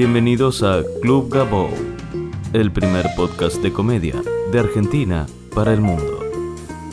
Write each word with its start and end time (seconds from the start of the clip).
Bienvenidos 0.00 0.62
a 0.62 0.82
Club 1.02 1.30
Gabo, 1.30 1.68
el 2.54 2.72
primer 2.72 3.04
podcast 3.16 3.58
de 3.58 3.70
comedia 3.70 4.14
de 4.50 4.58
Argentina 4.58 5.26
para 5.54 5.74
el 5.74 5.82
mundo. 5.82 6.20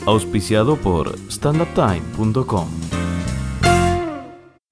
Auspiciado 0.04 0.76
por 0.76 1.18
standuptime.com. 1.30 2.68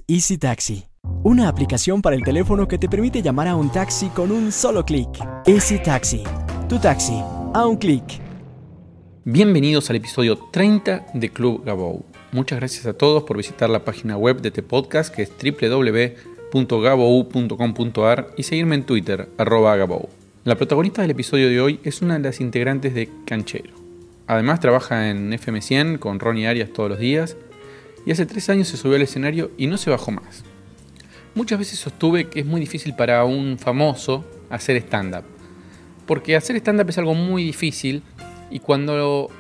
Easy 0.06 0.36
Taxi, 0.36 0.84
una 1.22 1.48
aplicación 1.48 2.02
para 2.02 2.14
el 2.14 2.22
teléfono 2.22 2.68
que 2.68 2.76
te 2.76 2.90
permite 2.90 3.22
llamar 3.22 3.48
a 3.48 3.56
un 3.56 3.72
taxi 3.72 4.08
con 4.10 4.30
un 4.30 4.52
solo 4.52 4.84
clic. 4.84 5.08
Easy 5.46 5.82
Taxi, 5.82 6.22
tu 6.68 6.78
taxi, 6.78 7.18
a 7.54 7.66
un 7.66 7.78
clic. 7.78 8.20
Bienvenidos 9.24 9.88
al 9.88 9.96
episodio 9.96 10.36
30 10.52 11.06
de 11.14 11.30
Club 11.30 11.64
Gabou. 11.64 12.04
Muchas 12.32 12.58
gracias 12.58 12.84
a 12.84 12.92
todos 12.92 13.22
por 13.22 13.38
visitar 13.38 13.70
la 13.70 13.82
página 13.86 14.18
web 14.18 14.42
de 14.42 14.48
este 14.48 14.62
podcast 14.62 15.14
que 15.14 15.22
es 15.22 15.30
www.gabou.com.ar 16.52 18.30
y 18.36 18.42
seguirme 18.42 18.76
en 18.76 18.84
Twitter, 18.84 19.28
arroba 19.38 19.76
Gabou. 19.76 20.08
La 20.44 20.54
protagonista 20.54 21.02
del 21.02 21.10
episodio 21.10 21.48
de 21.48 21.60
hoy 21.60 21.80
es 21.82 22.02
una 22.02 22.14
de 22.14 22.20
las 22.20 22.40
integrantes 22.40 22.94
de 22.94 23.08
Canchero. 23.24 23.74
Además 24.26 24.60
trabaja 24.60 25.10
en 25.10 25.32
FM100 25.32 25.98
con 25.98 26.20
Ronnie 26.20 26.46
Arias 26.46 26.72
todos 26.72 26.90
los 26.90 26.98
días 26.98 27.36
y 28.04 28.12
hace 28.12 28.26
tres 28.26 28.48
años 28.48 28.68
se 28.68 28.76
subió 28.76 28.96
al 28.96 29.02
escenario 29.02 29.50
y 29.56 29.66
no 29.66 29.76
se 29.76 29.90
bajó 29.90 30.12
más. 30.12 30.44
Muchas 31.34 31.58
veces 31.58 31.78
sostuve 31.78 32.28
que 32.28 32.40
es 32.40 32.46
muy 32.46 32.60
difícil 32.60 32.94
para 32.94 33.24
un 33.24 33.58
famoso 33.58 34.24
hacer 34.48 34.76
stand-up. 34.76 35.24
Porque 36.06 36.36
hacer 36.36 36.56
stand-up 36.56 36.88
es 36.88 36.98
algo 36.98 37.14
muy 37.14 37.42
difícil 37.42 38.02
y 38.50 38.60
cuando 38.60 39.30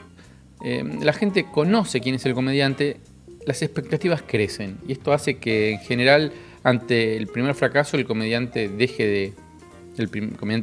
eh, 0.64 0.84
la 1.00 1.12
gente 1.12 1.46
conoce 1.50 2.00
quién 2.00 2.16
es 2.16 2.26
el 2.26 2.34
comediante, 2.34 2.98
las 3.46 3.62
expectativas 3.62 4.22
crecen. 4.22 4.78
Y 4.88 4.92
esto 4.92 5.12
hace 5.12 5.38
que 5.38 5.70
en 5.70 5.78
general 5.78 6.32
ante 6.66 7.16
el 7.16 7.28
primer 7.28 7.54
fracaso 7.54 7.96
el 7.96 8.06
comediante 8.06 8.68
deje 8.68 9.32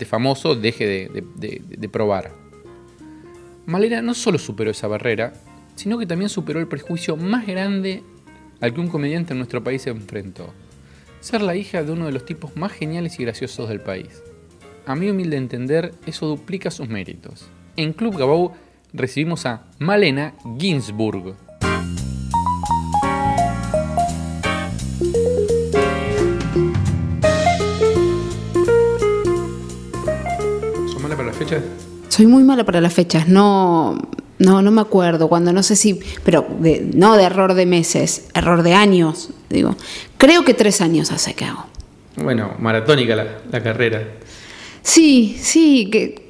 famoso 0.06 0.54
deje 0.54 1.10
de, 1.10 1.90
probar. 1.90 2.34
Malena 3.66 4.02
no 4.02 4.14
solo 4.14 4.38
superó 4.38 4.72
esa 4.72 4.90
barrera, 4.90 5.32
sino 5.76 5.98
que 5.98 6.06
también 6.06 6.28
superó 6.28 6.60
el 6.60 6.68
prejuicio 6.68 7.16
más 7.16 7.48
grande 7.48 8.04
al 8.60 8.74
que 8.74 8.82
un 8.82 8.90
comediante 8.90 9.32
en 9.32 9.38
nuestro 9.38 9.64
país 9.64 9.84
se 9.84 9.92
enfrentó. 9.92 10.54
Ser 11.22 11.42
la 11.42 11.56
hija 11.56 11.84
de 11.84 11.94
uno 11.94 12.08
de 12.08 12.12
los 12.12 12.26
tipos 12.26 12.58
más 12.58 12.74
geniales 12.74 13.18
y 13.18 13.24
graciosos 13.24 13.70
del 13.70 13.80
país. 13.80 14.22
A 14.86 14.96
mi 14.96 15.10
humilde 15.10 15.38
entender, 15.38 15.94
eso 16.06 16.28
duplica 16.28 16.70
sus 16.70 16.90
méritos. 16.90 17.48
En 17.78 17.94
Club 17.94 18.18
Gabou 18.18 18.52
recibimos 18.92 19.46
a 19.46 19.68
Malena 19.80 20.34
Ginsburg. 20.60 21.38
Soy 32.10 32.28
muy 32.28 32.44
mala 32.44 32.64
para 32.64 32.80
las 32.82 32.94
fechas, 32.94 33.28
no, 33.28 33.98
no, 34.40 34.62
no 34.62 34.72
me 34.72 34.82
acuerdo, 34.82 35.28
cuando 35.30 35.52
no 35.54 35.64
sé 35.64 35.76
si, 35.76 36.00
pero 36.24 36.46
de- 36.60 36.90
no 36.94 37.16
de 37.18 37.24
error 37.24 37.54
de 37.56 37.66
meses, 37.66 38.28
error 38.34 38.62
de 38.64 38.74
años, 38.74 39.30
digo. 39.50 39.76
Creo 40.18 40.46
que 40.46 40.54
tres 40.54 40.80
años 40.82 41.12
hace 41.12 41.34
que 41.34 41.46
hago. 41.46 41.66
Bueno, 42.16 42.54
maratónica 42.60 43.16
la, 43.16 43.26
la 43.52 43.64
carrera. 43.64 44.08
Sí, 44.84 45.38
sí, 45.42 45.90
que 45.92 46.23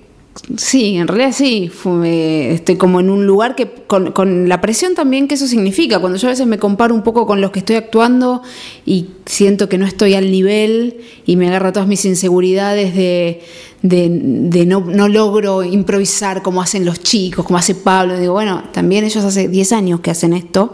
sí, 0.57 0.95
en 0.97 1.07
realidad 1.07 1.31
sí. 1.33 1.69
Fue- 1.73 2.51
estoy 2.53 2.75
como 2.75 2.99
en 2.99 3.09
un 3.09 3.25
lugar 3.25 3.55
que 3.55 3.69
con, 3.87 4.47
la 4.49 4.61
presión 4.61 4.95
también 4.95 5.27
que 5.27 5.35
eso 5.35 5.47
significa. 5.47 5.99
Cuando 5.99 6.17
yo 6.17 6.27
a 6.27 6.31
veces 6.31 6.47
me 6.47 6.57
comparo 6.57 6.93
un 6.95 7.03
poco 7.03 7.25
con 7.25 7.41
los 7.41 7.51
que 7.51 7.59
estoy 7.59 7.75
actuando 7.75 8.41
y 8.85 9.07
siento 9.25 9.69
que 9.69 9.77
no 9.77 9.85
estoy 9.85 10.13
al 10.15 10.31
nivel 10.31 11.01
y 11.25 11.35
me 11.35 11.47
agarra 11.47 11.71
todas 11.71 11.87
mis 11.87 12.03
inseguridades 12.05 12.95
de, 12.95 13.41
de, 13.81 14.09
de 14.09 14.65
no, 14.65 14.81
no 14.81 15.07
logro 15.07 15.63
improvisar 15.63 16.41
como 16.41 16.61
hacen 16.61 16.85
los 16.85 16.99
chicos, 17.01 17.45
como 17.45 17.57
hace 17.59 17.75
Pablo. 17.75 18.17
Digo, 18.17 18.33
bueno, 18.33 18.63
también 18.71 19.03
ellos 19.05 19.23
hace 19.23 19.47
10 19.47 19.71
años 19.71 19.99
que 19.99 20.11
hacen 20.11 20.33
esto. 20.33 20.71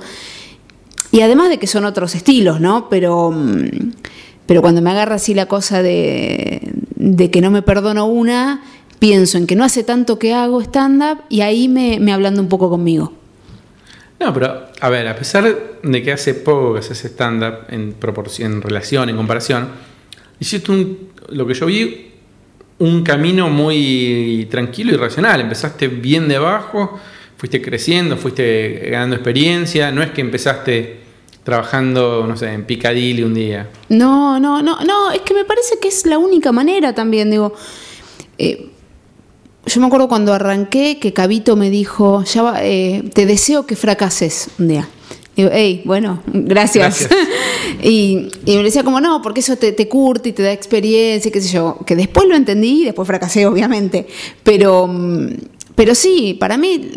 Y 1.11 1.21
además 1.21 1.49
de 1.49 1.57
que 1.57 1.67
son 1.67 1.85
otros 1.85 2.13
estilos, 2.15 2.61
¿no? 2.61 2.87
Pero, 2.89 3.31
mm, 3.31 3.91
pero 4.45 4.61
cuando 4.61 4.81
me 4.81 4.91
agarra 4.91 5.15
así 5.15 5.33
la 5.33 5.47
cosa 5.47 5.81
de, 5.81 6.71
de 6.95 7.31
que 7.31 7.41
no 7.41 7.49
me 7.51 7.61
perdono 7.61 8.05
una, 8.05 8.63
pienso 8.99 9.37
en 9.37 9.47
que 9.47 9.55
no 9.55 9.63
hace 9.63 9.83
tanto 9.83 10.19
que 10.19 10.33
hago 10.33 10.61
stand-up 10.61 11.23
y 11.29 11.41
ahí 11.41 11.67
me, 11.67 11.99
me 11.99 12.11
hablando 12.13 12.41
un 12.41 12.49
poco 12.49 12.69
conmigo. 12.69 13.13
No, 14.19 14.33
pero 14.33 14.65
a 14.81 14.89
ver, 14.89 15.07
a 15.07 15.15
pesar 15.15 15.79
de 15.81 16.03
que 16.03 16.11
hace 16.11 16.33
poco 16.33 16.73
que 16.73 16.79
haces 16.79 17.05
stand-up 17.05 17.65
en 17.69 17.93
proporción, 17.93 18.53
en 18.53 18.61
relación, 18.61 19.07
en 19.09 19.15
comparación, 19.15 19.69
hiciste 20.39 20.71
un, 20.71 21.09
lo 21.29 21.47
que 21.47 21.53
yo 21.53 21.65
vi, 21.65 22.11
un 22.79 23.03
camino 23.03 23.49
muy 23.49 24.47
tranquilo 24.51 24.93
y 24.93 24.97
racional. 24.97 25.39
Empezaste 25.39 25.87
bien 25.87 26.27
de 26.27 26.35
abajo, 26.35 26.99
fuiste 27.37 27.61
creciendo, 27.61 28.17
fuiste 28.17 28.89
ganando 28.91 29.15
experiencia. 29.15 29.91
No 29.91 30.03
es 30.03 30.11
que 30.11 30.21
empezaste 30.21 30.99
trabajando, 31.43 32.25
no 32.27 32.35
sé, 32.35 32.51
en 32.51 32.65
Piccadilly 32.65 33.23
un 33.23 33.33
día. 33.33 33.69
No, 33.87 34.39
no, 34.39 34.61
no, 34.61 34.81
no, 34.83 35.11
es 35.11 35.21
que 35.21 35.33
me 35.33 35.45
parece 35.45 35.79
que 35.81 35.87
es 35.87 36.05
la 36.05 36.17
única 36.17 36.51
manera 36.51 36.93
también, 36.93 37.31
digo. 37.31 37.53
eh, 38.37 38.68
yo 39.65 39.81
me 39.81 39.87
acuerdo 39.87 40.07
cuando 40.07 40.33
arranqué 40.33 40.99
que 40.99 41.13
Cabito 41.13 41.55
me 41.55 41.69
dijo, 41.69 42.23
ya 42.23 42.41
va, 42.41 42.63
eh, 42.63 43.03
te 43.13 43.25
deseo 43.25 43.65
que 43.65 43.75
fracases 43.75 44.49
un 44.57 44.69
día. 44.69 44.89
Digo, 45.35 45.49
hey, 45.53 45.81
bueno, 45.85 46.21
gracias. 46.27 47.07
Gracias. 47.07 47.29
y, 47.83 48.29
y 48.45 48.57
me 48.57 48.63
decía 48.63 48.83
como, 48.83 48.99
no, 48.99 49.21
porque 49.21 49.39
eso 49.41 49.55
te, 49.55 49.71
te 49.71 49.87
curte 49.87 50.29
y 50.29 50.33
te 50.33 50.43
da 50.43 50.51
experiencia, 50.51 51.29
y 51.29 51.31
qué 51.31 51.41
sé 51.41 51.53
yo. 51.53 51.77
Que 51.85 51.95
después 51.95 52.27
lo 52.27 52.35
entendí 52.35 52.81
y 52.81 52.85
después 52.85 53.07
fracasé, 53.07 53.45
obviamente. 53.45 54.07
Pero, 54.43 54.87
mm, 54.87 55.27
pero 55.75 55.95
sí, 55.95 56.35
para 56.39 56.57
mí, 56.57 56.91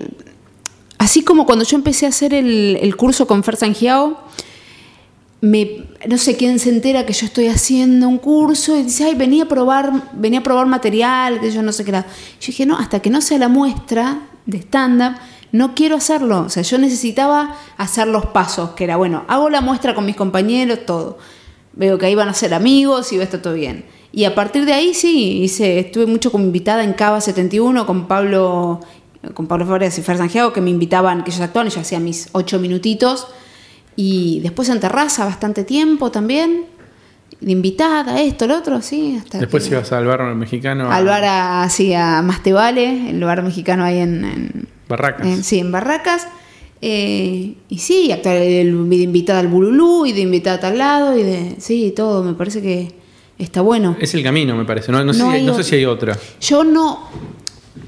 así 0.98 1.22
como 1.22 1.46
cuando 1.46 1.64
yo 1.64 1.76
empecé 1.76 2.06
a 2.06 2.08
hacer 2.08 2.34
el, 2.34 2.78
el 2.80 2.96
curso 2.96 3.26
con 3.26 3.44
Fer 3.44 3.56
Sangiao, 3.56 4.18
me, 5.42 5.86
no 6.08 6.18
sé 6.18 6.36
quién 6.36 6.60
se 6.60 6.70
entera 6.70 7.04
que 7.04 7.12
yo 7.12 7.26
estoy 7.26 7.48
haciendo 7.48 8.08
un 8.08 8.18
curso 8.18 8.78
y 8.78 8.84
dice, 8.84 9.04
ay, 9.04 9.16
venía 9.16 9.42
a 9.42 9.48
probar, 9.48 10.10
venía 10.12 10.38
a 10.38 10.42
probar 10.44 10.66
material, 10.66 11.40
que 11.40 11.50
yo 11.50 11.62
no 11.62 11.72
sé 11.72 11.82
qué 11.82 11.90
era. 11.90 12.06
Yo 12.40 12.46
dije, 12.46 12.64
no, 12.64 12.78
hasta 12.78 13.00
que 13.00 13.10
no 13.10 13.20
sea 13.20 13.38
la 13.38 13.48
muestra 13.48 14.20
de 14.46 14.58
stand-up, 14.58 15.16
no 15.50 15.74
quiero 15.74 15.96
hacerlo. 15.96 16.42
O 16.42 16.48
sea, 16.48 16.62
yo 16.62 16.78
necesitaba 16.78 17.56
hacer 17.76 18.06
los 18.06 18.26
pasos, 18.26 18.70
que 18.70 18.84
era, 18.84 18.96
bueno, 18.96 19.24
hago 19.26 19.50
la 19.50 19.60
muestra 19.60 19.96
con 19.96 20.06
mis 20.06 20.14
compañeros, 20.14 20.86
todo. 20.86 21.18
Veo 21.72 21.98
que 21.98 22.06
ahí 22.06 22.14
van 22.14 22.28
a 22.28 22.34
ser 22.34 22.54
amigos 22.54 23.12
y 23.12 23.16
va 23.16 23.22
a 23.22 23.24
estar 23.24 23.42
todo 23.42 23.54
bien. 23.54 23.84
Y 24.12 24.26
a 24.26 24.36
partir 24.36 24.64
de 24.64 24.74
ahí 24.74 24.94
sí, 24.94 25.42
hice, 25.42 25.80
estuve 25.80 26.06
mucho 26.06 26.30
como 26.30 26.44
invitada 26.44 26.84
en 26.84 26.92
Cava 26.92 27.20
71 27.20 27.84
con 27.84 28.06
Pablo, 28.06 28.78
con 29.34 29.48
Pablo 29.48 29.66
Flores 29.66 29.98
y 29.98 30.02
Fer 30.02 30.18
Sangiao, 30.18 30.52
que 30.52 30.60
me 30.60 30.70
invitaban, 30.70 31.24
que 31.24 31.32
ellos 31.32 31.42
actuaban, 31.42 31.66
y 31.66 31.70
yo 31.74 31.80
hacía 31.80 31.98
mis 31.98 32.28
ocho 32.30 32.60
minutitos. 32.60 33.26
Y 33.96 34.40
después 34.40 34.68
en 34.68 34.80
terraza 34.80 35.24
bastante 35.24 35.64
tiempo 35.64 36.10
también, 36.10 36.64
de 37.40 37.52
invitada, 37.52 38.20
esto, 38.20 38.46
lo 38.46 38.56
otro, 38.58 38.80
sí. 38.82 39.16
Hasta 39.18 39.38
Después 39.38 39.64
que- 39.64 39.74
ibas 39.74 39.92
al 39.92 40.06
bar 40.06 40.22
mexicano. 40.34 40.84
a 40.90 40.96
al 40.96 41.04
bar 41.04 41.24
a- 41.24 41.62
así 41.64 41.92
a 41.92 42.22
Más 42.22 42.42
Te 42.42 42.52
Vale, 42.52 43.10
el 43.10 43.22
bar 43.24 43.42
mexicano 43.42 43.84
ahí 43.84 43.98
en, 43.98 44.24
en- 44.24 44.68
Barracas. 44.88 45.26
en- 45.26 45.44
sí, 45.44 45.58
en 45.58 45.72
Barracas. 45.72 46.28
Eh, 46.80 47.54
y 47.68 47.78
sí, 47.78 48.10
actuar 48.12 48.36
el- 48.36 48.88
de 48.88 48.96
invitada 48.96 49.38
al 49.40 49.48
Bululú 49.48 50.04
y 50.06 50.12
de 50.12 50.20
invitada 50.22 50.56
a 50.56 50.60
tal 50.60 50.78
lado 50.78 51.16
y 51.18 51.22
de. 51.22 51.56
Sí, 51.58 51.92
todo, 51.94 52.24
me 52.24 52.34
parece 52.34 52.60
que 52.62 52.92
está 53.38 53.60
bueno. 53.60 53.96
Es 54.00 54.14
el 54.14 54.22
camino, 54.22 54.56
me 54.56 54.64
parece. 54.64 54.90
No, 54.90 55.02
no 55.04 55.12
sé, 55.12 55.42
no 55.42 55.62
si 55.62 55.74
hay 55.76 55.84
otra. 55.84 56.16
Yo 56.40 56.64
no. 56.64 57.08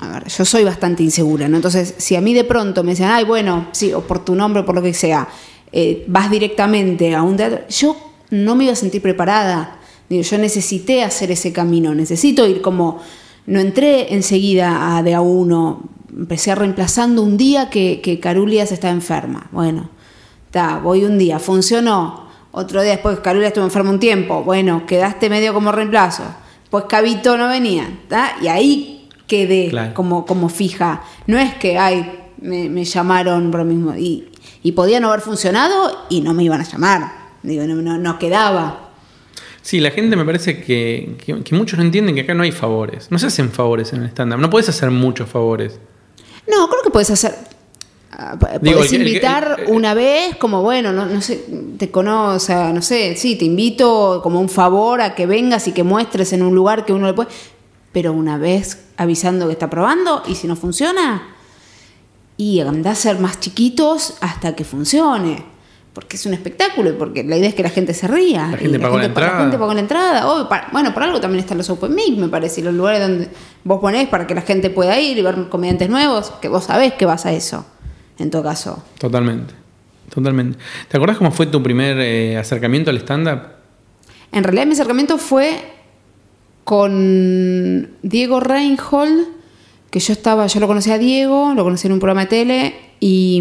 A 0.01 0.09
ver, 0.09 0.29
yo 0.29 0.45
soy 0.45 0.65
bastante 0.65 1.03
insegura, 1.03 1.49
¿no? 1.49 1.57
Entonces, 1.57 1.95
si 1.99 2.15
a 2.17 2.21
mí 2.21 2.35
de 2.35 2.45
pronto 2.45 2.83
me 2.85 2.91
dicen, 2.93 3.07
ay, 3.07 3.25
bueno, 3.25 3.69
sí, 3.73 3.93
o 3.93 4.01
por 4.03 4.25
tu 4.25 4.35
nombre 4.35 4.63
o 4.63 4.67
por 4.67 4.75
lo 4.75 4.83
que 4.83 4.93
sea, 4.95 5.29
eh, 5.77 6.05
vas 6.07 6.31
directamente 6.31 7.17
a 7.17 7.23
un 7.25 7.37
teatro, 7.37 7.67
yo 7.69 7.97
no 8.31 8.55
me 8.55 8.65
iba 8.65 8.73
a 8.73 8.77
sentir 8.77 9.03
preparada. 9.03 9.81
Digo, 10.09 10.23
yo 10.23 10.39
necesité 10.39 11.03
hacer 11.03 11.33
ese 11.33 11.53
camino, 11.53 11.95
necesito 11.95 12.47
ir 12.47 12.63
como. 12.63 13.01
No 13.47 13.59
entré 13.59 14.15
enseguida 14.15 14.97
a 14.97 15.03
de 15.03 15.15
a 15.15 15.21
uno, 15.21 15.83
empecé 16.17 16.53
a 16.53 16.55
reemplazando 16.55 17.23
un 17.23 17.37
día 17.37 17.71
que, 17.71 18.01
que 18.01 18.21
Carulias 18.21 18.71
estaba 18.71 18.95
enferma. 18.95 19.49
Bueno, 19.51 19.91
está, 20.47 20.79
voy 20.79 21.05
un 21.05 21.19
día, 21.19 21.39
funcionó. 21.41 22.29
Otro 22.53 22.81
día 22.83 22.93
después 22.93 23.19
Carulias 23.19 23.49
estuvo 23.49 23.65
enferma 23.65 23.91
un 23.91 23.99
tiempo. 23.99 24.45
Bueno, 24.45 24.87
quedaste 24.87 25.29
medio 25.29 25.53
como 25.53 25.73
reemplazo. 25.73 26.23
Pues 26.71 26.85
Cabito 26.85 27.37
no 27.37 27.49
venía. 27.49 27.99
¿tá? 28.09 28.37
Y 28.41 28.47
ahí 28.47 29.09
quedé 29.27 29.71
Claro. 29.71 29.93
como, 29.95 30.25
como 30.25 30.49
fija. 30.49 31.03
No 31.27 31.37
es 31.37 31.53
que, 31.55 31.77
ay, 31.79 32.13
me, 32.41 32.69
me 32.69 32.85
llamaron 32.85 33.51
por 33.51 33.61
lo 33.61 33.67
mismo. 33.67 33.95
Y, 33.97 34.29
y 34.65 34.73
podía 34.73 34.99
no 34.99 35.09
haber 35.11 35.21
funcionado 35.21 36.07
y 36.11 36.21
no 36.23 36.35
me 36.35 36.43
iban 36.43 36.61
a 36.61 36.65
llamar. 36.65 37.13
Digo, 37.45 37.63
no, 37.65 37.77
no, 37.77 37.99
no 37.99 38.19
quedaba. 38.19 38.89
Sí, 39.63 39.79
la 39.79 39.91
gente 39.93 40.17
me 40.17 40.25
parece 40.25 40.61
que, 40.63 41.17
que- 41.25 41.43
que 41.45 41.55
muchos 41.55 41.79
no 41.79 41.85
entienden 41.85 42.15
que 42.17 42.23
acá 42.23 42.35
no 42.35 42.43
hay 42.43 42.51
favores. 42.53 43.07
No 43.11 43.19
se 43.19 43.27
hacen 43.29 43.51
favores 43.51 43.93
en 43.93 44.03
el 44.03 44.09
stand-up. 44.09 44.39
No 44.41 44.51
puedes 44.51 44.69
hacer 44.69 44.91
muchos 44.91 45.29
favores. 45.29 45.79
No, 46.51 46.69
creo 46.69 46.83
que 46.83 46.91
puedes 46.91 47.11
hacer. 47.11 47.35
Ah, 48.11 48.37
Digo, 48.63 48.79
Podés 48.79 48.93
el 48.93 48.99
que- 48.99 49.03
el 49.03 49.03
que- 49.05 49.09
invitar 49.11 49.57
el- 49.67 49.71
una 49.73 49.93
vez, 49.95 50.37
como 50.37 50.63
bueno, 50.63 50.93
no, 50.93 51.05
no 51.07 51.21
sé, 51.21 51.45
te 51.79 51.91
conozco, 51.91 52.37
o 52.37 52.39
sea, 52.39 52.73
no 52.73 52.81
sé, 52.81 53.17
sí, 53.17 53.37
te 53.37 53.45
invito 53.45 54.21
como 54.23 54.41
un 54.41 54.49
favor 54.49 55.01
a 55.01 55.15
que 55.15 55.27
vengas 55.27 55.67
y 55.69 55.73
que 55.73 55.83
muestres 55.83 56.33
en 56.33 56.43
un 56.43 56.55
lugar 56.55 56.85
que 56.85 56.93
uno 56.93 57.07
le 57.07 57.13
puede. 57.15 57.29
Pero 57.93 58.13
una 58.13 58.39
vez 58.39 58.85
avisando 58.97 59.47
que 59.47 59.53
está 59.53 59.69
probando 59.69 60.23
y 60.27 60.35
si 60.37 60.47
no 60.47 60.57
funciona, 60.57 61.34
y 62.37 62.61
andá 62.61 62.93
a 62.93 62.95
ser 62.95 63.19
más 63.19 63.41
chiquitos 63.41 64.15
hasta 64.21 64.55
que 64.55 64.65
funcione. 64.65 65.45
Porque 65.93 66.17
es 66.17 66.27
un 66.27 66.35
espectáculo 66.35 66.91
y 66.91 66.95
porque 66.95 67.23
la 67.23 67.37
idea 67.37 67.49
es 67.49 67.55
que 67.55 67.63
la 67.63 67.71
gente 67.71 67.95
se 67.95 68.09
ría. 68.09 68.49
La 68.51 68.57
gente 68.59 68.81
pagó 68.81 68.99
la 68.99 69.05
gente 69.05 69.59
pagó 69.59 69.75
la 69.75 69.81
entrada. 69.81 70.47
Bueno, 70.73 70.93
por 70.93 71.05
algo 71.05 71.21
también 71.21 71.45
están 71.45 71.57
los 71.57 71.71
Open 71.71 71.95
Mic, 71.95 72.19
me 72.19 72.29
parece, 72.29 72.63
y 72.63 72.65
los 72.65 72.75
lugares 72.75 73.01
donde 73.01 73.29
vos 73.63 73.81
ponés 73.81 74.09
para 74.09 74.27
que 74.27 74.35
la 74.35 74.43
gente 74.43 74.71
pueda 74.71 74.99
ir 74.99 75.17
y 75.17 75.23
ver 75.23 75.49
comediantes 75.49 75.89
nuevos, 75.89 76.33
que 76.43 76.49
vos 76.49 76.65
sabés 76.65 76.95
que 76.95 77.07
vas 77.07 77.27
a 77.27 77.33
eso, 77.33 77.65
en 78.19 78.31
todo 78.31 78.43
caso. 78.43 78.83
Totalmente. 78.99 79.55
Totalmente. 80.13 80.59
¿Te 80.89 80.97
acordás 80.97 81.17
cómo 81.17 81.31
fue 81.31 81.47
tu 81.47 81.63
primer 81.63 81.99
eh, 81.99 82.37
acercamiento 82.37 82.91
al 82.91 82.99
stand-up? 82.99 83.41
En 84.33 84.43
realidad 84.43 84.67
mi 84.67 84.73
acercamiento 84.73 85.17
fue 85.19 85.75
con 86.65 87.91
Diego 88.03 88.41
Reinhold, 88.41 89.29
que 89.95 90.01
yo 90.01 90.13
estaba, 90.13 90.45
yo 90.49 90.59
lo 90.59 90.67
conocí 90.67 90.91
a 90.91 90.99
Diego, 90.99 91.53
lo 91.55 91.63
conocí 91.63 91.87
en 91.87 91.93
un 91.93 92.01
programa 92.01 92.23
de 92.23 92.27
tele 92.27 92.75
y, 92.99 93.41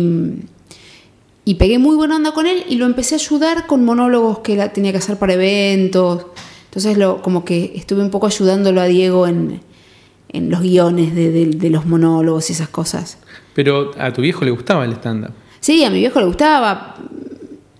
y 1.45 1.55
pegué 1.55 1.79
muy 1.79 1.95
buena 1.95 2.15
onda 2.15 2.31
con 2.31 2.45
él 2.45 2.63
y 2.69 2.75
lo 2.75 2.85
empecé 2.85 3.15
a 3.15 3.17
ayudar 3.17 3.65
con 3.65 3.83
monólogos 3.83 4.39
que 4.39 4.53
él 4.53 4.71
tenía 4.71 4.91
que 4.91 4.99
hacer 4.99 5.17
para 5.17 5.33
eventos. 5.33 6.27
Entonces 6.65 6.95
lo, 6.95 7.23
como 7.23 7.43
que 7.43 7.73
estuve 7.75 8.03
un 8.03 8.11
poco 8.11 8.27
ayudándolo 8.27 8.81
a 8.81 8.85
Diego 8.85 9.25
en, 9.25 9.61
en 10.29 10.51
los 10.51 10.61
guiones 10.61 11.15
de, 11.15 11.31
de- 11.31 11.45
de 11.47 11.69
los 11.71 11.87
monólogos 11.87 12.49
y 12.51 12.53
esas 12.53 12.69
cosas. 12.69 13.17
Pero 13.55 13.89
a 13.97 14.13
tu 14.13 14.21
viejo 14.21 14.45
le 14.45 14.51
gustaba 14.51 14.85
el 14.85 14.93
stand-up. 14.93 15.31
Sí, 15.59 15.83
a 15.83 15.89
mi 15.89 15.97
viejo 15.97 16.19
le 16.19 16.27
gustaba. 16.27 16.97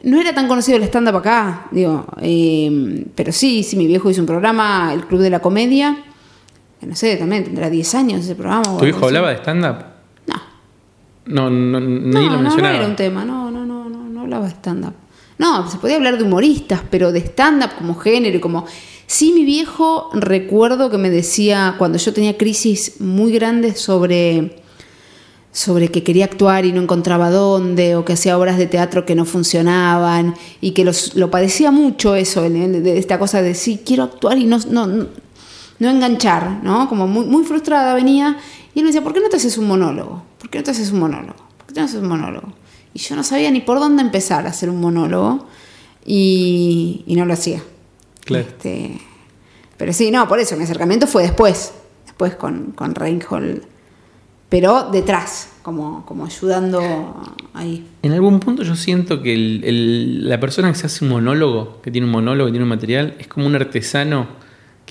No 0.02 0.20
era 0.20 0.34
tan 0.34 0.48
conocido 0.48 0.78
el 0.78 0.84
stand-up 0.86 1.16
acá, 1.18 1.68
digo. 1.72 2.06
eh, 2.22 3.06
pero 3.16 3.32
sí, 3.32 3.62
sí, 3.62 3.76
mi 3.78 3.86
viejo 3.86 4.10
hizo 4.10 4.20
un 4.22 4.28
programa, 4.28 4.92
el 4.94 5.06
Club 5.06 5.22
de 5.22 5.30
la 5.30 5.40
Comedia. 5.42 5.96
Que 6.84 6.90
No 6.90 6.96
sé, 6.96 7.16
también 7.18 7.44
tendrá 7.44 7.70
10 7.70 7.96
años 7.96 8.22
ese 8.22 8.36
programa. 8.36 8.78
¿Tu 8.78 8.86
así. 8.86 8.96
hablaba 9.02 9.30
de 9.30 9.36
stand-up? 9.38 9.78
No. 10.28 10.36
No, 11.26 11.50
no, 11.50 11.80
ni 11.80 12.12
No, 12.12 12.20
lo 12.22 12.30
no, 12.30 12.36
no 12.38 12.42
mencionaba. 12.44 12.76
era 12.76 12.86
un 12.86 12.96
tema, 12.96 13.24
no, 13.26 13.50
no, 13.52 13.66
no, 13.66 13.90
no, 13.90 14.10
no 14.10 14.22
hablaba 14.22 14.46
de 14.46 14.52
stand-up. 14.52 14.94
No, 15.38 15.70
se 15.70 15.78
podía 15.78 15.96
hablar 15.96 16.18
de 16.18 16.24
humoristas, 16.24 16.82
pero 16.90 17.12
de 17.12 17.20
stand-up 17.20 17.72
como 17.78 17.96
género 17.96 18.38
y 18.38 18.40
como... 18.40 18.66
Sí, 19.06 19.34
mi 19.34 19.44
viejo 19.44 20.10
recuerdo 20.14 20.90
que 20.90 20.98
me 20.98 21.10
decía, 21.10 21.76
cuando 21.78 21.98
yo 21.98 22.14
tenía 22.14 22.38
crisis 22.38 23.00
muy 23.02 23.32
grandes 23.34 23.80
sobre, 23.80 24.62
sobre 25.52 25.90
que 25.90 26.04
quería 26.04 26.26
actuar 26.26 26.66
y 26.66 26.72
no 26.72 26.82
encontraba 26.82 27.30
dónde, 27.30 27.96
o 27.96 28.06
que 28.06 28.14
hacía 28.14 28.38
obras 28.38 28.58
de 28.58 28.66
teatro 28.66 29.06
que 29.06 29.14
no 29.14 29.26
funcionaban, 29.26 30.36
y 30.62 30.72
que 30.72 30.84
los- 30.86 31.16
lo 31.16 31.30
padecía 31.30 31.70
mucho 31.70 32.16
eso, 32.16 32.42
de, 32.44 32.50
de 32.82 32.98
esta 32.98 33.20
cosa 33.20 33.42
de 33.42 33.54
sí, 33.56 33.82
quiero 33.86 34.04
actuar 34.04 34.38
y 34.38 34.46
no, 34.46 34.58
no, 34.70 34.88
no, 34.88 35.08
no 35.80 35.90
enganchar, 35.90 36.60
¿no? 36.64 36.88
Como 36.90 37.08
muy, 37.08 37.26
muy 37.26 37.44
frustrada 37.44 37.94
venía, 37.94 38.38
y 38.74 38.80
él 38.80 38.84
me 38.86 38.90
decía, 38.90 39.04
¿por 39.04 39.14
qué 39.14 39.20
no 39.22 39.30
te 39.30 39.38
haces 39.38 39.58
un 39.58 39.68
monólogo? 39.68 40.24
¿Por 40.40 40.50
qué 40.50 40.60
no 40.60 40.64
te 40.64 40.72
haces 40.72 40.92
un 40.92 41.00
monólogo? 41.00 41.36
¿Por 41.58 41.74
qué 41.74 41.80
no 41.80 41.86
haces 41.86 42.02
un 42.02 42.08
monólogo? 42.08 42.54
Y 42.94 43.00
yo 43.00 43.16
no 43.16 43.24
sabía 43.24 43.50
ni 43.52 43.62
por 43.62 43.80
dónde 43.80 44.02
empezar 44.04 44.46
a 44.46 44.50
hacer 44.50 44.70
un 44.70 44.80
monólogo, 44.80 45.48
y, 46.06 47.04
y 47.08 47.16
no 47.16 47.26
lo 47.26 47.34
hacía. 47.34 47.62
Claro. 48.26 48.46
Este, 48.48 49.00
pero 49.78 49.94
sí, 49.94 50.12
no, 50.12 50.28
por 50.28 50.40
eso, 50.40 50.56
mi 50.58 50.64
acercamiento 50.64 51.08
fue 51.08 51.24
después, 51.24 51.74
después 52.06 52.36
con, 52.36 52.72
con 52.72 52.94
Reinhold, 52.96 53.64
pero 54.50 54.90
detrás, 54.92 55.50
como, 55.64 56.06
como 56.06 56.26
ayudando 56.26 57.22
ahí. 57.54 57.86
En 58.04 58.12
algún 58.12 58.40
punto 58.40 58.64
yo 58.64 58.76
siento 58.76 59.22
que 59.22 59.34
el- 59.34 59.64
el- 59.64 60.30
la 60.30 60.40
persona 60.40 60.70
que 60.72 60.78
se 60.78 60.86
hace 60.86 61.04
un 61.06 61.12
monólogo, 61.12 61.82
que 61.82 61.90
tiene 61.90 62.06
un 62.06 62.12
monólogo, 62.12 62.48
que 62.48 62.52
tiene 62.52 62.64
un 62.64 62.70
material, 62.70 63.16
es 63.18 63.28
como 63.28 63.48
un 63.48 63.56
artesano 63.56 64.28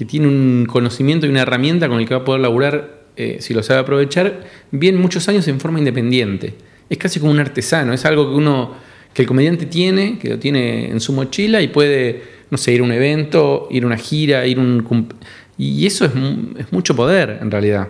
que 0.03 0.11
tiene 0.11 0.27
un 0.27 0.67
conocimiento 0.67 1.27
y 1.27 1.29
una 1.29 1.43
herramienta 1.43 1.89
con 1.89 2.01
el 2.01 2.09
que 2.09 2.15
va 2.15 2.23
a 2.23 2.25
poder 2.25 2.41
laburar, 2.41 3.03
eh, 3.17 3.37
si 3.41 3.55
lo 3.55 3.63
sabe 3.63 3.81
aprovechar, 3.81 4.45
bien 4.73 5.01
muchos 5.01 5.29
años 5.29 5.47
en 5.47 5.61
forma 5.61 5.79
independiente. 5.79 6.55
Es 6.91 6.99
casi 6.99 7.21
como 7.21 7.31
un 7.31 7.39
artesano, 7.39 7.93
es 7.93 8.05
algo 8.05 8.29
que 8.29 8.35
uno, 8.35 8.73
que 9.15 9.23
el 9.23 9.29
comediante 9.29 9.67
tiene, 9.67 10.19
que 10.19 10.31
lo 10.31 10.39
tiene 10.41 10.91
en 10.91 11.01
su 11.01 11.13
mochila 11.13 11.63
y 11.63 11.69
puede, 11.69 12.23
no 12.51 12.59
sé, 12.59 12.73
ir 12.73 12.81
a 12.81 12.85
un 12.85 12.91
evento, 12.91 13.69
ir 13.71 13.85
a 13.85 13.87
una 13.87 13.97
gira, 13.97 14.45
ir 14.45 14.59
a 14.59 14.61
un... 14.61 15.09
Y 15.57 15.87
eso 15.87 16.05
es, 16.05 16.13
es 16.59 16.73
mucho 16.73 16.97
poder, 16.97 17.39
en 17.41 17.49
realidad. 17.49 17.89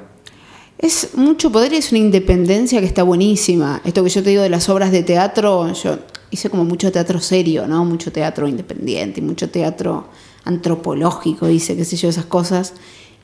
Es 0.77 1.15
mucho 1.15 1.51
poder 1.51 1.73
y 1.73 1.77
es 1.77 1.93
una 1.93 2.01
independencia 2.01 2.81
que 2.81 2.87
está 2.87 3.05
buenísima. 3.05 3.81
Esto 3.87 4.05
que 4.05 4.11
yo 4.11 4.23
te 4.23 4.31
digo 4.31 4.43
de 4.43 4.51
las 4.51 4.69
obras 4.69 4.93
de 4.93 5.03
teatro, 5.03 5.73
yo 5.73 5.99
hice 6.31 6.51
como 6.51 6.65
mucho 6.67 6.93
teatro 6.93 7.21
serio, 7.21 7.67
¿no? 7.67 7.87
Mucho 7.87 8.13
teatro 8.13 8.47
independiente, 8.49 9.21
y 9.21 9.23
mucho 9.23 9.49
teatro 9.49 10.09
antropológico, 10.45 11.49
hice, 11.49 11.77
qué 11.77 11.85
sé 11.85 11.97
yo, 11.97 12.09
esas 12.09 12.27
cosas. 12.27 12.75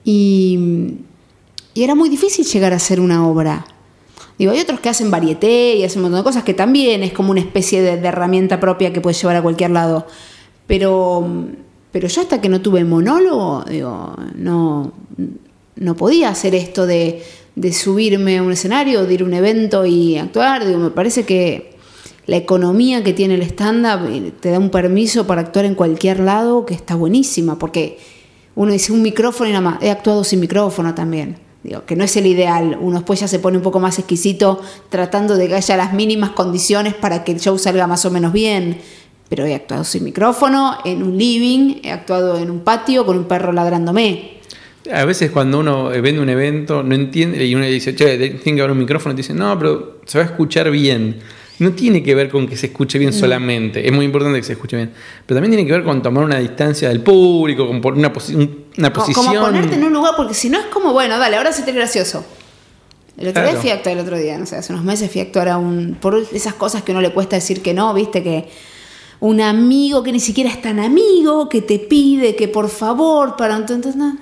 Y, 0.05 0.97
y 1.75 1.83
era 1.83 1.95
muy 1.95 2.09
difícil 2.09 2.45
llegar 2.47 2.73
a 2.73 2.77
hacer 2.77 3.01
una 3.01 3.27
obra. 3.27 3.67
Digo, 4.39 4.53
hay 4.53 4.61
otros 4.61 4.81
que 4.81 4.89
hacen 4.89 5.11
varieté 5.11 5.75
y 5.77 5.85
hacen 5.85 5.99
un 5.99 6.05
montón 6.05 6.21
de 6.21 6.25
cosas 6.25 6.45
que 6.45 6.55
también 6.55 7.03
es 7.03 7.13
como 7.13 7.33
una 7.33 7.41
especie 7.41 7.83
de, 7.83 7.97
de 7.97 8.09
herramienta 8.09 8.61
propia 8.61 8.93
que 8.93 9.01
puedes 9.01 9.21
llevar 9.21 9.37
a 9.37 9.43
cualquier 9.43 9.71
lado. 9.71 10.07
Pero, 10.67 11.27
pero 11.91 12.09
yo 12.09 12.21
hasta 12.21 12.41
que 12.41 12.49
no 12.49 12.61
tuve 12.61 12.85
monólogo, 12.85 13.65
digo, 13.69 14.15
no, 14.37 14.93
no 15.77 15.97
podía 15.97 16.29
hacer 16.29 16.55
esto 16.55 16.87
de, 16.87 17.23
de 17.57 17.73
subirme 17.73 18.39
a 18.39 18.43
un 18.43 18.53
escenario, 18.53 19.05
de 19.05 19.15
ir 19.15 19.23
a 19.23 19.25
un 19.25 19.35
evento 19.35 19.85
y 19.85 20.19
actuar. 20.19 20.67
Digo, 20.67 20.79
me 20.79 20.91
parece 20.91 21.25
que 21.25 21.78
la 22.29 22.37
economía 22.37 23.03
que 23.03 23.15
tiene 23.15 23.37
el 23.37 23.43
stand-up 23.43 24.07
eh, 24.11 24.33
te 24.39 24.51
da 24.51 24.59
un 24.59 24.69
permiso 24.69 25.27
para 25.27 25.41
actuar 25.41 25.65
en 25.65 25.75
cualquier 25.75 26.21
lado 26.21 26.67
que 26.67 26.75
está 26.75 26.95
buenísima, 26.95 27.59
porque 27.59 27.99
uno 28.55 28.71
dice 28.71 28.93
un 28.93 29.01
micrófono 29.01 29.49
y 29.49 29.53
nada 29.55 29.63
más. 29.63 29.83
He 29.83 29.91
actuado 29.91 30.23
sin 30.25 30.39
micrófono 30.39 30.95
también. 30.95 31.39
Digo, 31.63 31.87
que 31.87 31.97
no 31.97 32.05
es 32.05 32.15
el 32.19 32.27
ideal. 32.27 32.77
Uno 32.79 32.99
después 32.99 33.19
ya 33.21 33.29
se 33.29 33.39
pone 33.39 33.57
un 33.57 33.63
poco 33.63 33.81
más 33.81 33.99
exquisito 33.99 34.61
tratando 34.91 35.37
de 35.37 35.49
que 35.49 35.55
haya 35.55 35.77
las 35.79 35.95
mínimas 35.95 36.31
condiciones 36.31 36.93
para 36.93 37.25
que 37.25 37.33
el 37.33 37.41
show 37.41 37.59
salga 37.59 37.87
más 37.87 38.05
o 38.05 38.11
menos 38.11 38.35
bien. 38.35 38.79
Pero 39.31 39.47
he 39.47 39.55
actuado 39.55 39.85
sin 39.85 40.05
micrófono, 40.05 40.77
en 40.85 41.03
un 41.03 41.17
living, 41.17 41.77
he 41.83 41.91
actuado 41.91 42.37
en 42.39 42.51
un 42.51 42.61
patio 42.61 43.07
con 43.07 43.17
un 43.17 43.25
perro 43.25 43.53
ladrándome. 43.53 44.39
A 44.93 45.07
veces 45.07 45.31
cuando 45.31 45.61
uno 45.61 45.93
eh, 45.93 46.03
vende 46.03 46.21
un 46.21 46.29
evento, 46.29 46.83
no 46.83 46.95
entiende 46.95 47.43
y 47.47 47.55
uno 47.55 47.65
dice, 47.65 47.95
che, 47.95 48.19
tiene 48.19 48.57
que 48.57 48.61
haber 48.61 48.73
un 48.73 48.79
micrófono, 48.79 49.15
y 49.15 49.17
te 49.17 49.23
dicen, 49.23 49.39
no, 49.39 49.59
pero 49.59 50.01
se 50.05 50.19
va 50.19 50.25
a 50.25 50.27
escuchar 50.27 50.71
bien. 50.71 51.38
No 51.61 51.73
tiene 51.73 52.03
que 52.03 52.15
ver 52.15 52.29
con 52.31 52.47
que 52.47 52.57
se 52.57 52.67
escuche 52.67 52.99
bien 52.99 53.13
solamente, 53.13 53.85
es 53.87 53.93
muy 53.93 54.05
importante 54.05 54.39
que 54.39 54.45
se 54.45 54.53
escuche 54.53 54.77
bien, 54.77 54.93
pero 55.27 55.37
también 55.41 55.51
tiene 55.51 55.67
que 55.67 55.73
ver 55.73 55.83
con 55.85 56.01
tomar 56.03 56.23
una 56.25 56.39
distancia 56.39 56.89
del 56.89 57.01
público, 57.01 57.67
con 57.67 57.81
poner 57.81 57.99
una, 57.99 58.13
posi- 58.13 58.49
posición. 58.93 59.27
Como 59.27 59.41
ponerte 59.47 59.75
en 59.75 59.85
un 59.85 59.93
lugar, 59.93 60.13
porque 60.17 60.35
si 60.35 60.49
no 60.51 60.59
es 60.61 60.67
como, 60.67 60.93
bueno, 60.93 61.19
dale, 61.19 61.37
ahora 61.37 61.53
se 61.53 61.63
te 61.63 61.73
gracioso. 61.73 62.25
El 63.17 63.29
otro 63.29 63.43
día 63.43 63.51
fui 63.61 63.71
a 63.71 63.75
actuar 63.75 63.97
el 63.97 64.01
otro 64.05 64.17
día, 64.17 64.39
no 64.39 64.47
sé, 64.47 64.55
hace 64.55 64.73
unos 64.73 64.85
meses 64.85 65.11
fui 65.11 65.21
a 65.21 65.25
actuar 65.25 65.49
a 65.49 65.59
un. 65.59 65.97
Por 66.01 66.25
esas 66.33 66.55
cosas 66.55 66.83
que 66.85 66.93
uno 66.93 67.01
le 67.01 67.13
cuesta 67.13 67.35
decir 67.35 67.61
que 67.63 67.75
no, 67.75 67.93
viste, 67.93 68.23
que 68.23 68.49
un 69.19 69.41
amigo 69.41 70.05
que 70.05 70.13
ni 70.13 70.21
siquiera 70.21 70.49
es 70.51 70.63
tan 70.63 70.79
amigo, 70.79 71.49
que 71.49 71.61
te 71.61 71.81
pide 71.81 72.37
que 72.37 72.47
por 72.47 72.69
favor, 72.69 73.35
para. 73.37 73.57
Entonces, 73.57 73.97
no. 73.97 74.17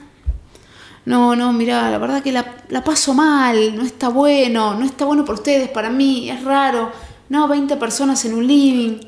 No, 1.04 1.36
no, 1.36 1.52
mira, 1.52 1.90
la 1.90 1.98
verdad 1.98 2.22
que 2.22 2.32
la, 2.32 2.56
la 2.70 2.82
paso 2.82 3.12
mal, 3.14 3.76
no 3.76 3.82
está 3.82 4.08
bueno, 4.08 4.74
no 4.74 4.84
está 4.86 5.04
bueno 5.04 5.24
por 5.26 5.34
ustedes, 5.36 5.68
para 5.68 5.90
mí, 5.90 6.30
es 6.30 6.42
raro. 6.42 6.90
No, 7.28 7.48
20 7.48 7.76
personas 7.76 8.24
en 8.24 8.34
un 8.34 8.46
living. 8.46 8.98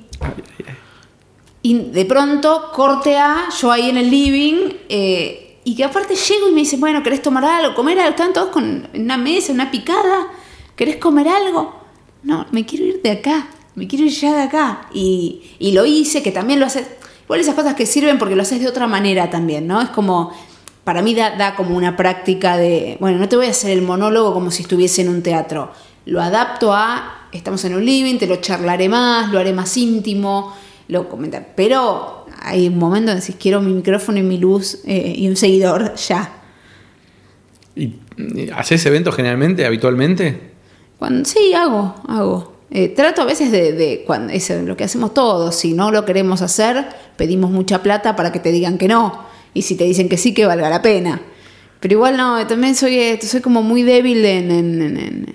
Y 1.63 1.75
de 1.91 2.05
pronto, 2.05 2.71
corte 2.73 3.17
a, 3.17 3.49
yo 3.61 3.71
ahí 3.71 3.91
en 3.91 3.97
el 3.97 4.11
living, 4.11 4.73
eh, 4.89 5.61
y 5.65 5.75
que 5.75 5.85
aparte 5.85 6.15
llego 6.15 6.49
y 6.49 6.53
me 6.53 6.61
dicen, 6.61 6.81
bueno, 6.81 7.03
¿querés 7.03 7.21
tomar 7.21 7.45
algo, 7.45 7.75
comer 7.75 7.99
algo? 7.99 8.11
Están 8.11 8.33
todos 8.33 8.49
con 8.49 8.89
una 8.95 9.17
mesa, 9.17 9.53
una 9.53 9.71
picada, 9.71 10.29
¿querés 10.77 10.97
comer 10.97 11.29
algo? 11.29 11.75
No, 12.23 12.47
me 12.53 12.65
quiero 12.65 12.87
ir 12.87 13.03
de 13.03 13.11
acá, 13.11 13.49
me 13.75 13.87
quiero 13.87 14.07
ir 14.07 14.13
ya 14.13 14.35
de 14.35 14.43
acá. 14.43 14.89
Y, 14.95 15.43
y 15.59 15.73
lo 15.73 15.85
hice, 15.85 16.23
que 16.23 16.33
también 16.33 16.59
lo 16.59 16.67
haces, 16.67 16.87
igual 17.25 17.41
esas 17.41 17.55
cosas 17.55 17.75
que 17.75 17.87
sirven 17.87 18.19
porque 18.19 18.35
lo 18.35 18.43
haces 18.43 18.61
de 18.61 18.69
otra 18.69 18.87
manera 18.87 19.29
también, 19.29 19.67
¿no? 19.67 19.83
Es 19.83 19.91
como, 19.91 20.33
para 20.85 21.03
mí 21.03 21.15
da, 21.15 21.37
da 21.37 21.55
como 21.55 21.77
una 21.77 21.97
práctica 21.97 22.57
de, 22.57 22.97
bueno, 22.99 23.19
no 23.19 23.29
te 23.29 23.37
voy 23.37 23.47
a 23.47 23.51
hacer 23.51 23.73
el 23.73 23.83
monólogo 23.83 24.33
como 24.33 24.51
si 24.51 24.63
estuviese 24.63 25.03
en 25.03 25.11
un 25.11 25.23
teatro, 25.23 25.73
lo 26.07 26.23
adapto 26.23 26.73
a, 26.73 27.18
estamos 27.33 27.65
en 27.65 27.75
un 27.75 27.85
living, 27.85 28.19
te 28.19 28.27
lo 28.27 28.37
charlaré 28.37 28.89
más, 28.89 29.31
lo 29.33 29.39
haré 29.39 29.53
más 29.53 29.77
íntimo, 29.77 30.55
lo 30.89 31.09
comentar. 31.09 31.53
Pero 31.57 32.27
hay 32.41 32.69
un 32.69 32.79
momento 32.79 33.11
en 33.13 33.19
que 33.19 33.21
decís, 33.23 33.37
quiero 33.41 33.61
mi 33.61 33.73
micrófono 33.73 34.19
y 34.19 34.23
mi 34.23 34.39
luz 34.39 34.79
eh, 34.87 35.15
y 35.17 35.29
un 35.29 35.37
seguidor 35.37 35.95
ya. 35.97 36.33
¿Y, 37.77 37.95
y 38.17 38.51
¿Haces 38.55 38.85
eventos 38.87 39.15
generalmente, 39.15 39.65
habitualmente? 39.67 40.53
Cuando, 40.99 41.29
sí, 41.29 41.53
hago, 41.55 41.95
hago. 42.09 42.57
Eh, 42.71 42.89
trato 42.89 43.23
a 43.23 43.25
veces 43.25 43.51
de, 43.51 43.73
de 43.73 44.05
cuando 44.07 44.33
es 44.33 44.51
lo 44.51 44.77
que 44.77 44.85
hacemos 44.85 45.15
todos. 45.15 45.55
Si 45.55 45.73
no 45.73 45.91
lo 45.91 46.05
queremos 46.05 46.43
hacer, 46.43 46.87
pedimos 47.17 47.51
mucha 47.51 47.83
plata 47.83 48.15
para 48.17 48.33
que 48.33 48.41
te 48.41 48.51
digan 48.53 48.79
que 48.79 48.89
no. 48.89 49.25
Y 49.55 49.63
si 49.63 49.77
te 49.77 49.85
dicen 49.85 50.09
que 50.09 50.17
sí, 50.19 50.35
que 50.35 50.45
valga 50.47 50.69
la 50.69 50.83
pena. 50.83 51.23
Pero 51.81 51.95
igual 51.95 52.17
no, 52.17 52.45
también 52.47 52.75
soy, 52.75 52.99
eh, 52.99 53.19
soy 53.23 53.41
como 53.41 53.63
muy 53.63 53.85
débil 53.85 54.25
en, 54.25 54.51
en- 54.51 54.83
en- 54.83 54.99
en- 54.99 55.27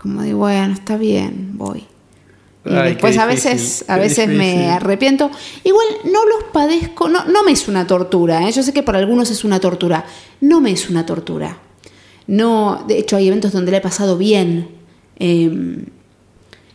como 0.00 0.22
digo, 0.22 0.38
bueno, 0.38 0.74
está 0.74 0.96
bien, 0.96 1.50
voy. 1.54 1.84
Y 2.64 2.74
Ay, 2.74 2.90
después 2.90 3.18
a 3.18 3.26
veces, 3.26 3.84
a 3.88 3.96
veces 3.96 4.28
me 4.28 4.70
arrepiento. 4.70 5.30
Igual 5.64 5.86
no 6.04 6.24
los 6.24 6.44
padezco, 6.52 7.08
no, 7.08 7.24
no 7.24 7.42
me 7.42 7.52
es 7.52 7.66
una 7.66 7.86
tortura. 7.86 8.46
¿eh? 8.46 8.52
Yo 8.52 8.62
sé 8.62 8.72
que 8.72 8.82
para 8.82 8.98
algunos 8.98 9.30
es 9.30 9.42
una 9.44 9.58
tortura. 9.58 10.04
No 10.40 10.60
me 10.60 10.70
es 10.70 10.88
una 10.88 11.04
tortura. 11.04 11.58
No, 12.26 12.84
de 12.86 12.98
hecho 12.98 13.16
hay 13.16 13.26
eventos 13.26 13.52
donde 13.52 13.72
la 13.72 13.78
he 13.78 13.80
pasado 13.80 14.18
bien. 14.18 14.68
Eh, 15.18 15.84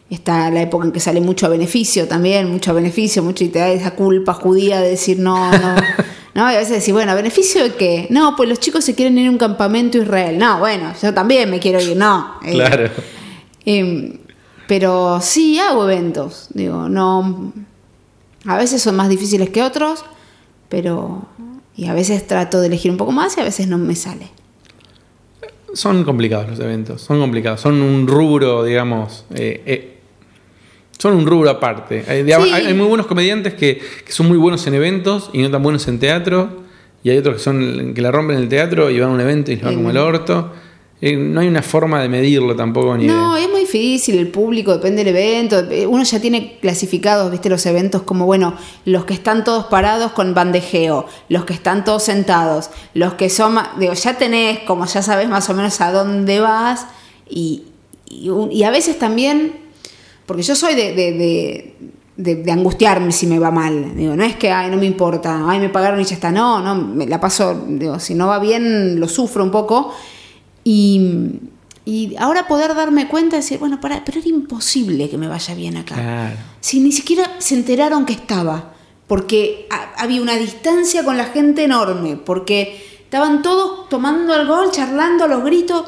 está 0.09 0.49
la 0.49 0.61
época 0.61 0.85
en 0.85 0.91
que 0.91 0.99
sale 0.99 1.21
mucho 1.21 1.45
a 1.45 1.49
beneficio 1.49 2.07
también, 2.07 2.49
mucho 2.51 2.71
a 2.71 2.73
beneficio, 2.73 3.23
mucho 3.23 3.43
y 3.43 3.49
te 3.49 3.59
da 3.59 3.69
esa 3.69 3.91
culpa 3.91 4.33
judía 4.33 4.81
de 4.81 4.89
decir 4.89 5.19
no, 5.19 5.51
no. 5.51 5.75
No, 6.35 6.51
y 6.51 6.55
a 6.55 6.57
veces 6.57 6.73
decir, 6.73 6.95
bueno, 6.95 7.11
¿a 7.11 7.15
beneficio 7.15 7.61
de 7.61 7.75
qué? 7.75 8.07
No, 8.09 8.35
pues 8.35 8.49
los 8.49 8.59
chicos 8.59 8.83
se 8.83 8.95
quieren 8.95 9.15
ir 9.19 9.27
a 9.27 9.29
un 9.29 9.37
campamento 9.37 9.99
a 9.99 10.01
Israel. 10.01 10.39
No, 10.39 10.57
bueno, 10.57 10.91
yo 10.99 11.13
también 11.13 11.47
me 11.51 11.59
quiero 11.59 11.79
ir, 11.79 11.95
no. 11.95 12.39
Eh, 12.43 12.53
Claro. 12.53 12.89
Eh, 13.65 14.19
pero 14.67 15.19
sí 15.21 15.59
hago 15.59 15.89
eventos, 15.89 16.47
digo, 16.53 16.89
no. 16.89 17.53
A 18.45 18.57
veces 18.57 18.81
son 18.81 18.95
más 18.95 19.09
difíciles 19.09 19.49
que 19.49 19.61
otros, 19.63 20.03
pero. 20.69 21.25
Y 21.75 21.87
a 21.87 21.93
veces 21.93 22.25
trato 22.27 22.59
de 22.61 22.67
elegir 22.67 22.91
un 22.91 22.97
poco 22.97 23.11
más 23.11 23.35
y 23.37 23.41
a 23.41 23.43
veces 23.43 23.67
no 23.67 23.77
me 23.77 23.95
sale. 23.95 24.29
Son 25.73 26.03
complicados 26.03 26.47
los 26.49 26.59
eventos, 26.59 27.01
son 27.01 27.19
complicados. 27.19 27.61
Son 27.61 27.81
un 27.81 28.07
rubro, 28.07 28.63
digamos. 28.63 29.25
eh, 29.33 29.63
eh, 29.65 29.89
son 30.99 31.15
un 31.15 31.25
rubro 31.25 31.49
aparte. 31.49 32.03
Eh, 32.07 32.23
digamos, 32.23 32.47
Sí. 32.47 32.53
hay, 32.53 32.67
hay 32.67 32.73
muy 32.75 32.85
buenos 32.87 33.07
comediantes 33.07 33.55
que, 33.55 33.81
que 34.05 34.11
son 34.11 34.27
muy 34.27 34.37
buenos 34.37 34.65
en 34.67 34.75
eventos 34.75 35.29
y 35.33 35.41
no 35.41 35.49
tan 35.49 35.63
buenos 35.63 35.87
en 35.87 35.99
teatro. 35.99 36.61
Y 37.03 37.09
hay 37.09 37.17
otros 37.17 37.35
que 37.37 37.41
son 37.41 37.93
que 37.93 38.01
la 38.01 38.11
rompen 38.11 38.37
en 38.37 38.43
el 38.43 38.49
teatro 38.49 38.89
y 38.89 38.99
van 38.99 39.09
a 39.09 39.13
un 39.13 39.19
evento 39.19 39.51
y 39.51 39.55
les 39.55 39.65
va 39.65 39.73
como 39.73 39.89
el 39.89 39.97
orto. 39.97 40.53
Eh, 41.05 41.17
no 41.17 41.41
hay 41.41 41.49
una 41.49 41.61
forma 41.61 42.01
de 42.01 42.07
medirlo 42.07 42.55
tampoco 42.55 42.95
ni 42.95 43.07
No, 43.07 43.35
de- 43.35 43.41
es 43.43 43.49
muy 43.49 43.59
difícil, 43.61 44.17
el 44.17 44.29
público, 44.29 44.71
depende 44.71 45.03
del 45.03 45.13
evento. 45.13 45.61
Uno 45.89 46.01
ya 46.03 46.21
tiene 46.21 46.57
clasificados, 46.61 47.29
viste, 47.29 47.49
los 47.49 47.65
eventos 47.65 48.03
como, 48.03 48.25
bueno, 48.25 48.53
los 48.85 49.03
que 49.03 49.13
están 49.13 49.43
todos 49.43 49.65
parados 49.65 50.13
con 50.13 50.33
bandejeo, 50.33 51.05
los 51.27 51.43
que 51.43 51.51
están 51.53 51.83
todos 51.83 52.03
sentados, 52.03 52.69
los 52.93 53.15
que 53.15 53.29
son, 53.29 53.57
digo, 53.79 53.91
ya 53.93 54.17
tenés, 54.17 54.59
como 54.59 54.85
ya 54.85 55.01
sabes 55.01 55.27
más 55.27 55.49
o 55.49 55.53
menos 55.53 55.81
a 55.81 55.91
dónde 55.91 56.39
vas, 56.39 56.85
y, 57.29 57.63
y, 58.09 58.29
y 58.51 58.63
a 58.63 58.69
veces 58.71 58.97
también, 58.97 59.51
porque 60.25 60.43
yo 60.43 60.55
soy 60.55 60.73
de, 60.73 60.93
de, 60.93 61.11
de- 61.11 61.75
de- 62.15 62.35
de 62.35 62.51
angustiarme 62.53 63.11
si 63.11 63.27
me 63.27 63.39
va 63.39 63.51
mal, 63.51 63.93
digo, 63.97 64.15
no 64.15 64.23
es 64.23 64.37
que, 64.37 64.51
ay, 64.51 64.71
no 64.71 64.77
me 64.77 64.85
importa, 64.85 65.49
ay, 65.49 65.59
me 65.59 65.67
pagaron 65.67 65.99
y 65.99 66.05
ya 66.05 66.15
está, 66.15 66.31
no, 66.31 66.61
no, 66.61 66.75
me 66.75 67.07
la 67.07 67.19
paso, 67.19 67.65
digo, 67.67 67.99
si 67.99 68.13
no 68.15 68.27
va 68.27 68.39
bien, 68.39 69.01
lo 69.01 69.09
sufro 69.09 69.43
un 69.43 69.51
poco. 69.51 69.93
Y, 70.63 71.39
y 71.85 72.15
ahora 72.17 72.47
poder 72.47 72.73
darme 72.75 73.07
cuenta 73.07 73.35
y 73.35 73.39
decir, 73.39 73.59
bueno, 73.59 73.79
para, 73.81 74.03
pero 74.05 74.19
era 74.19 74.29
imposible 74.29 75.09
que 75.09 75.17
me 75.17 75.27
vaya 75.27 75.53
bien 75.55 75.77
acá. 75.77 75.95
Claro. 75.95 76.35
Si 76.61 76.79
ni 76.79 76.91
siquiera 76.91 77.29
se 77.39 77.55
enteraron 77.55 78.05
que 78.05 78.13
estaba, 78.13 78.73
porque 79.07 79.67
ha- 79.69 79.93
había 80.01 80.21
una 80.21 80.35
distancia 80.37 81.03
con 81.03 81.17
la 81.17 81.25
gente 81.25 81.63
enorme, 81.65 82.15
porque 82.15 82.81
estaban 83.03 83.41
todos 83.41 83.89
tomando 83.89 84.33
alcohol, 84.33 84.69
charlando 84.71 85.25
a 85.25 85.27
los 85.27 85.43
gritos, 85.43 85.83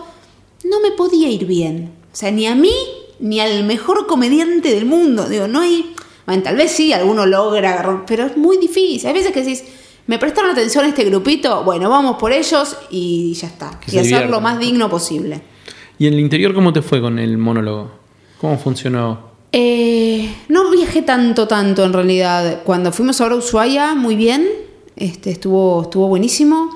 no 0.65 0.79
me 0.81 0.91
podía 0.91 1.29
ir 1.29 1.45
bien. 1.45 1.91
O 2.11 2.15
sea, 2.15 2.31
ni 2.31 2.45
a 2.47 2.55
mí 2.55 2.71
ni 3.19 3.39
al 3.39 3.63
mejor 3.63 4.07
comediante 4.07 4.73
del 4.73 4.85
mundo. 4.85 5.29
Digo, 5.29 5.47
no 5.47 5.61
hay. 5.61 5.93
Bueno, 6.25 6.43
tal 6.43 6.55
vez 6.57 6.71
sí, 6.71 6.91
alguno 6.91 7.25
logra 7.25 8.03
pero 8.07 8.25
es 8.25 8.35
muy 8.35 8.57
difícil. 8.57 9.07
Hay 9.07 9.13
veces 9.13 9.31
que 9.31 9.41
decís, 9.43 9.63
me 10.07 10.19
prestaron 10.19 10.51
atención 10.51 10.85
a 10.85 10.87
este 10.89 11.03
grupito, 11.03 11.63
bueno, 11.63 11.89
vamos 11.89 12.17
por 12.17 12.31
ellos 12.31 12.77
y 12.89 13.33
ya 13.33 13.47
está. 13.47 13.79
Que 13.79 13.87
y 13.87 13.91
se 13.91 13.99
hacer 13.99 14.11
lo 14.11 14.17
diviertan. 14.17 14.43
más 14.43 14.59
digno 14.59 14.89
posible. 14.89 15.41
¿Y 15.97 16.07
en 16.07 16.13
el 16.13 16.19
interior 16.19 16.53
cómo 16.53 16.73
te 16.73 16.81
fue 16.81 17.01
con 17.01 17.17
el 17.19 17.37
monólogo? 17.37 17.91
¿Cómo 18.39 18.57
funcionó? 18.57 19.33
Eh, 19.51 20.29
no 20.49 20.69
viajé 20.71 21.01
tanto, 21.01 21.47
tanto 21.47 21.85
en 21.85 21.93
realidad. 21.93 22.61
Cuando 22.63 22.91
fuimos 22.91 23.21
ahora 23.21 23.35
a 23.35 23.37
Ushuaia, 23.37 23.95
muy 23.95 24.15
bien. 24.15 24.47
Este, 24.97 25.31
estuvo, 25.31 25.83
estuvo 25.83 26.07
buenísimo. 26.07 26.69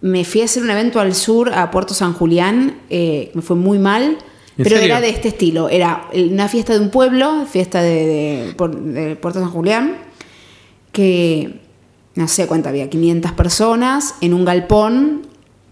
Me 0.00 0.24
fui 0.24 0.40
a 0.40 0.46
hacer 0.46 0.62
un 0.62 0.70
evento 0.70 0.98
al 1.00 1.14
sur, 1.14 1.52
a 1.52 1.70
Puerto 1.70 1.92
San 1.94 2.14
Julián. 2.14 2.78
eh, 2.90 3.30
me 3.34 3.42
fue 3.42 3.56
muy 3.56 3.78
mal. 3.78 4.18
¿En 4.58 4.64
Pero 4.64 4.76
serio? 4.76 4.84
era 4.94 5.00
de 5.02 5.10
este 5.10 5.28
estilo. 5.28 5.68
Era 5.68 6.08
una 6.14 6.48
fiesta 6.48 6.72
de 6.72 6.80
un 6.80 6.90
pueblo, 6.90 7.44
fiesta 7.50 7.82
de, 7.82 8.54
de 8.56 9.16
Puerto 9.16 9.38
San 9.40 9.50
Julián, 9.50 9.98
que 10.92 11.60
no 12.16 12.26
sé 12.28 12.46
cuánto 12.46 12.68
había, 12.68 12.90
500 12.90 13.32
personas 13.32 14.14
en 14.20 14.34
un 14.34 14.44
galpón 14.44 15.22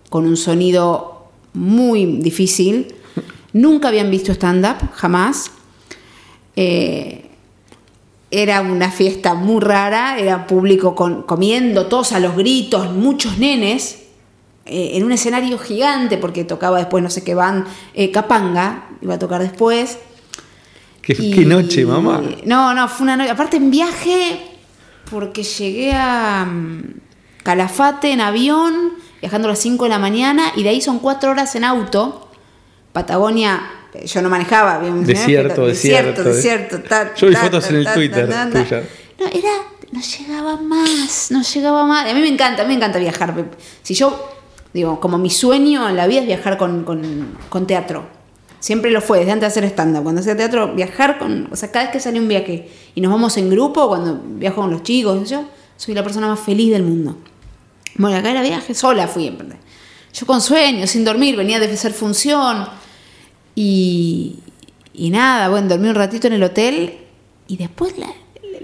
con 0.09 0.27
un 0.27 0.37
sonido 0.37 1.27
muy 1.55 2.07
difícil. 2.21 2.95
Nunca 3.53 3.89
habían 3.89 4.11
visto 4.11 4.33
stand-up, 4.33 4.77
jamás. 4.95 5.51
Eh, 6.57 7.31
era 8.31 8.63
una 8.63 8.91
fiesta 8.91 9.35
muy 9.35 9.61
rara, 9.61 10.19
era 10.19 10.47
público 10.47 10.95
con- 10.95 11.23
comiendo, 11.23 11.87
todos 11.87 12.13
a 12.13 12.21
los 12.21 12.37
gritos, 12.37 12.93
muchos 12.93 13.39
nenes, 13.39 14.01
eh, 14.67 14.93
en 14.95 15.05
un 15.05 15.13
escenario 15.13 15.57
gigante, 15.59 16.17
porque 16.19 16.43
tocaba 16.45 16.79
después, 16.79 17.03
no 17.03 17.11
sé 17.11 17.23
qué 17.23 17.35
van, 17.35 17.65
eh, 17.95 18.11
Capanga, 18.11 18.89
iba 19.03 19.15
a 19.15 19.19
tocar 19.19 19.41
después. 19.41 19.99
¿Qué, 21.01 21.15
Y- 21.19 21.33
qué 21.33 21.45
noche, 21.45 21.85
mamá? 21.87 22.23
No, 22.45 22.75
no, 22.75 22.89
fue 22.89 23.05
una 23.05 23.17
noche. 23.17 23.31
Aparte 23.31 23.57
en 23.59 23.71
viaje, 23.71 24.41
porque 25.15 25.45
llegué 25.45 25.93
a 25.95 26.45
mm, 26.45 27.01
Calafate 27.45 28.11
en 28.11 28.21
avión, 28.21 28.95
viajando 29.21 29.47
a 29.49 29.53
las 29.53 29.61
5 29.61 29.85
de 29.85 29.91
la 29.91 29.99
mañana, 29.99 30.53
y 30.57 30.63
de 30.65 30.71
ahí 30.71 30.81
son 30.81 30.99
4 30.99 31.31
horas 31.31 31.55
en 31.55 31.63
auto. 31.65 32.29
Patagonia, 32.93 33.61
eh, 33.95 34.07
yo 34.07 34.23
no 34.23 34.29
manejaba. 34.29 34.79
bien, 34.81 35.05
Desierto, 35.05 35.55
pero- 35.55 35.67
desierto, 35.69 36.25
desierto. 36.25 36.81
ta, 36.83 37.15
Yo 37.17 37.29
vi 37.29 37.35
ta, 37.35 37.41
fotos 37.41 37.65
ta, 37.65 37.71
en 37.71 37.77
el 37.77 37.93
Twitter. 37.93 38.29
No, 38.29 39.27
era, 39.27 39.51
no 39.93 40.01
llegaba 40.01 40.57
más, 40.57 41.31
no 41.31 41.43
llegaba 41.43 41.87
más. 41.87 42.11
A 42.11 42.15
mí 42.15 42.21
me 42.21 42.29
encanta, 42.29 42.63
a 42.63 42.65
mí 42.65 42.71
me 42.71 42.77
encanta 42.77 42.99
viajar. 42.99 43.35
Si 43.83 43.95
yo, 43.95 44.29
digo, 44.73 44.99
como 45.01 45.19
mi 45.19 45.31
sueño 45.31 45.89
en 45.89 45.97
la 45.97 46.07
vida 46.07 46.21
es 46.23 46.27
viajar 46.27 46.57
con, 46.59 46.83
con- 46.85 47.37
con 47.49 47.67
teatro. 47.67 48.07
Siempre 48.65 48.91
lo 48.91 49.03
fue, 49.03 49.19
desde 49.19 49.33
antes 49.33 49.53
de 49.53 49.59
hacer 49.61 49.65
stand-up. 49.71 50.05
Cuando 50.05 50.23
hacía 50.23 50.35
teatro, 50.35 50.75
viajar 50.75 51.19
con. 51.19 51.49
O 51.53 51.57
sea, 51.57 51.71
cada 51.71 51.85
vez 51.85 51.93
que 51.93 52.01
sale 52.01 52.19
un 52.19 52.29
viaje 52.29 52.67
y 52.95 53.01
nos 53.03 53.13
vamos 53.13 53.37
en 53.37 53.51
grupo, 53.51 53.89
cuando 53.89 54.19
viajo 54.25 54.63
con 54.63 54.71
los 54.71 54.83
chicos, 54.83 55.29
yo 55.29 55.45
soy 55.77 55.93
la 55.93 56.03
persona 56.03 56.29
más 56.29 56.41
feliz 56.41 56.71
del 56.73 56.83
mundo. 56.83 57.19
Bueno, 57.97 58.17
acá 58.17 58.31
era 58.31 58.41
viaje, 58.43 58.73
sola 58.73 59.07
fui. 59.07 59.27
en 59.27 59.37
verdad. 59.37 59.57
Yo 60.15 60.25
con 60.25 60.41
sueño, 60.41 60.87
sin 60.87 61.05
dormir, 61.05 61.37
venía 61.37 61.61
de 61.61 61.67
hacer 61.71 61.93
función. 61.93 62.67
Y, 63.55 64.37
y 64.95 65.11
nada, 65.11 65.51
bueno, 65.51 65.69
dormí 65.69 65.89
un 65.89 65.95
ratito 65.95 66.27
en 66.27 66.33
el 66.33 66.43
hotel. 66.43 66.95
Y 67.47 67.59
después 67.59 67.99
la, 67.99 68.09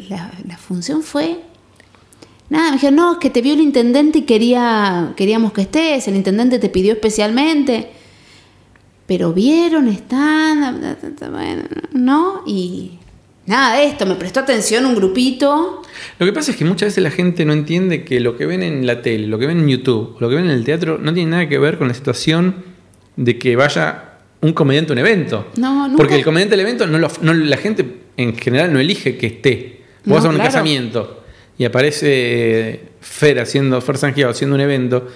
la- 0.09 0.33
la 0.49 0.57
función 0.57 1.03
fue. 1.03 1.41
Nada, 2.49 2.71
me 2.71 2.77
dijeron, 2.77 2.97
no, 2.97 3.13
es 3.13 3.19
que 3.19 3.29
te 3.29 3.43
vio 3.43 3.53
el 3.53 3.61
intendente 3.61 4.21
y 4.21 4.23
quería, 4.23 5.13
queríamos 5.15 5.53
que 5.53 5.61
estés. 5.61 6.09
El 6.09 6.17
intendente 6.17 6.59
te 6.59 6.71
pidió 6.71 6.95
especialmente. 6.95 7.91
Pero 9.11 9.33
vieron, 9.33 9.89
están, 9.89 10.81
bueno, 11.33 11.63
¿no? 11.95 12.45
Y 12.47 12.93
nada 13.45 13.79
de 13.79 13.87
esto, 13.87 14.07
me 14.07 14.15
prestó 14.15 14.39
atención 14.39 14.87
un 14.87 14.95
grupito. 14.95 15.83
Lo 16.21 16.27
que 16.27 16.33
pasa 16.33 16.53
es 16.53 16.57
que 16.57 16.65
muchas 16.65 16.91
veces 16.91 17.03
la 17.03 17.11
gente 17.11 17.45
no 17.45 17.53
entiende 17.53 18.05
que 18.05 18.21
lo 18.21 18.37
que 18.37 18.47
ven 18.47 18.63
en 18.63 18.87
la 18.87 19.03
tele, 19.03 19.27
lo 19.27 19.37
que 19.41 19.49
ven 19.49 19.59
en 19.59 19.69
YouTube, 19.69 20.15
lo 20.21 20.29
que 20.29 20.37
ven 20.37 20.45
en 20.45 20.53
el 20.53 20.65
teatro, 20.65 20.97
no 20.99 21.13
tiene 21.13 21.29
nada 21.33 21.49
que 21.49 21.59
ver 21.59 21.77
con 21.77 21.89
la 21.89 21.95
situación 21.95 22.55
de 23.17 23.37
que 23.37 23.57
vaya 23.57 24.13
un 24.43 24.53
comediante 24.53 24.93
a 24.93 24.95
un 24.95 24.99
evento. 25.01 25.49
No, 25.57 25.89
nunca- 25.89 25.97
Porque 25.97 26.15
el 26.15 26.23
comediante 26.25 26.57
del 26.57 26.65
evento, 26.65 26.87
no 26.87 26.97
lo- 27.01 27.11
no- 27.23 27.35
la 27.35 27.57
gente 27.57 28.03
en 28.17 28.37
general 28.37 28.73
no 28.73 28.79
elige 28.79 29.17
que 29.19 29.27
esté. 29.27 29.81
Vos 30.05 30.07
No, 30.07 30.15
vas 30.15 30.25
a 30.25 30.29
un 30.29 30.35
claro. 30.37 30.49
casamiento 30.53 31.25
y 31.59 31.65
aparece 31.65 32.81
Fer 33.01 33.41
haciendo, 33.41 33.81
Fer 33.81 33.99
Sangiao 33.99 34.31
haciendo 34.31 34.55
un 34.55 34.61
evento. 34.63 35.09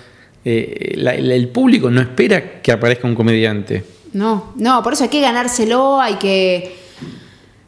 Eh, 0.45 0.93
la- 0.97 1.15
la- 1.17 1.35
el 1.35 1.49
público 1.49 1.91
no 1.91 2.01
espera 2.01 2.61
que 2.63 2.73
aparezca 2.73 3.07
un 3.07 3.15
comediante. 3.15 3.85
No, 4.13 4.53
no, 4.57 4.83
por 4.83 4.93
eso 4.93 5.05
hay 5.05 5.11
que 5.11 5.21
ganárselo, 5.21 6.01
hay 6.01 6.15
que, 6.15 6.77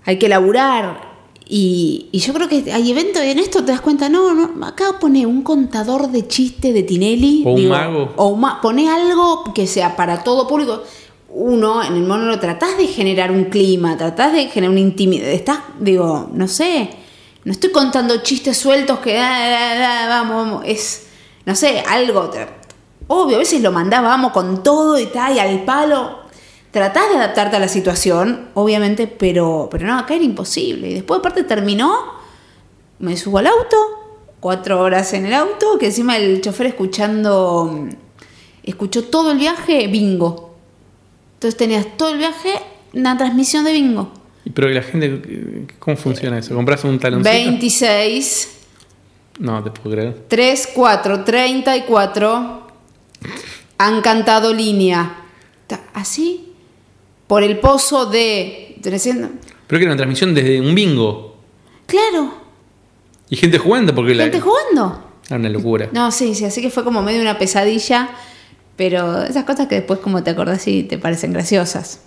hay 0.05 0.19
que 0.19 0.29
laburar. 0.29 1.17
Y, 1.49 2.09
y 2.11 2.19
yo 2.19 2.33
creo 2.35 2.49
que 2.49 2.73
hay 2.73 2.91
eventos, 2.91 3.23
en 3.23 3.39
esto 3.39 3.65
te 3.65 3.71
das 3.71 3.81
cuenta, 3.81 4.09
no, 4.09 4.35
no, 4.35 4.67
acá 4.67 4.97
pone 5.01 5.25
un 5.27 5.43
contador 5.43 6.09
de 6.11 6.27
chistes 6.27 6.75
de 6.75 6.83
Tinelli. 6.83 7.45
O 7.47 7.53
un 7.53 7.69
mago. 7.69 8.13
O 8.17 8.27
un 8.29 8.41
ma- 8.41 8.61
pone 8.61 8.89
algo 8.91 9.53
que 9.55 9.67
sea 9.67 9.95
para 9.95 10.25
todo 10.25 10.47
público. 10.49 10.83
Uno, 11.29 11.83
en 11.85 11.95
el 11.95 12.03
monólogo, 12.03 12.41
tratás 12.41 12.77
de 12.79 12.87
generar 12.89 13.31
un 13.31 13.45
clima, 13.45 13.97
tratás 13.97 14.33
de 14.33 14.47
generar 14.49 14.71
una 14.71 14.81
intimidad. 14.81 15.29
Estás, 15.29 15.59
digo, 15.79 16.31
no 16.33 16.49
sé, 16.49 16.91
no 17.45 17.53
estoy 17.53 17.71
contando 17.71 18.23
chistes 18.23 18.57
sueltos 18.57 18.99
que, 19.01 19.19
ah, 19.19 19.29
ah, 19.37 20.03
ah, 20.05 20.07
vamos, 20.09 20.37
vamos, 20.47 20.63
es, 20.67 21.07
no 21.45 21.55
sé, 21.55 21.81
algo. 21.89 22.31
Obvio, 23.09 23.37
a 23.37 23.39
veces 23.41 23.61
lo 23.63 23.73
mandás, 23.73 24.03
vamos 24.03 24.33
con 24.33 24.63
todo 24.63 24.99
y 24.99 25.07
tal, 25.07 25.37
y 25.37 25.39
al 25.39 25.65
palo. 25.65 26.21
Tratás 26.71 27.09
de 27.11 27.17
adaptarte 27.17 27.57
a 27.57 27.59
la 27.59 27.69
situación, 27.69 28.49
obviamente, 28.55 29.07
pero, 29.07 29.69
pero 29.71 29.87
no, 29.87 29.99
acá 29.99 30.15
era 30.15 30.25
imposible. 30.25 30.91
Y 30.91 30.95
después, 30.95 31.21
aparte, 31.21 31.45
terminó, 31.45 31.97
me 32.99 33.17
subo 33.17 33.39
al 33.39 33.47
auto, 33.47 33.77
cuatro 34.41 34.81
horas 34.81 35.13
en 35.13 35.27
el 35.27 35.35
auto, 35.35 35.79
que 35.79 35.87
encima 35.87 36.17
el 36.17 36.41
chofer 36.41 36.67
escuchando, 36.67 37.89
escuchó 38.63 39.05
todo 39.05 39.31
el 39.33 39.39
viaje, 39.39 39.87
bingo. 39.87 40.55
Entonces 41.35 41.57
tenías 41.57 41.87
todo 41.97 42.11
el 42.11 42.19
viaje 42.19 42.55
una 42.93 43.17
transmisión 43.17 43.65
de 43.65 43.73
bingo. 43.73 44.11
Y 44.45 44.51
Pero 44.51 44.69
la 44.69 44.83
gente, 44.83 45.67
¿cómo 45.79 45.97
funciona 45.97 46.39
eso? 46.39 46.55
¿Compras 46.55 46.85
un 46.85 46.99
taloncito? 46.99 47.31
26, 47.31 48.59
No, 49.39 49.63
te 49.63 49.71
puedo 49.71 49.97
creer. 49.97 50.25
3, 50.29 50.71
4, 50.75 51.25
34 51.25 52.66
han 53.79 54.01
cantado 54.03 54.53
línea. 54.53 55.23
Así, 55.95 56.53
por 57.27 57.43
el 57.43 57.59
pozo 57.59 58.07
de 58.07 58.77
300. 58.83 59.31
Pero 59.67 59.79
que 59.79 59.85
era 59.85 59.93
una 59.93 59.97
transmisión 59.97 60.35
desde 60.35 60.61
un 60.61 60.75
bingo. 60.75 61.37
Claro, 61.87 62.35
Y 63.29 63.37
gente 63.37 63.59
jugando 63.59 63.95
porque 63.95 64.15
la... 64.15 64.25
gente 64.25 64.41
jugando. 64.41 65.05
Era 65.27 65.37
una 65.37 65.49
locura. 65.49 65.89
No, 65.93 66.11
sí, 66.13 66.35
sí, 66.35 66.45
así 66.45 66.61
que 66.63 66.71
fue 66.71 66.85
como 66.85 67.03
medio 67.03 67.21
una 67.21 67.39
pesadilla, 67.39 68.11
pero 68.77 69.23
esas 69.23 69.45
cosas 69.45 69.67
que 69.67 69.77
después 69.77 69.99
como 70.01 70.23
te 70.23 70.31
acordás 70.31 70.67
y 70.69 70.85
te 70.85 70.99
parecen 70.99 71.33
graciosas. 71.33 72.01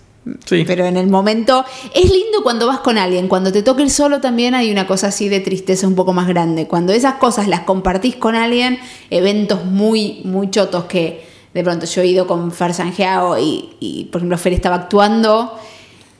Pero 0.48 0.84
en 0.84 0.96
el 0.98 1.08
momento 1.08 1.64
es 1.94 2.10
lindo 2.10 2.42
cuando 2.42 2.66
vas 2.66 2.80
con 2.80 2.98
alguien, 2.98 3.26
cuando 3.26 3.52
te 3.52 3.62
toca 3.62 3.82
ir 3.82 3.90
solo 3.90 4.20
también 4.20 4.54
hay 4.54 4.70
una 4.70 4.86
cosa 4.86 5.08
así 5.08 5.30
de 5.30 5.40
tristeza 5.40 5.86
un 5.88 5.94
poco 5.94 6.12
más 6.12 6.28
grande. 6.28 6.66
Cuando 6.66 6.92
esas 6.92 7.14
cosas 7.14 7.48
las 7.48 7.60
compartís 7.60 8.16
con 8.16 8.34
alguien, 8.34 8.78
eventos 9.08 9.64
muy 9.64 10.20
muy 10.24 10.50
chotos 10.50 10.84
que 10.84 11.26
de 11.54 11.64
pronto 11.64 11.86
yo 11.86 12.02
he 12.02 12.06
ido 12.06 12.26
con 12.26 12.52
Fer 12.52 12.74
Sangeao 12.74 13.38
y, 13.38 13.70
y, 13.80 14.04
por 14.04 14.20
ejemplo 14.20 14.36
Fer 14.36 14.52
estaba 14.52 14.76
actuando, 14.76 15.58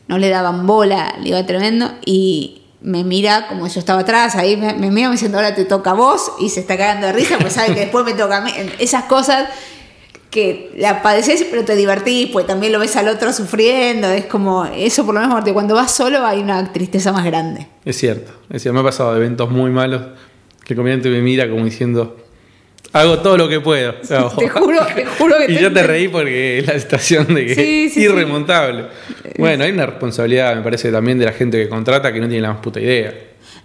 no 0.09 0.19
le 0.19 0.29
daban 0.29 0.67
bola, 0.67 1.15
le 1.21 1.29
iba 1.29 1.45
tremendo 1.45 1.93
y 2.05 2.63
me 2.81 3.05
mira 3.05 3.49
como 3.49 3.67
yo 3.69 3.79
estaba 3.79 4.01
atrás, 4.01 4.35
ahí 4.35 4.57
me, 4.57 4.73
me 4.73 4.91
mira 4.91 5.11
diciendo 5.11 5.37
ahora 5.37 5.55
te 5.55 5.67
toca 5.67 5.91
a 5.91 5.95
vos 5.95 6.33
y 6.41 6.49
se 6.49 6.61
está 6.61 6.79
cagando 6.79 7.07
de 7.07 7.13
risa, 7.13 7.37
pues 7.39 7.53
sabe 7.53 7.75
que 7.75 7.81
después 7.81 8.05
me 8.07 8.15
toca 8.15 8.39
a 8.39 8.41
mí. 8.41 8.51
Esas 8.79 9.05
cosas 9.05 9.49
que 10.31 10.71
la 10.77 11.03
padeces 11.03 11.45
pero 11.51 11.65
te 11.65 11.75
divertís, 11.77 12.29
pues 12.31 12.47
también 12.47 12.73
lo 12.73 12.79
ves 12.79 12.95
al 12.97 13.09
otro 13.09 13.33
sufriendo, 13.33 14.09
es 14.09 14.27
como 14.27 14.65
eso 14.65 15.05
por 15.05 15.15
lo 15.15 15.21
menos 15.21 15.35
porque 15.35 15.53
cuando 15.53 15.75
vas 15.75 15.91
solo 15.93 16.25
hay 16.25 16.39
una 16.41 16.73
tristeza 16.73 17.13
más 17.13 17.25
grande. 17.25 17.67
Es 17.85 17.97
cierto. 17.99 18.33
Es 18.51 18.63
cierto. 18.63 18.75
Me 18.75 18.81
ha 18.81 18.85
pasado 18.91 19.13
de 19.13 19.19
eventos 19.19 19.51
muy 19.51 19.71
malos 19.71 20.03
que 20.65 20.75
el 20.75 20.77
comediante 20.77 21.09
me 21.11 21.21
mira 21.21 21.49
como 21.51 21.65
diciendo... 21.65 22.17
Hago 22.93 23.21
todo 23.21 23.37
lo 23.37 23.49
que 23.49 23.61
puedo. 23.61 23.95
O 24.03 24.05
sea, 24.05 24.29
Te 24.37 24.49
juro, 24.49 24.79
te 24.95 25.05
juro 25.05 25.37
que 25.39 25.45
y 25.53 25.57
te 25.57 25.63
yo 25.63 25.73
te 25.73 25.83
reí 25.85 26.09
porque 26.09 26.59
es 26.59 26.67
la 26.67 26.79
situación 26.79 27.33
de 27.35 27.47
que 27.47 27.55
Sí, 27.55 27.85
es 27.87 27.95
sí. 27.95 28.01
irremontable. 28.03 28.87
Bueno, 29.39 29.63
hay 29.65 29.71
una 29.71 29.87
responsabilidad, 29.87 30.57
me 30.57 30.63
parece, 30.63 30.91
también 30.91 31.17
de 31.19 31.25
la 31.27 31.33
gente 31.33 31.57
que 31.63 31.69
contrata 31.69 32.13
que 32.13 32.19
no 32.21 32.27
tiene 32.29 32.43
la 32.43 32.53
más 32.53 32.61
puta 32.61 32.81
idea. 32.81 33.15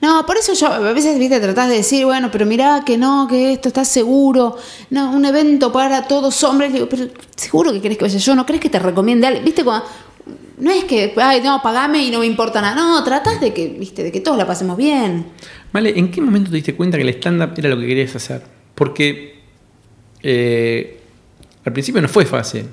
No, 0.01 0.25
por 0.25 0.37
eso 0.37 0.53
yo 0.53 0.67
a 0.67 0.93
veces, 0.93 1.17
viste, 1.17 1.39
tratás 1.39 1.69
de 1.69 1.77
decir, 1.77 2.05
bueno, 2.05 2.29
pero 2.31 2.45
mirá 2.45 2.83
que 2.85 2.97
no, 2.97 3.27
que 3.29 3.53
esto 3.53 3.69
está 3.69 3.85
seguro, 3.85 4.57
no, 4.89 5.11
un 5.11 5.25
evento 5.25 5.71
para 5.71 6.07
todos 6.07 6.43
hombres, 6.43 6.73
digo, 6.73 6.87
pero 6.89 7.07
seguro 7.35 7.71
que 7.71 7.81
querés 7.81 7.97
que 7.97 8.03
vaya 8.05 8.19
yo, 8.19 8.35
no 8.35 8.45
crees 8.45 8.61
que 8.61 8.69
te 8.69 8.79
recomiende 8.79 9.27
alguien, 9.27 9.45
viste, 9.45 9.63
cuando, 9.63 9.85
no 10.57 10.71
es 10.71 10.85
que, 10.85 11.13
ay, 11.17 11.41
no, 11.41 11.61
pagame 11.61 12.03
y 12.03 12.11
no 12.11 12.19
me 12.19 12.25
importa 12.25 12.61
nada, 12.61 12.75
no, 12.75 13.03
tratás 13.03 13.41
de 13.41 13.53
que, 13.53 13.67
viste, 13.67 14.03
de 14.03 14.11
que 14.11 14.21
todos 14.21 14.37
la 14.37 14.47
pasemos 14.47 14.77
bien. 14.77 15.27
Vale, 15.71 15.97
¿en 15.97 16.11
qué 16.11 16.21
momento 16.21 16.49
te 16.49 16.55
diste 16.55 16.75
cuenta 16.75 16.97
que 16.97 17.03
el 17.03 17.09
stand-up 17.09 17.53
era 17.57 17.69
lo 17.69 17.79
que 17.79 17.87
querías 17.87 18.15
hacer? 18.15 18.41
Porque 18.73 19.41
eh, 20.23 21.01
al 21.65 21.73
principio 21.73 22.01
no 22.01 22.07
fue 22.07 22.25
fácil. 22.25 22.67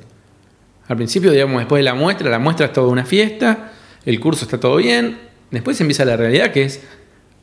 Al 0.88 0.96
principio, 0.96 1.30
digamos, 1.32 1.58
después 1.58 1.80
de 1.80 1.84
la 1.84 1.94
muestra, 1.94 2.30
la 2.30 2.38
muestra 2.38 2.66
es 2.66 2.72
toda 2.72 2.88
una 2.88 3.04
fiesta, 3.04 3.72
el 4.04 4.20
curso 4.20 4.44
está 4.44 4.58
todo 4.60 4.76
bien, 4.76 5.18
después 5.50 5.80
empieza 5.80 6.04
la 6.04 6.16
realidad 6.16 6.52
que 6.52 6.64
es, 6.64 6.80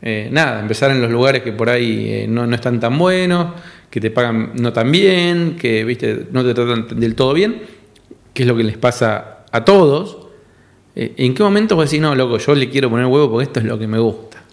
eh, 0.01 0.29
nada, 0.31 0.61
empezar 0.61 0.91
en 0.91 1.01
los 1.01 1.11
lugares 1.11 1.43
que 1.43 1.51
por 1.51 1.69
ahí 1.69 2.07
eh, 2.07 2.27
no, 2.27 2.47
no 2.47 2.55
están 2.55 2.79
tan 2.79 2.97
buenos, 2.97 3.53
que 3.89 3.99
te 3.99 4.11
pagan 4.11 4.51
no 4.55 4.71
tan 4.71 4.91
bien, 4.91 5.57
que 5.59 5.83
viste, 5.83 6.27
no 6.31 6.43
te 6.43 6.53
tratan 6.53 6.99
del 6.99 7.15
todo 7.15 7.33
bien, 7.33 7.61
que 8.33 8.43
es 8.43 8.47
lo 8.47 8.55
que 8.55 8.63
les 8.63 8.77
pasa 8.77 9.45
a 9.51 9.65
todos. 9.65 10.27
Eh, 10.95 11.13
¿En 11.17 11.33
qué 11.33 11.43
momento 11.43 11.75
vos 11.75 11.89
decís, 11.89 12.01
no, 12.01 12.15
loco, 12.15 12.37
yo 12.37 12.55
le 12.55 12.69
quiero 12.69 12.89
poner 12.89 13.05
huevo 13.07 13.31
porque 13.31 13.43
esto 13.43 13.59
es 13.59 13.65
lo 13.65 13.77
que 13.77 13.87
me 13.87 13.99
gusta? 13.99 14.43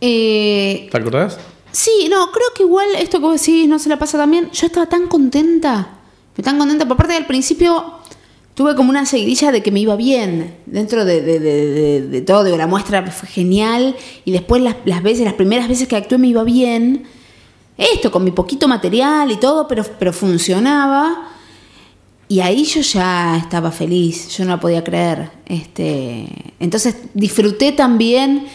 Eh, 0.00 0.88
¿Te 0.90 0.96
acordás? 0.96 1.38
Sí, 1.72 2.08
no, 2.10 2.32
creo 2.32 2.48
que 2.54 2.64
igual 2.64 2.88
esto 2.98 3.18
que 3.18 3.26
vos 3.26 3.40
decís 3.40 3.68
no 3.68 3.78
se 3.78 3.88
la 3.88 3.98
pasa 3.98 4.18
tan 4.18 4.30
bien. 4.30 4.50
Yo 4.50 4.66
estaba 4.66 4.86
tan 4.86 5.06
contenta, 5.06 5.98
tan 6.42 6.58
contenta. 6.58 6.88
Por 6.88 6.96
parte 6.96 7.14
del 7.14 7.26
principio 7.26 7.99
tuve 8.54 8.74
como 8.74 8.90
una 8.90 9.06
seguidilla 9.06 9.52
de 9.52 9.62
que 9.62 9.70
me 9.70 9.80
iba 9.80 9.96
bien. 9.96 10.54
Dentro 10.66 11.04
de, 11.04 11.20
de- 11.22 12.02
de- 12.08 12.20
todo, 12.22 12.56
la 12.56 12.66
muestra 12.66 13.04
fue 13.10 13.28
genial. 13.28 13.96
Y 14.24 14.32
después 14.32 14.62
las, 14.62 14.76
las 14.84 15.02
veces, 15.02 15.24
las 15.24 15.34
primeras 15.34 15.68
veces 15.68 15.88
que 15.88 15.96
actué 15.96 16.18
me 16.18 16.28
iba 16.28 16.44
bien. 16.44 17.04
Esto, 17.78 18.10
con 18.10 18.24
mi 18.24 18.30
poquito 18.30 18.68
material 18.68 19.30
y 19.30 19.36
todo, 19.36 19.66
pero, 19.66 19.84
pero 19.98 20.12
funcionaba. 20.12 21.28
Y 22.28 22.40
ahí 22.40 22.64
yo 22.64 22.80
ya 22.82 23.36
estaba 23.38 23.72
feliz, 23.72 24.28
yo 24.36 24.44
no 24.44 24.50
la 24.50 24.60
podía 24.60 24.84
creer. 24.84 25.30
Este, 25.46 26.26
entonces 26.60 26.94
disfruté 27.14 27.72
también 27.72 28.46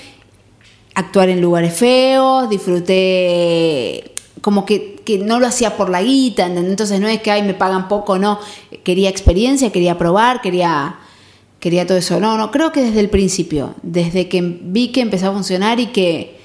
actuar 0.94 1.28
en 1.30 1.42
lugares 1.42 1.74
feos, 1.74 2.50
disfruté 2.50 4.14
como 4.42 4.66
que, 4.66 4.95
que 5.06 5.20
no 5.20 5.39
lo 5.39 5.48
hacía 5.48 5.78
por 5.78 5.89
la 5.89 6.02
guita, 6.02 6.48
entonces 6.48 7.00
no 7.00 7.08
es 7.08 7.22
que 7.22 7.32
ay 7.32 7.44
me 7.44 7.54
pagan 7.54 7.88
poco, 7.88 8.18
no, 8.18 8.39
quería 8.84 9.10
experiencia, 9.10 9.72
quería 9.72 9.98
probar, 9.98 10.41
quería 10.41 10.96
quería 11.60 11.88
todo 11.88 11.98
eso. 11.98 12.20
No, 12.20 12.38
no, 12.38 12.52
creo 12.52 12.72
que 12.72 12.82
desde 12.82 13.00
el 13.00 13.10
principio, 13.10 13.74
desde 13.82 14.28
que 14.28 14.41
vi 14.41 14.89
que 14.89 15.02
empezó 15.02 15.30
a 15.30 15.34
funcionar 15.34 15.80
y 15.80 15.88
que 15.88 16.36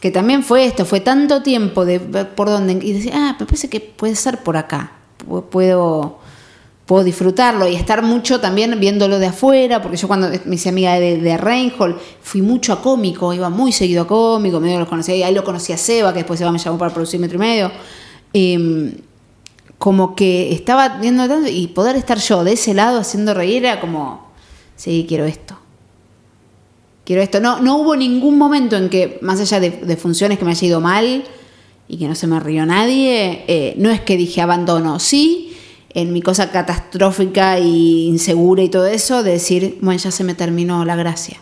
que 0.00 0.10
también 0.10 0.42
fue 0.42 0.64
esto, 0.64 0.84
fue 0.84 0.98
tanto 1.00 1.42
tiempo 1.42 1.84
de 1.84 1.98
ver 1.98 2.34
por 2.34 2.48
dónde 2.48 2.72
y 2.84 2.92
decir, 2.92 3.12
ah, 3.14 3.36
me 3.38 3.46
parece 3.46 3.68
que 3.70 3.78
puede 3.80 4.16
ser 4.16 4.38
por 4.42 4.56
acá. 4.56 4.92
Pu- 5.28 5.44
Puedo 5.44 6.18
puedo 6.86 7.04
disfrutarlo 7.04 7.68
y 7.68 7.74
estar 7.76 8.02
mucho 8.02 8.40
también 8.40 8.78
viéndolo 8.80 9.18
de 9.18 9.26
afuera, 9.26 9.80
porque 9.80 9.96
yo 9.96 10.08
cuando 10.08 10.28
me 10.44 10.56
hice 10.56 10.70
amiga 10.70 10.98
de, 10.98 11.18
de 11.18 11.36
Reinhold, 11.36 11.96
fui 12.20 12.42
mucho 12.42 12.72
a 12.72 12.82
cómico, 12.82 13.32
iba 13.32 13.50
muy 13.50 13.72
seguido 13.72 14.02
a 14.02 14.06
cómico, 14.06 14.60
medio 14.60 14.80
los 14.80 14.88
conocía, 14.88 15.14
y 15.14 15.22
ahí 15.22 15.34
lo 15.34 15.44
conocí 15.44 15.72
a 15.72 15.76
Seba, 15.76 16.12
que 16.12 16.18
después 16.18 16.38
Seba 16.38 16.50
me 16.50 16.58
llamó 16.58 16.78
para 16.78 16.92
producir 16.92 17.20
metro 17.20 17.36
y 17.36 17.40
medio. 17.40 17.70
Em, 18.32 18.92
como 19.78 20.14
que 20.14 20.52
estaba 20.52 21.00
viendo 21.00 21.26
tanto 21.28 21.48
y 21.48 21.66
poder 21.68 21.96
estar 21.96 22.18
yo 22.18 22.44
de 22.44 22.52
ese 22.52 22.72
lado 22.72 23.00
haciendo 23.00 23.34
reír 23.34 23.64
era 23.64 23.80
como, 23.80 24.28
sí, 24.76 25.06
quiero 25.08 25.24
esto. 25.24 25.56
Quiero 27.04 27.20
esto. 27.20 27.40
No, 27.40 27.60
no 27.60 27.78
hubo 27.78 27.96
ningún 27.96 28.38
momento 28.38 28.76
en 28.76 28.88
que, 28.88 29.18
más 29.22 29.40
allá 29.40 29.58
de, 29.58 29.70
de 29.70 29.96
funciones 29.96 30.38
que 30.38 30.44
me 30.44 30.52
haya 30.52 30.66
ido 30.66 30.80
mal 30.80 31.24
y 31.88 31.96
que 31.96 32.06
no 32.06 32.14
se 32.14 32.28
me 32.28 32.38
rió 32.38 32.64
nadie, 32.64 33.44
eh, 33.48 33.74
no 33.76 33.90
es 33.90 34.00
que 34.00 34.16
dije 34.16 34.40
abandono. 34.40 35.00
Sí, 35.00 35.51
en 35.94 36.12
mi 36.12 36.22
cosa 36.22 36.50
catastrófica 36.50 37.58
e 37.58 37.62
insegura 37.64 38.62
y 38.62 38.68
todo 38.68 38.86
eso, 38.86 39.22
de 39.22 39.32
decir, 39.32 39.78
bueno, 39.80 40.00
ya 40.00 40.10
se 40.10 40.24
me 40.24 40.34
terminó 40.34 40.84
la 40.84 40.96
gracia. 40.96 41.38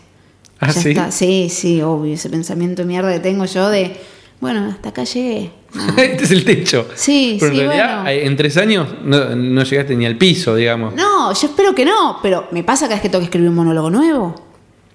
Ah, 0.59 0.71
ya 0.71 0.81
¿sí? 0.81 0.89
está. 0.89 1.11
Sí, 1.11 1.47
sí, 1.49 1.81
obvio. 1.81 2.13
Ese 2.13 2.29
pensamiento 2.29 2.81
de 2.81 2.87
mierda 2.87 3.11
que 3.13 3.19
tengo 3.19 3.45
yo 3.45 3.69
de, 3.69 3.97
bueno, 4.39 4.67
hasta 4.67 4.89
acá 4.89 5.03
llegué. 5.03 5.51
No. 5.73 5.87
este 5.97 6.23
es 6.23 6.31
el 6.31 6.43
techo. 6.43 6.87
Sí, 6.95 7.37
Pero 7.39 7.53
sí, 7.53 7.59
en 7.59 7.67
realidad, 7.67 8.03
bueno. 8.03 8.19
en 8.19 8.37
tres 8.37 8.57
años 8.57 8.87
no, 9.03 9.35
no 9.35 9.63
llegaste 9.63 9.95
ni 9.95 10.05
al 10.05 10.17
piso, 10.17 10.55
digamos. 10.55 10.93
No, 10.95 11.33
yo 11.33 11.47
espero 11.47 11.73
que 11.73 11.85
no, 11.85 12.17
pero 12.21 12.47
me 12.51 12.63
pasa 12.63 12.85
cada 12.85 12.95
vez 12.95 13.01
que 13.01 13.09
tengo 13.09 13.21
que 13.21 13.25
escribir 13.25 13.49
un 13.49 13.55
monólogo 13.55 13.89
nuevo. 13.89 14.35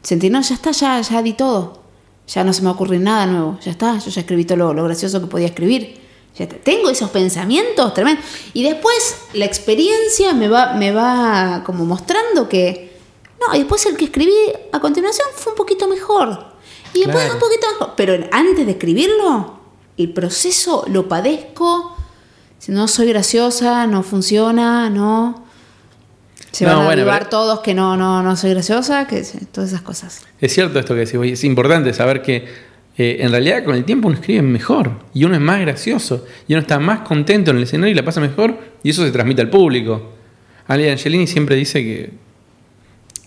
Sentí, 0.03 0.31
no, 0.31 0.40
ya 0.42 0.55
está, 0.55 0.71
ya, 0.71 1.01
ya 1.01 1.23
di 1.23 1.33
todo. 1.33 1.83
Ya 2.29 2.45
no 2.45 2.53
se 2.53 2.61
me 2.61 2.66
va 2.66 2.73
a 2.73 2.75
ocurrir 2.75 3.01
nada 3.01 3.27
nuevo. 3.27 3.59
Ya 3.64 3.71
está, 3.71 3.99
yo 3.99 4.11
ya 4.11 4.21
escribí 4.21 4.45
todo 4.45 4.59
lo, 4.59 4.75
lo 4.75 4.85
gracioso 4.85 5.21
que 5.21 5.27
podía 5.27 5.47
escribir. 5.47 6.06
Ya. 6.38 6.46
Tengo 6.49 6.90
esos 6.90 7.11
pensamientos 7.11 7.94
tremendos. 7.94 8.25
Y 8.53 8.62
después 8.62 9.16
la 9.33 9.44
experiencia 9.46 10.35
me 10.35 10.49
va, 10.49 10.75
me 10.75 10.92
va 10.92 11.62
como 11.64 11.85
mostrando 11.87 12.49
que. 12.49 12.94
No, 13.40 13.55
y 13.55 13.59
después 13.61 13.85
el 13.87 13.96
que 13.96 14.07
escribí 14.07 14.35
a 14.72 14.81
continuación 14.81 15.27
fue 15.35 15.53
un 15.53 15.57
poquito 15.57 15.88
mejor. 15.88 16.55
Y 16.94 17.01
después 17.01 17.25
Claro. 17.25 17.35
un 17.35 17.40
poquito 17.40 17.66
mejor. 17.72 17.94
Pero 17.96 18.14
antes 18.33 18.64
de 18.66 18.72
escribirlo, 18.72 19.61
el 19.96 20.12
proceso 20.12 20.85
lo 20.88 21.09
padezco. 21.09 21.96
Si 22.59 22.72
no 22.72 22.88
soy 22.88 23.09
graciosa, 23.09 23.87
no 23.87 24.03
funciona, 24.03 24.88
no. 24.90 25.44
Se 26.53 26.64
No, 26.64 26.70
van 26.72 26.81
a 26.81 26.85
bueno, 26.87 27.05
pero- 27.05 27.27
todos 27.29 27.61
que 27.61 27.75
no, 27.75 27.96
no, 27.96 28.22
no 28.22 28.37
soy 28.37 28.51
graciosa, 28.51 29.07
que 29.07 29.22
todas 29.53 29.70
esas 29.70 29.83
cosas. 29.83 30.22
Es 30.40 30.55
cierto 30.55 30.79
esto 30.79 30.94
que 30.94 31.01
decís, 31.01 31.20
es 31.33 31.44
importante 31.44 31.92
saber 31.92 32.22
que 32.22 32.46
eh, 32.98 33.18
en 33.20 33.30
realidad 33.30 33.62
con 33.62 33.74
el 33.74 33.85
tiempo 33.85 34.09
uno 34.09 34.16
escribe 34.16 34.40
mejor 34.42 34.90
y 35.12 35.24
uno 35.24 35.35
es 35.35 35.40
más 35.40 35.61
gracioso 35.61 36.26
y 36.48 36.54
uno 36.54 36.62
está 36.62 36.78
más 36.78 37.00
contento 37.00 37.50
en 37.50 37.59
el 37.59 37.64
escenario 37.64 37.92
y 37.92 37.94
la 37.94 38.04
pasa 38.04 38.20
mejor 38.20 38.59
y 38.82 38.90
eso 38.90 39.04
se 39.04 39.12
transmite 39.12 39.42
al 39.42 39.50
público. 39.50 40.14
Ali 40.66 40.88
Angelini 40.88 41.26
siempre 41.26 41.56
dice 41.56 41.82
que, 41.82 42.11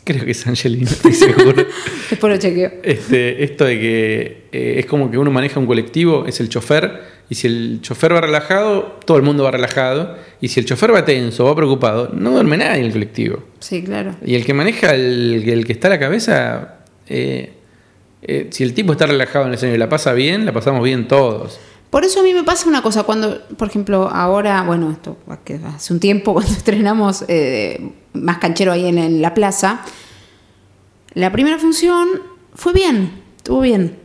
creo 0.03 0.25
que 0.25 0.32
es 0.32 0.47
Angelini, 0.47 0.84
estoy 0.84 1.13
seguro, 1.13 1.65
Después 2.10 2.34
lo 2.34 2.39
chequeo. 2.39 2.71
este, 2.84 3.43
esto 3.43 3.65
de 3.65 3.79
que 3.79 4.41
eh, 4.51 4.75
es 4.79 4.86
como 4.88 5.12
que 5.12 5.17
uno 5.17 5.29
maneja 5.29 5.60
un 5.60 5.67
colectivo, 5.67 6.25
es 6.25 6.39
el 6.39 6.49
chofer, 6.49 7.19
y 7.29 7.36
si 7.36 7.45
el 7.45 7.79
chofer 7.82 8.13
va 8.13 8.21
relajado, 8.21 8.99
todo 9.05 9.17
el 9.17 9.23
mundo 9.23 9.43
va 9.43 9.51
relajado, 9.51 10.17
y 10.41 10.47
si 10.47 10.60
el 10.60 10.65
chofer 10.65 10.93
va 10.93 11.05
tenso, 11.05 11.45
va 11.45 11.55
preocupado, 11.55 12.10
no 12.12 12.32
duerme 12.32 12.58
nadie 12.58 12.79
en 12.79 12.86
el 12.88 12.91
colectivo. 12.91 13.43
Sí, 13.60 13.84
claro. 13.84 14.15
Y 14.25 14.34
el 14.34 14.43
que 14.43 14.53
maneja, 14.55 14.95
el, 14.95 15.43
el 15.47 15.65
que 15.65 15.73
está 15.73 15.88
a 15.88 15.91
la 15.91 15.99
cabeza, 15.99 16.79
eh, 17.08 17.53
eh, 18.21 18.49
si 18.51 18.63
el 18.63 18.73
tipo 18.73 18.91
está 18.93 19.05
relajado 19.05 19.45
en 19.45 19.49
el 19.49 19.55
escenario 19.55 19.75
y 19.75 19.79
la 19.79 19.89
pasa 19.89 20.13
bien, 20.13 20.45
la 20.45 20.53
pasamos 20.53 20.84
bien 20.84 21.08
todos. 21.08 21.60
Por 21.89 22.03
eso 22.05 22.19
a 22.19 22.23
mí 22.23 22.34
me 22.34 22.43
pasa 22.43 22.69
una 22.69 22.84
cosa, 22.84 23.03
cuando, 23.03 23.41
por 23.58 23.67
ejemplo, 23.67 24.10
ahora, 24.10 24.62
bueno, 24.63 24.91
esto 24.91 25.17
hace 25.75 25.93
un 25.93 25.99
tiempo 25.99 26.34
cuando 26.36 26.51
estrenamos 26.51 27.25
eh, 27.27 27.91
más 28.13 28.38
canchero 28.38 28.71
ahí 28.71 28.86
en, 28.88 28.97
en 28.99 29.21
la 29.21 29.34
plaza. 29.34 29.82
La 31.13 31.32
primera 31.32 31.58
función 31.58 32.08
fue 32.53 32.73
bien, 32.73 33.12
estuvo 33.38 33.62
bien. 33.62 33.97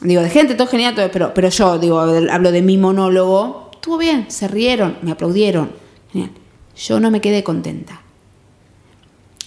Digo, 0.00 0.22
de 0.22 0.30
gente, 0.30 0.54
todo 0.54 0.68
genial, 0.68 0.94
todo- 0.94 1.10
pero, 1.10 1.34
pero 1.34 1.48
yo, 1.50 1.78
digo, 1.78 2.00
hablo 2.00 2.52
de 2.52 2.62
mi 2.62 2.78
monólogo, 2.78 3.70
estuvo 3.74 3.98
bien, 3.98 4.26
se 4.30 4.48
rieron, 4.48 4.96
me 5.02 5.10
aplaudieron. 5.10 5.70
Genial. 6.12 6.30
Yo 6.76 7.00
no 7.00 7.10
me 7.10 7.20
quedé 7.20 7.42
contenta. 7.42 8.00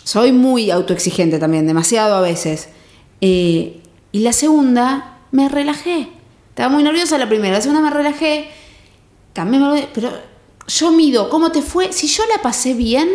Soy 0.04 0.32
muy 0.32 0.70
autoexigente 0.72 1.40
también, 1.40 1.66
demasiado 1.68 2.16
a 2.16 2.22
veces. 2.22 2.70
Eh, 3.22 3.81
y 4.12 4.20
la 4.20 4.34
segunda, 4.34 5.18
me 5.32 5.50
relajé. 5.50 6.10
Estaba 6.50 6.70
muy 6.70 6.84
nerviosa 6.84 7.18
la 7.18 7.30
primera, 7.30 7.56
la 7.56 7.62
segunda 7.62 7.82
me 7.82 7.90
relajé. 7.90 8.50
También 9.34 9.64
me 9.64 9.88
pero 9.94 10.12
yo 10.68 10.92
mido 10.92 11.30
cómo 11.30 11.52
te 11.52 11.62
fue. 11.62 11.94
Si 11.94 12.08
yo 12.08 12.24
la 12.34 12.42
pasé 12.42 12.74
bien, 12.74 13.10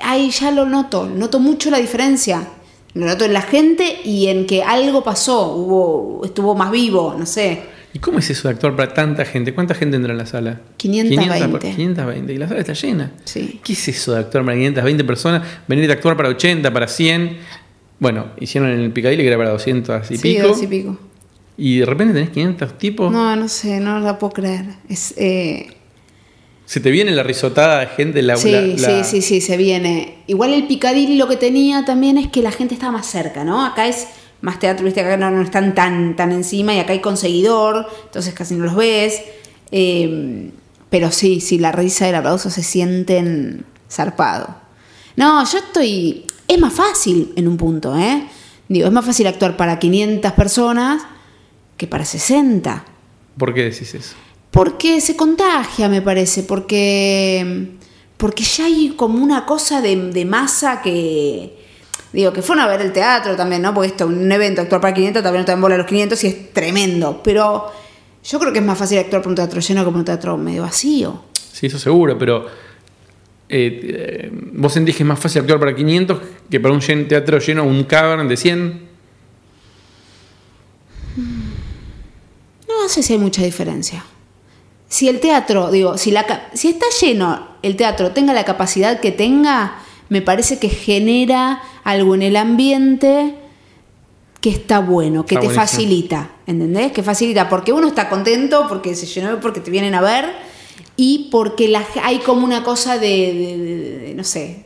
ahí 0.00 0.30
ya 0.30 0.50
lo 0.50 0.66
noto, 0.66 1.06
noto 1.06 1.40
mucho 1.40 1.70
la 1.70 1.78
diferencia. 1.78 2.48
Lo 2.94 3.06
noto 3.06 3.24
en 3.24 3.34
la 3.34 3.42
gente 3.42 4.00
y 4.04 4.28
en 4.28 4.46
que 4.46 4.62
algo 4.62 5.04
pasó, 5.04 5.52
hubo, 5.52 6.24
estuvo 6.24 6.54
más 6.54 6.70
vivo, 6.70 7.14
no 7.18 7.26
sé. 7.26 7.62
¿Y 7.92 7.98
cómo 7.98 8.18
es 8.18 8.28
eso 8.28 8.48
de 8.48 8.54
actuar 8.54 8.76
para 8.76 8.92
tanta 8.92 9.24
gente? 9.24 9.54
¿Cuánta 9.54 9.74
gente 9.74 9.96
entra 9.96 10.12
en 10.12 10.18
la 10.18 10.26
sala? 10.26 10.60
520. 10.76 11.70
520. 11.70 12.32
Y 12.32 12.36
la 12.36 12.48
sala 12.48 12.60
está 12.60 12.74
llena. 12.74 13.12
Sí. 13.24 13.60
¿Qué 13.64 13.72
es 13.72 13.88
eso 13.88 14.12
de 14.12 14.20
actuar 14.20 14.44
para 14.44 14.56
520 14.56 15.04
personas? 15.04 15.46
Venir 15.66 15.86
de 15.86 15.94
actuar 15.94 16.16
para 16.16 16.28
80, 16.28 16.72
para 16.72 16.88
100. 16.88 17.38
Bueno, 17.98 18.26
hicieron 18.40 18.70
en 18.70 18.80
el 18.80 18.92
Picadilly 18.92 19.22
que 19.22 19.28
era 19.28 19.36
para 19.38 19.50
200 19.50 20.10
y 20.10 20.16
Sí, 20.16 20.22
pico. 20.34 20.48
dos 20.48 20.62
y 20.62 20.66
pico. 20.66 20.98
Y 21.56 21.78
de 21.78 21.86
repente 21.86 22.12
tenés 22.14 22.30
500 22.30 22.76
tipos. 22.78 23.10
No, 23.10 23.34
no 23.34 23.48
sé, 23.48 23.80
no 23.80 23.98
la 24.00 24.18
puedo 24.18 24.32
creer. 24.34 24.66
Es, 24.88 25.14
eh, 25.16 25.72
Se 26.66 26.80
te 26.80 26.90
viene 26.90 27.12
la 27.12 27.22
risotada 27.22 27.80
de 27.80 27.86
gente. 27.86 28.20
La, 28.22 28.36
sí, 28.36 28.50
la- 28.76 29.02
sí, 29.04 29.04
sí, 29.04 29.22
sí, 29.22 29.40
se 29.40 29.56
viene. 29.56 30.18
Igual 30.26 30.52
el 30.52 30.66
Picadilly 30.66 31.16
lo 31.16 31.28
que 31.28 31.36
tenía 31.36 31.84
también 31.84 32.18
es 32.18 32.28
que 32.28 32.42
la 32.42 32.50
gente 32.50 32.74
estaba 32.74 32.92
más 32.92 33.06
cerca, 33.06 33.44
¿no? 33.44 33.64
Acá 33.64 33.86
es 33.88 34.08
más 34.42 34.58
teatro, 34.58 34.84
viste, 34.84 35.00
acá 35.00 35.16
no, 35.16 35.30
no 35.30 35.40
están 35.42 35.74
tan, 35.74 36.14
tan 36.16 36.30
encima 36.32 36.74
y 36.74 36.78
acá 36.80 36.92
hay 36.92 36.98
conseguidor, 37.00 37.86
entonces 38.04 38.34
casi 38.34 38.54
no 38.56 38.64
los 38.64 38.74
ves. 38.76 39.22
Eh, 39.70 40.50
pero 40.90 41.10
sí, 41.10 41.40
sí, 41.40 41.58
la 41.58 41.72
risa 41.72 42.06
y 42.06 42.10
el 42.10 42.16
aplauso 42.16 42.50
se 42.50 42.62
sienten 42.62 43.64
zarpado. 43.90 44.54
No, 45.16 45.42
yo 45.50 45.58
estoy... 45.58 46.25
Es 46.48 46.58
más 46.58 46.72
fácil 46.72 47.32
en 47.36 47.48
un 47.48 47.56
punto, 47.56 47.96
¿eh? 47.96 48.26
Digo, 48.68 48.86
es 48.86 48.92
más 48.92 49.04
fácil 49.04 49.26
actuar 49.26 49.56
para 49.56 49.78
500 49.78 50.32
personas 50.32 51.02
que 51.76 51.86
para 51.86 52.04
60. 52.04 52.84
¿Por 53.36 53.54
qué 53.54 53.64
decís 53.64 53.94
eso? 53.94 54.14
Porque 54.50 55.00
se 55.00 55.16
contagia, 55.16 55.88
me 55.88 56.02
parece, 56.02 56.42
porque, 56.42 57.68
porque 58.16 58.42
ya 58.42 58.64
hay 58.64 58.94
como 58.96 59.22
una 59.22 59.44
cosa 59.44 59.80
de, 59.80 60.10
de 60.10 60.24
masa 60.24 60.80
que... 60.82 61.64
Digo, 62.12 62.32
que 62.32 62.40
fueron 62.40 62.64
a 62.64 62.68
ver 62.68 62.80
el 62.80 62.92
teatro 62.92 63.36
también, 63.36 63.60
¿no? 63.60 63.74
Porque 63.74 63.88
esto, 63.88 64.06
un 64.06 64.32
evento, 64.32 64.62
actuar 64.62 64.80
para 64.80 64.94
500, 64.94 65.22
también 65.22 65.42
no 65.42 65.44
te 65.44 65.52
dan 65.52 65.60
bola 65.60 65.74
a 65.74 65.78
los 65.78 65.86
500 65.86 66.24
y 66.24 66.26
es 66.26 66.52
tremendo. 66.52 67.20
Pero 67.22 67.70
yo 68.24 68.38
creo 68.38 68.52
que 68.52 68.60
es 68.60 68.64
más 68.64 68.78
fácil 68.78 68.98
actuar 68.98 69.20
para 69.20 69.30
un 69.30 69.34
teatro 69.34 69.60
lleno 69.60 69.82
que 69.82 69.86
para 69.86 69.98
un 69.98 70.04
teatro 70.04 70.36
medio 70.38 70.62
vacío. 70.62 71.24
Sí, 71.52 71.66
eso 71.66 71.78
seguro, 71.78 72.16
pero. 72.16 72.46
Eh, 73.48 73.80
eh, 73.82 74.30
¿Vos 74.54 74.72
sentís 74.72 74.96
que 74.96 75.02
es 75.02 75.06
más 75.06 75.18
fácil 75.20 75.40
actuar 75.42 75.60
para 75.60 75.74
500 75.74 76.18
que 76.50 76.58
para 76.60 76.74
un 76.74 76.80
teatro 76.80 77.38
lleno, 77.38 77.64
un 77.64 77.84
cavern 77.84 78.26
de 78.28 78.36
100? 78.36 78.86
No 82.68 82.88
sé 82.88 83.02
si 83.02 83.12
hay 83.14 83.18
mucha 83.18 83.42
diferencia. 83.42 84.04
Si 84.88 85.08
el 85.08 85.18
teatro, 85.20 85.70
digo, 85.70 85.98
si, 85.98 86.10
la, 86.10 86.24
ca- 86.24 86.48
si 86.54 86.68
está 86.68 86.86
lleno 87.00 87.48
el 87.62 87.76
teatro, 87.76 88.12
tenga 88.12 88.32
la 88.32 88.44
capacidad 88.44 89.00
que 89.00 89.10
tenga, 89.12 89.78
me 90.08 90.22
parece 90.22 90.58
que 90.58 90.68
genera 90.68 91.60
algo 91.84 92.14
en 92.14 92.22
el 92.22 92.36
ambiente 92.36 93.34
que 94.40 94.50
está 94.50 94.78
bueno, 94.78 95.26
que 95.26 95.34
Está 95.34 95.40
te 95.40 95.46
buenísimo. 95.46 95.66
facilita, 95.66 96.30
¿entendés? 96.46 96.92
Que 96.92 97.02
facilita, 97.02 97.48
porque 97.48 97.72
uno 97.72 97.88
está 97.88 98.08
contento, 98.08 98.66
porque 98.68 98.94
se 98.94 99.06
llenó, 99.06 99.40
porque 99.40 99.60
te 99.60 99.70
vienen 99.72 99.94
a 99.96 100.00
ver, 100.00 100.26
y 100.96 101.28
porque 101.30 101.68
la, 101.68 101.86
hay 102.02 102.18
como 102.18 102.44
una 102.44 102.62
cosa 102.64 102.98
de, 102.98 103.08
de- 103.08 103.56
de- 103.58 103.98
de- 104.08 104.14
no 104.14 104.24
sé. 104.24 104.64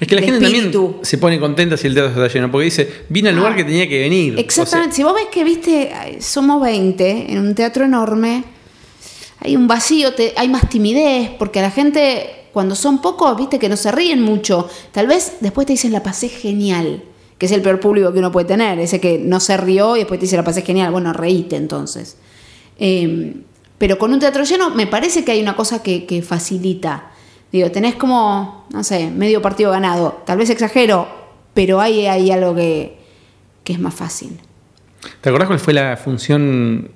Es 0.00 0.08
que 0.08 0.16
la 0.16 0.22
gente 0.22 0.44
espíritu. 0.44 0.82
también 0.84 1.04
se 1.04 1.18
pone 1.18 1.38
contenta 1.38 1.76
si 1.76 1.86
el 1.86 1.94
teatro 1.94 2.10
está 2.24 2.32
lleno, 2.34 2.50
porque 2.50 2.64
dice, 2.64 2.90
vine 3.08 3.28
al 3.28 3.36
lugar 3.36 3.52
Ah, 3.52 3.56
que 3.56 3.64
tenía 3.64 3.88
que 3.88 4.00
venir. 4.00 4.38
Exactamente. 4.38 4.88
O 4.90 4.92
sea, 4.92 4.96
si 4.96 5.02
vos 5.04 5.14
ves 5.14 5.26
que, 5.30 5.44
viste, 5.44 5.92
somos 6.20 6.60
20 6.60 7.30
en 7.32 7.38
un 7.38 7.54
teatro 7.54 7.84
enorme, 7.84 8.42
hay 9.40 9.54
un 9.54 9.68
vacío, 9.68 10.12
te- 10.14 10.32
hay 10.36 10.48
más 10.48 10.68
timidez, 10.68 11.30
porque 11.38 11.60
a 11.60 11.62
la 11.62 11.70
gente, 11.70 12.26
cuando 12.52 12.74
son 12.74 13.00
pocos, 13.00 13.36
viste 13.36 13.58
que 13.60 13.68
no 13.68 13.76
se 13.76 13.92
ríen 13.92 14.22
mucho. 14.22 14.68
Tal 14.90 15.06
vez 15.06 15.34
después 15.40 15.66
te 15.68 15.74
dicen 15.74 15.92
la 15.92 16.02
pasé 16.02 16.28
genial, 16.30 17.04
que 17.38 17.46
es 17.46 17.52
el 17.52 17.60
peor 17.62 17.78
público 17.78 18.12
que 18.12 18.18
uno 18.18 18.32
puede 18.32 18.46
tener, 18.46 18.78
ese 18.80 18.98
que 18.98 19.18
no 19.18 19.38
se 19.38 19.56
rió 19.56 19.94
y 19.94 20.00
después 20.00 20.18
te 20.18 20.24
dice 20.26 20.36
la 20.36 20.42
pasé 20.44 20.62
genial. 20.62 20.90
Bueno, 20.90 21.12
reíte 21.12 21.54
entonces. 21.54 22.16
Eh, 22.80 23.34
pero 23.78 23.98
con 23.98 24.12
un 24.12 24.18
teatro 24.20 24.44
lleno 24.44 24.70
me 24.70 24.86
parece 24.86 25.24
que 25.24 25.32
hay 25.32 25.40
una 25.42 25.56
cosa 25.56 25.82
que, 25.82 26.06
que 26.06 26.22
facilita. 26.22 27.10
Digo, 27.52 27.70
tenés 27.70 27.94
como, 27.94 28.66
no 28.70 28.82
sé, 28.84 29.10
medio 29.10 29.40
partido 29.42 29.70
ganado. 29.70 30.22
Tal 30.26 30.38
vez 30.38 30.50
exagero, 30.50 31.08
pero 31.54 31.80
hay, 31.80 32.06
hay 32.06 32.30
algo 32.30 32.54
que, 32.54 32.98
que 33.64 33.72
es 33.72 33.78
más 33.78 33.94
fácil. 33.94 34.38
¿Te 35.20 35.28
acordás 35.28 35.46
cuál 35.48 35.60
fue 35.60 35.72
la 35.74 35.96
función 35.96 36.90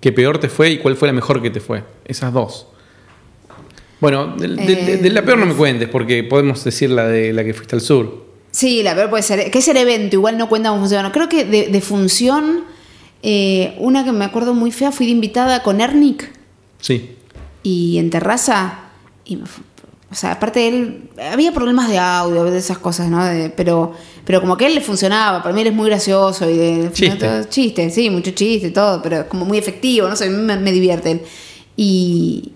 que 0.00 0.12
peor 0.12 0.38
te 0.38 0.48
fue 0.48 0.70
y 0.70 0.78
cuál 0.78 0.96
fue 0.96 1.08
la 1.08 1.12
mejor 1.12 1.42
que 1.42 1.50
te 1.50 1.60
fue? 1.60 1.82
Esas 2.04 2.32
dos. 2.32 2.68
Bueno, 4.00 4.36
de, 4.36 4.48
de- 4.48 4.76
de- 4.76 4.96
de 4.98 5.10
la 5.10 5.22
peor 5.22 5.38
no 5.38 5.46
me 5.46 5.54
cuentes, 5.54 5.88
porque 5.88 6.22
podemos 6.22 6.62
decir 6.62 6.90
la 6.90 7.06
de 7.08 7.32
la 7.32 7.42
que 7.44 7.54
fuiste 7.54 7.74
al 7.74 7.80
sur. 7.80 8.26
Sí, 8.50 8.82
la 8.82 8.94
verdad 8.94 9.10
puede 9.10 9.22
ser. 9.22 9.50
Que 9.50 9.58
es 9.58 9.68
el 9.68 9.76
evento, 9.78 10.16
igual 10.16 10.38
no 10.38 10.48
cuenta 10.48 10.68
como 10.68 10.80
función. 10.82 11.10
Creo 11.10 11.28
que 11.28 11.44
de 11.44 11.80
función, 11.80 12.64
eh, 13.22 13.74
una 13.78 14.04
que 14.04 14.12
me 14.12 14.24
acuerdo 14.24 14.54
muy 14.54 14.70
fea, 14.72 14.92
fui 14.92 15.06
de 15.06 15.12
invitada 15.12 15.62
con 15.62 15.80
Ernick 15.80 16.30
Sí. 16.80 17.16
y 17.62 17.98
en 17.98 18.10
terraza. 18.10 18.80
Y 19.24 19.36
me 19.36 19.44
o 20.08 20.14
sea, 20.14 20.32
aparte 20.32 20.60
de 20.60 20.68
él, 20.68 21.10
había 21.32 21.52
problemas 21.52 21.88
de 21.88 21.98
audio, 21.98 22.44
de 22.44 22.56
esas 22.58 22.78
cosas, 22.78 23.08
¿no? 23.08 23.24
De- 23.24 23.50
pero, 23.50 23.92
pero 24.24 24.40
como 24.40 24.56
que 24.56 24.64
a 24.64 24.68
él 24.68 24.74
le 24.76 24.80
funcionaba. 24.80 25.42
Para 25.42 25.52
mí 25.52 25.62
él 25.62 25.66
es 25.66 25.74
muy 25.74 25.88
gracioso 25.88 26.48
y 26.48 26.56
de. 26.56 26.92
Chiste. 26.92 27.16
todo- 27.16 27.44
chiste, 27.44 27.90
sí, 27.90 28.08
mucho 28.08 28.30
chiste 28.30 28.70
todo, 28.70 29.02
pero 29.02 29.28
como 29.28 29.44
muy 29.44 29.58
efectivo, 29.58 30.08
no 30.08 30.14
sé, 30.14 30.30
me, 30.30 30.56
me 30.58 30.70
divierte 30.70 31.10
él. 31.10 31.22
Y, 31.76 32.52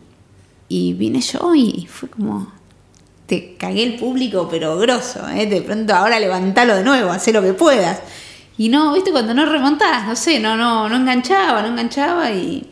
y 0.69 0.93
vine 0.93 1.21
yo 1.21 1.53
y 1.55 1.89
fue 1.91 2.09
como. 2.09 2.53
Te 3.27 3.57
cagué 3.57 3.83
el 3.83 3.97
público, 3.97 4.49
pero 4.51 4.77
grosso, 4.79 5.29
¿eh? 5.29 5.47
De 5.47 5.61
pronto 5.63 5.93
ahora 5.95 6.19
levantalo 6.21 6.77
de 6.77 6.85
nuevo, 6.85 7.11
haz 7.11 7.27
lo 7.33 7.43
que 7.43 7.53
puedas. 7.53 7.99
Y 8.61 8.69
no, 8.69 8.93
viste, 8.93 9.11
cuando 9.11 9.33
no 9.33 9.47
remontás, 9.47 10.07
no 10.07 10.15
sé, 10.15 10.39
no, 10.39 10.55
no, 10.55 10.87
no 10.87 10.97
enganchaba, 10.97 11.63
no 11.63 11.69
enganchaba 11.69 12.31
y. 12.31 12.69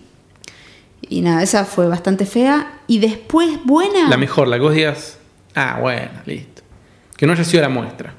Y 1.09 1.23
nada, 1.23 1.43
esa 1.43 1.65
fue 1.65 1.87
bastante 1.89 2.27
fea. 2.27 2.81
Y 2.87 2.99
después, 2.99 3.59
buena. 3.65 4.07
La 4.11 4.19
mejor, 4.19 4.49
la 4.49 4.57
que 4.59 4.63
vos 4.65 4.75
digas, 4.75 5.17
ah, 5.55 5.79
bueno, 5.81 6.11
listo. 6.27 6.61
Que 7.17 7.27
no 7.27 7.33
haya 7.33 7.43
sido 7.45 7.63
la 7.63 7.71
muestra. 7.71 8.13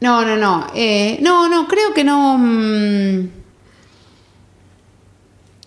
No, 0.00 0.24
no, 0.24 0.36
no. 0.36 0.68
eh, 0.72 1.18
no, 1.20 1.48
no, 1.48 1.66
creo 1.66 1.92
que 1.92 2.04
no. 2.04 2.38
mm, 2.38 3.28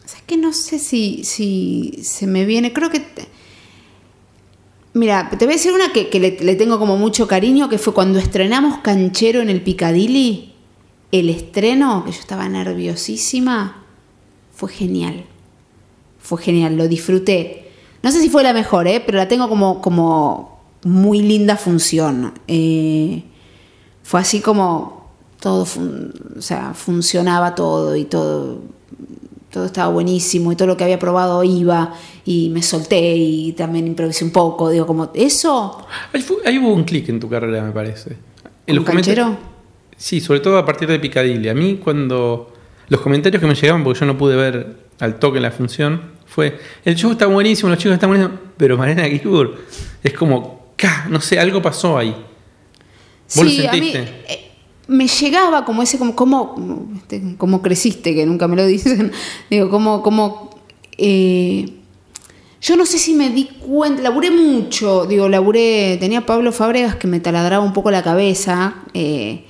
o 0.06 0.08
sea, 0.08 0.18
es 0.20 0.24
que 0.26 0.38
no 0.38 0.54
sé 0.54 0.80
si, 0.80 1.26
si 1.26 2.00
se 2.04 2.26
me 2.26 2.46
viene. 2.46 2.72
Creo 2.72 2.90
que. 2.90 3.02
te- 3.02 3.28
Mira, 4.94 5.30
te 5.30 5.44
voy 5.46 5.56
a 5.56 5.58
decir 5.58 5.74
una 5.74 5.92
que, 5.92 6.08
que 6.10 6.20
le, 6.22 6.38
le 6.40 6.56
tengo 6.56 6.80
como 6.80 6.96
mucho 6.98 7.28
cariño, 7.28 7.68
que 7.68 7.80
fue 7.80 7.94
cuando 7.94 8.18
estrenamos 8.20 8.78
Canchero 8.78 9.42
en 9.42 9.50
el 9.50 9.62
Picadilly. 9.62 10.53
El 11.13 11.30
estreno, 11.30 12.04
que 12.04 12.12
yo 12.12 12.19
estaba 12.19 12.49
nerviosísima, 12.49 13.84
fue 14.56 14.69
genial. 14.71 15.26
Fue 16.19 16.41
genial, 16.41 16.76
lo 16.76 16.88
disfruté. 16.88 17.69
No 18.02 18.12
sé 18.12 18.19
si 18.19 18.30
fue 18.30 18.41
la 18.41 18.52
mejor, 18.54 18.88
¿eh? 18.88 18.99
pero 19.06 19.19
la 19.19 19.28
tengo 19.28 19.47
como, 19.47 19.80
como 19.80 20.60
muy 20.84 21.21
linda 21.21 21.56
función. 21.56 22.34
Eh, 22.47 23.23
fue 24.02 24.21
así 24.21 24.41
como 24.41 25.08
todo, 25.39 25.65
fun- 25.65 26.13
o 26.38 26.41
sea, 26.41 26.73
funcionaba 26.73 27.54
todo 27.54 27.95
y 27.95 28.06
todo, 28.06 28.60
todo 29.52 29.65
estaba 29.65 29.91
buenísimo 29.93 30.52
y 30.52 30.56
todo 30.56 30.67
lo 30.67 30.78
que 30.78 30.84
había 30.84 30.97
probado 30.99 31.43
iba 31.43 31.93
y 32.26 32.49
me 32.49 32.63
solté 32.63 33.15
y 33.17 33.52
también 33.54 33.86
improvisé 33.86 34.26
un 34.26 34.32
poco, 34.32 34.69
digo, 34.71 34.88
como 34.88 35.12
eso, 35.13 35.78
Ahí, 36.12 36.21
fue- 36.21 36.38
ahí 36.45 36.58
hubo 36.58 36.73
un 36.73 36.84
clic 36.86 37.08
en 37.10 37.19
tu 37.19 37.30
carrera, 37.30 37.62
me 37.63 37.71
parece. 37.71 38.17
¿Con 38.65 38.76
los 38.78 38.86
Canchero? 38.86 39.53
Sí, 40.04 40.20
sobre 40.20 40.42
todo 40.42 40.58
a 40.58 40.66
partir 40.66 40.89
de 40.89 41.00
Picadilly. 41.00 41.48
A 41.48 41.54
mí 41.54 41.80
cuando 41.82 42.52
los 42.89 43.00
comentarios 43.00 43.39
que 43.39 43.48
me 43.48 43.56
llegaban, 43.56 43.86
porque 43.86 44.02
yo 44.02 44.06
no 44.06 44.18
pude 44.18 44.36
ver 44.36 44.76
al 45.00 45.18
toque 45.18 45.39
la 45.39 45.50
función, 45.50 46.12
fue, 46.26 46.60
el 46.84 46.96
show 46.96 47.13
está 47.13 47.26
buenísimo, 47.26 47.70
los 47.70 47.78
chicos 47.78 47.94
están 47.94 48.10
buenísimos, 48.10 48.38
pero 48.58 48.78
Mariana 48.78 49.06
Guibur 49.06 49.56
es 50.04 50.12
como, 50.12 50.74
¡ca! 50.76 51.08
no 51.10 51.22
sé, 51.22 51.39
algo 51.39 51.62
pasó 51.62 51.98
ahí. 51.98 52.13
¿Vos 53.34 53.46
lo 53.46 53.50
sí, 53.50 53.66
a 53.66 53.72
mí 53.72 53.94
sentiste? 53.94 54.00
eh, 54.28 54.52
me 54.88 55.08
llegaba 55.08 55.63
como 55.63 55.82
ese, 55.82 55.98
como, 55.98 56.18
como, 56.18 56.92
este, 56.98 57.36
cómo 57.38 57.62
creciste, 57.62 58.13
que 58.13 58.26
nunca 58.26 58.50
me 58.50 58.58
lo 58.58 58.66
dicen, 58.68 59.10
digo, 59.50 59.70
como, 59.70 60.04
como, 60.04 60.50
eh, 60.98 61.66
Yo 62.62 62.76
no 62.76 62.86
sé 62.86 62.98
si 62.98 63.13
me 63.13 63.30
di 63.30 63.46
cuenta, 63.46 64.02
laburé 64.02 64.32
mucho, 64.32 65.06
digo, 65.06 65.30
laburé, 65.30 65.96
tenía 65.98 66.20
a 66.20 66.26
Pablo 66.26 66.52
Fábregas 66.52 66.98
que 66.98 67.08
me 67.08 67.22
taladraba 67.22 67.63
un 67.63 67.72
poco 67.72 67.89
la 67.89 68.04
cabeza 68.04 68.84
eh, 68.94 69.46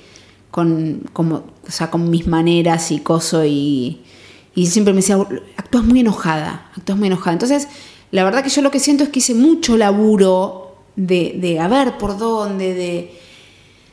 con, 0.54 1.00
como, 1.12 1.42
o 1.66 1.70
sea, 1.70 1.90
con 1.90 2.10
mis 2.10 2.28
maneras 2.28 2.92
y 2.92 3.00
coso 3.00 3.44
y, 3.44 4.02
y 4.54 4.66
siempre 4.66 4.94
me 4.94 5.00
decía, 5.00 5.18
actúas 5.56 5.82
muy 5.82 5.98
enojada, 5.98 6.70
actúas 6.76 6.96
muy 6.96 7.08
enojada. 7.08 7.32
Entonces, 7.32 7.66
la 8.12 8.22
verdad 8.22 8.44
que 8.44 8.50
yo 8.50 8.62
lo 8.62 8.70
que 8.70 8.78
siento 8.78 9.02
es 9.02 9.08
que 9.08 9.18
hice 9.18 9.34
mucho 9.34 9.76
laburo 9.76 10.76
de, 10.94 11.36
de 11.40 11.58
a 11.58 11.66
ver 11.66 11.98
por 11.98 12.16
dónde, 12.18 12.72
de 12.72 13.18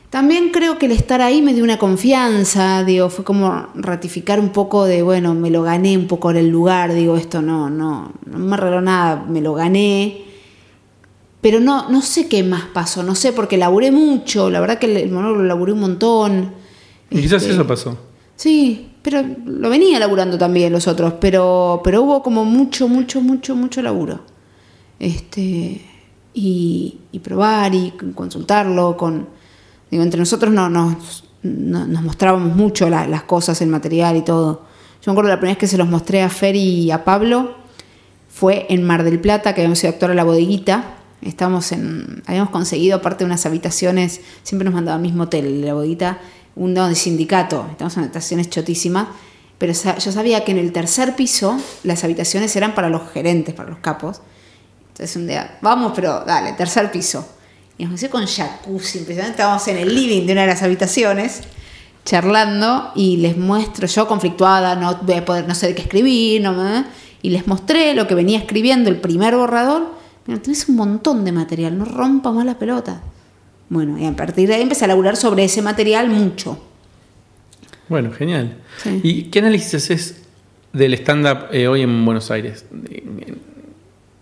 también 0.08 0.50
creo 0.50 0.78
que 0.78 0.86
el 0.86 0.92
estar 0.92 1.20
ahí 1.20 1.42
me 1.42 1.52
dio 1.52 1.64
una 1.64 1.80
confianza, 1.80 2.84
digo, 2.84 3.10
fue 3.10 3.24
como 3.24 3.66
ratificar 3.74 4.38
un 4.38 4.50
poco 4.50 4.84
de, 4.84 5.02
bueno, 5.02 5.34
me 5.34 5.50
lo 5.50 5.64
gané 5.64 5.98
un 5.98 6.06
poco 6.06 6.30
en 6.30 6.36
el 6.36 6.48
lugar, 6.48 6.94
digo, 6.94 7.16
esto 7.16 7.42
no, 7.42 7.70
no, 7.70 8.12
no 8.26 8.38
me 8.38 8.54
arregló 8.54 8.80
nada, 8.80 9.24
me 9.28 9.40
lo 9.40 9.54
gané. 9.54 10.31
Pero 11.42 11.60
no, 11.60 11.90
no 11.90 12.00
sé 12.00 12.28
qué 12.28 12.42
más 12.42 12.62
pasó, 12.72 13.02
no 13.02 13.14
sé, 13.14 13.32
porque 13.34 13.58
laburé 13.58 13.90
mucho, 13.90 14.48
la 14.48 14.60
verdad 14.60 14.78
que 14.78 14.86
el 15.02 15.10
monólogo 15.10 15.42
lo 15.42 15.48
laburé 15.48 15.72
un 15.72 15.80
montón. 15.80 16.52
Y 17.10 17.20
quizás 17.20 17.42
Este, 17.42 17.52
eso 17.54 17.66
pasó. 17.66 17.98
Sí, 18.36 18.92
pero 19.02 19.22
lo 19.44 19.68
venía 19.68 19.98
laburando 19.98 20.38
también 20.38 20.72
los 20.72 20.86
otros, 20.88 21.14
pero, 21.20 21.80
pero 21.84 22.02
hubo 22.02 22.22
como 22.22 22.44
mucho, 22.44 22.86
mucho, 22.88 23.20
mucho, 23.20 23.54
mucho 23.56 23.82
laburo. 23.82 24.20
Este, 25.00 25.82
y, 26.32 26.98
y 27.10 27.18
probar 27.18 27.74
y 27.74 27.92
consultarlo 28.14 28.96
con... 28.96 29.28
Digo, 29.90 30.02
entre 30.04 30.20
nosotros 30.20 30.52
no, 30.54 30.70
nos, 30.70 31.24
no- 31.42 31.86
nos 31.86 32.02
mostrábamos 32.02 32.56
mucho 32.56 32.88
la- 32.88 33.06
las 33.08 33.24
cosas, 33.24 33.60
el 33.60 33.68
material 33.68 34.16
y 34.16 34.22
todo. 34.22 34.62
Yo 35.02 35.10
me 35.10 35.12
acuerdo 35.12 35.30
la 35.30 35.36
primera 35.40 35.54
vez 35.54 35.58
que 35.58 35.66
se 35.66 35.76
los 35.76 35.88
mostré 35.88 36.22
a 36.22 36.28
Fer 36.30 36.54
y 36.54 36.90
a 36.92 37.04
Pablo 37.04 37.56
fue 38.28 38.66
en 38.70 38.84
Mar 38.84 39.02
del 39.02 39.18
Plata, 39.20 39.54
que 39.54 39.60
habíamos 39.62 39.82
ido 39.82 39.90
a 39.90 39.92
actuar 39.94 40.12
a 40.12 40.14
la 40.14 40.24
bodeguita. 40.24 40.98
Estábamos 41.22 41.70
en, 41.72 42.22
habíamos 42.26 42.50
conseguido, 42.50 42.96
aparte 42.96 43.24
de 43.24 43.26
unas 43.26 43.46
habitaciones, 43.46 44.20
siempre 44.42 44.64
nos 44.64 44.74
mandaba 44.74 44.96
al 44.96 45.02
mismo 45.02 45.24
hotel, 45.24 45.64
la 45.64 45.74
bodeguita, 45.74 46.18
uno 46.56 46.88
de 46.88 46.94
sindicato. 46.94 47.66
Estamos 47.70 47.96
en 47.96 48.04
habitaciones 48.04 48.50
chotísimas. 48.50 49.08
Pero 49.58 49.72
yo 49.72 50.10
sabía 50.10 50.44
que 50.44 50.50
en 50.50 50.58
el 50.58 50.72
tercer 50.72 51.14
piso 51.14 51.56
las 51.84 52.02
habitaciones 52.02 52.56
eran 52.56 52.74
para 52.74 52.88
los 52.88 53.08
gerentes, 53.12 53.54
para 53.54 53.70
los 53.70 53.78
capos. 53.78 54.20
Entonces 54.88 55.14
un 55.14 55.28
día, 55.28 55.58
vamos, 55.62 55.92
pero 55.94 56.24
dale, 56.26 56.52
tercer 56.54 56.90
piso. 56.90 57.24
Y 57.78 57.84
nos 57.84 58.02
con 58.08 58.26
jacuzzi, 58.26 58.98
impresionante. 58.98 59.36
Estábamos 59.40 59.66
en 59.68 59.76
el 59.76 59.94
living 59.94 60.26
de 60.26 60.32
una 60.32 60.40
de 60.42 60.48
las 60.48 60.64
habitaciones, 60.64 61.42
charlando, 62.04 62.90
y 62.96 63.18
les 63.18 63.36
muestro, 63.36 63.86
yo 63.86 64.08
conflictuada, 64.08 64.74
no 64.74 64.98
voy 65.02 65.14
a 65.14 65.24
poder, 65.24 65.46
no 65.46 65.54
sé 65.54 65.68
de 65.68 65.74
qué 65.76 65.82
escribir, 65.82 66.42
no 66.42 66.52
me- 66.52 66.84
y 67.22 67.30
les 67.30 67.46
mostré 67.46 67.94
lo 67.94 68.08
que 68.08 68.16
venía 68.16 68.38
escribiendo, 68.38 68.90
el 68.90 69.00
primer 69.00 69.36
borrador. 69.36 70.01
Pero 70.24 70.40
tenés 70.40 70.68
un 70.68 70.76
montón 70.76 71.24
de 71.24 71.32
material, 71.32 71.76
no 71.76 71.84
rompa 71.84 72.30
más 72.32 72.44
la 72.46 72.58
pelota. 72.58 73.02
Bueno, 73.68 73.98
y 73.98 74.04
a 74.06 74.14
partir 74.14 74.48
de 74.48 74.54
ahí 74.54 74.62
empecé 74.62 74.84
a 74.84 74.88
laburar 74.88 75.16
sobre 75.16 75.44
ese 75.44 75.62
material 75.62 76.08
mucho. 76.10 76.62
Bueno, 77.88 78.10
genial. 78.12 78.56
Sí. 78.82 79.00
¿Y 79.02 79.22
qué 79.24 79.40
análisis 79.40 79.74
haces 79.74 80.22
del 80.72 80.94
stand-up 80.94 81.46
eh, 81.52 81.66
hoy 81.68 81.82
en 81.82 82.04
Buenos 82.04 82.30
Aires? 82.30 82.64
Eh, 82.90 83.02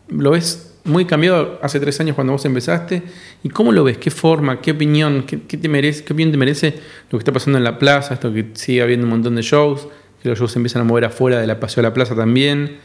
¿Lo 0.08 0.30
ves 0.32 0.74
muy 0.84 1.04
cambiado 1.04 1.58
hace 1.62 1.78
tres 1.78 2.00
años 2.00 2.14
cuando 2.14 2.32
vos 2.32 2.44
empezaste? 2.44 3.02
¿Y 3.42 3.48
cómo 3.50 3.70
lo 3.70 3.84
ves? 3.84 3.98
¿Qué 3.98 4.10
forma? 4.10 4.60
¿Qué 4.60 4.72
opinión? 4.72 5.24
¿Qué, 5.26 5.42
qué 5.42 5.56
te 5.56 5.68
merece, 5.68 6.02
¿Qué 6.04 6.12
opinión 6.12 6.32
te 6.32 6.38
merece 6.38 6.74
lo 7.10 7.18
que 7.18 7.22
está 7.22 7.32
pasando 7.32 7.58
en 7.58 7.64
la 7.64 7.78
plaza? 7.78 8.14
Esto 8.14 8.32
que 8.32 8.50
sigue 8.54 8.82
habiendo 8.82 9.04
un 9.06 9.10
montón 9.10 9.36
de 9.36 9.42
shows, 9.42 9.86
que 10.22 10.28
los 10.28 10.38
shows 10.38 10.52
se 10.52 10.58
empiezan 10.58 10.82
a 10.82 10.84
mover 10.84 11.04
afuera 11.04 11.38
de 11.40 11.46
la 11.46 11.60
Paseo 11.60 11.82
de 11.82 11.88
la 11.88 11.94
Plaza 11.94 12.14
también. 12.16 12.78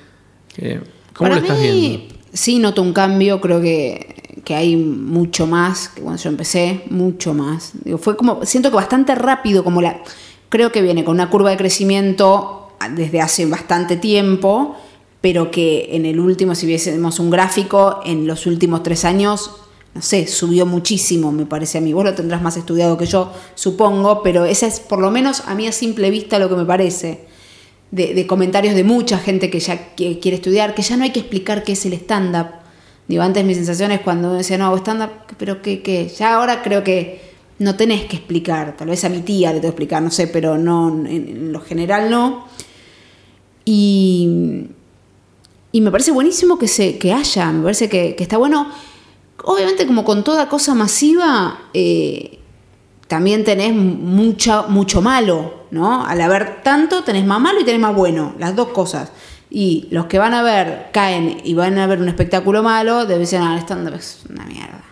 Que- 0.55 0.81
¿Cómo 1.13 1.29
Para 1.29 1.35
lo 1.35 1.47
estás 1.47 1.59
mí, 1.59 1.67
viendo? 1.97 2.14
Sí, 2.35 2.59
noto 2.59 2.81
un 2.81 2.91
cambio, 2.91 3.39
creo 3.39 3.61
que, 3.61 4.41
que 4.43 4.55
hay 4.55 4.75
mucho 4.75 5.47
más 5.47 5.87
que 5.87 6.01
cuando 6.01 6.21
yo 6.21 6.29
empecé, 6.29 6.83
mucho 6.89 7.33
más. 7.33 7.71
Digo, 7.85 7.97
fue 7.97 8.17
como, 8.17 8.45
siento 8.45 8.69
que 8.71 8.75
bastante 8.75 9.15
rápido, 9.15 9.63
como 9.63 9.81
la, 9.81 10.03
creo 10.49 10.69
que 10.69 10.81
viene 10.81 11.05
con 11.05 11.13
una 11.15 11.29
curva 11.29 11.51
de 11.51 11.55
crecimiento 11.55 12.73
desde 12.91 13.21
hace 13.21 13.45
bastante 13.45 13.95
tiempo, 13.95 14.75
pero 15.21 15.49
que 15.49 15.95
en 15.95 16.05
el 16.05 16.19
último, 16.19 16.55
si 16.55 16.67
viésemos 16.67 17.19
un 17.19 17.29
gráfico, 17.29 18.01
en 18.03 18.27
los 18.27 18.45
últimos 18.47 18.83
tres 18.83 19.05
años, 19.05 19.51
no 19.93 20.01
sé, 20.01 20.27
subió 20.27 20.65
muchísimo, 20.65 21.31
me 21.31 21.45
parece 21.45 21.77
a 21.77 21.81
mí. 21.81 21.93
Vos 21.93 22.03
lo 22.03 22.15
tendrás 22.15 22.41
más 22.41 22.57
estudiado 22.57 22.97
que 22.97 23.05
yo, 23.05 23.31
supongo, 23.55 24.23
pero 24.23 24.43
esa 24.43 24.67
es 24.67 24.81
por 24.81 24.99
lo 24.99 25.09
menos 25.09 25.43
a 25.47 25.55
mí 25.55 25.67
a 25.67 25.71
simple 25.71 26.09
vista 26.09 26.37
lo 26.37 26.49
que 26.49 26.55
me 26.55 26.65
parece 26.65 27.33
de, 27.91 28.27
comentarios 28.27 28.75
de 28.75 28.83
mucha 28.83 29.17
gente 29.17 29.49
que 29.49 29.59
ya 29.59 29.95
qui- 29.95 30.19
quiere 30.19 30.35
estudiar, 30.37 30.75
que 30.75 30.81
ya 30.81 30.97
no 30.97 31.03
hay 31.03 31.11
que 31.11 31.19
explicar 31.19 31.63
qué 31.63 31.73
es 31.73 31.85
el 31.85 31.93
stand-up. 31.93 32.47
Digo, 33.07 33.21
antes 33.23 33.45
mi 33.45 33.53
sensación 33.55 33.91
es 33.91 34.01
cuando 34.01 34.29
uno 34.29 34.37
decía, 34.37 34.57
no, 34.57 34.65
hago 34.65 34.77
stand-up, 34.77 35.11
pero 35.37 35.61
¿qué, 35.61 35.81
qué? 35.81 36.07
Ya 36.09 36.35
ahora 36.35 36.61
creo 36.63 36.83
que 36.83 37.21
no 37.59 37.75
tenés 37.75 38.05
que 38.05 38.17
explicar. 38.17 38.75
Tal 38.75 38.89
vez 38.89 39.03
a 39.05 39.09
mi 39.09 39.19
tía 39.19 39.49
le 39.53 39.59
tengo 39.59 39.73
que 39.73 39.83
explicar, 39.83 40.01
no 40.01 40.11
sé, 40.11 40.27
pero 40.27 40.57
no, 40.57 40.89
en, 40.89 41.05
en 41.07 41.51
lo 41.53 41.61
general 41.61 42.09
no. 42.09 42.47
Y, 43.63 44.67
y 45.71 45.81
me 45.81 45.91
parece 45.91 46.11
buenísimo 46.11 46.57
que, 46.59 46.67
se, 46.67 46.97
que 46.97 47.13
haya, 47.13 47.51
me 47.51 47.63
parece 47.63 47.89
que, 47.89 48.15
que 48.15 48.23
está 48.23 48.37
bueno. 48.37 48.69
Obviamente, 49.43 49.85
como 49.85 50.03
con 50.03 50.23
toda 50.23 50.49
cosa 50.49 50.73
masiva, 50.73 51.59
eh, 51.73 52.39
también 53.07 53.43
tenés 53.43 53.73
mucha, 53.73 54.63
mucho 54.63 55.01
malo, 55.01 55.65
¿no? 55.71 56.05
Al 56.05 56.19
haber 56.21 56.63
tanto, 56.63 57.03
tenés 57.03 57.25
más 57.25 57.39
malo 57.39 57.59
y 57.61 57.63
tenés 57.63 57.81
más 57.81 57.95
bueno, 57.95 58.33
las 58.39 58.55
dos 58.55 58.69
cosas. 58.69 59.11
Y 59.49 59.87
los 59.91 60.07
que 60.07 60.17
van 60.17 60.33
a 60.33 60.41
ver, 60.41 60.87
caen 60.91 61.37
y 61.43 61.53
van 61.53 61.77
a 61.77 61.87
ver 61.87 61.99
un 62.01 62.07
espectáculo 62.07 62.63
malo, 62.63 63.05
deben 63.05 63.19
decir, 63.21 63.39
ah, 63.41 63.53
el 63.53 63.59
stand-up 63.59 63.93
es 63.95 64.23
una 64.29 64.43
mierda. 64.45 64.83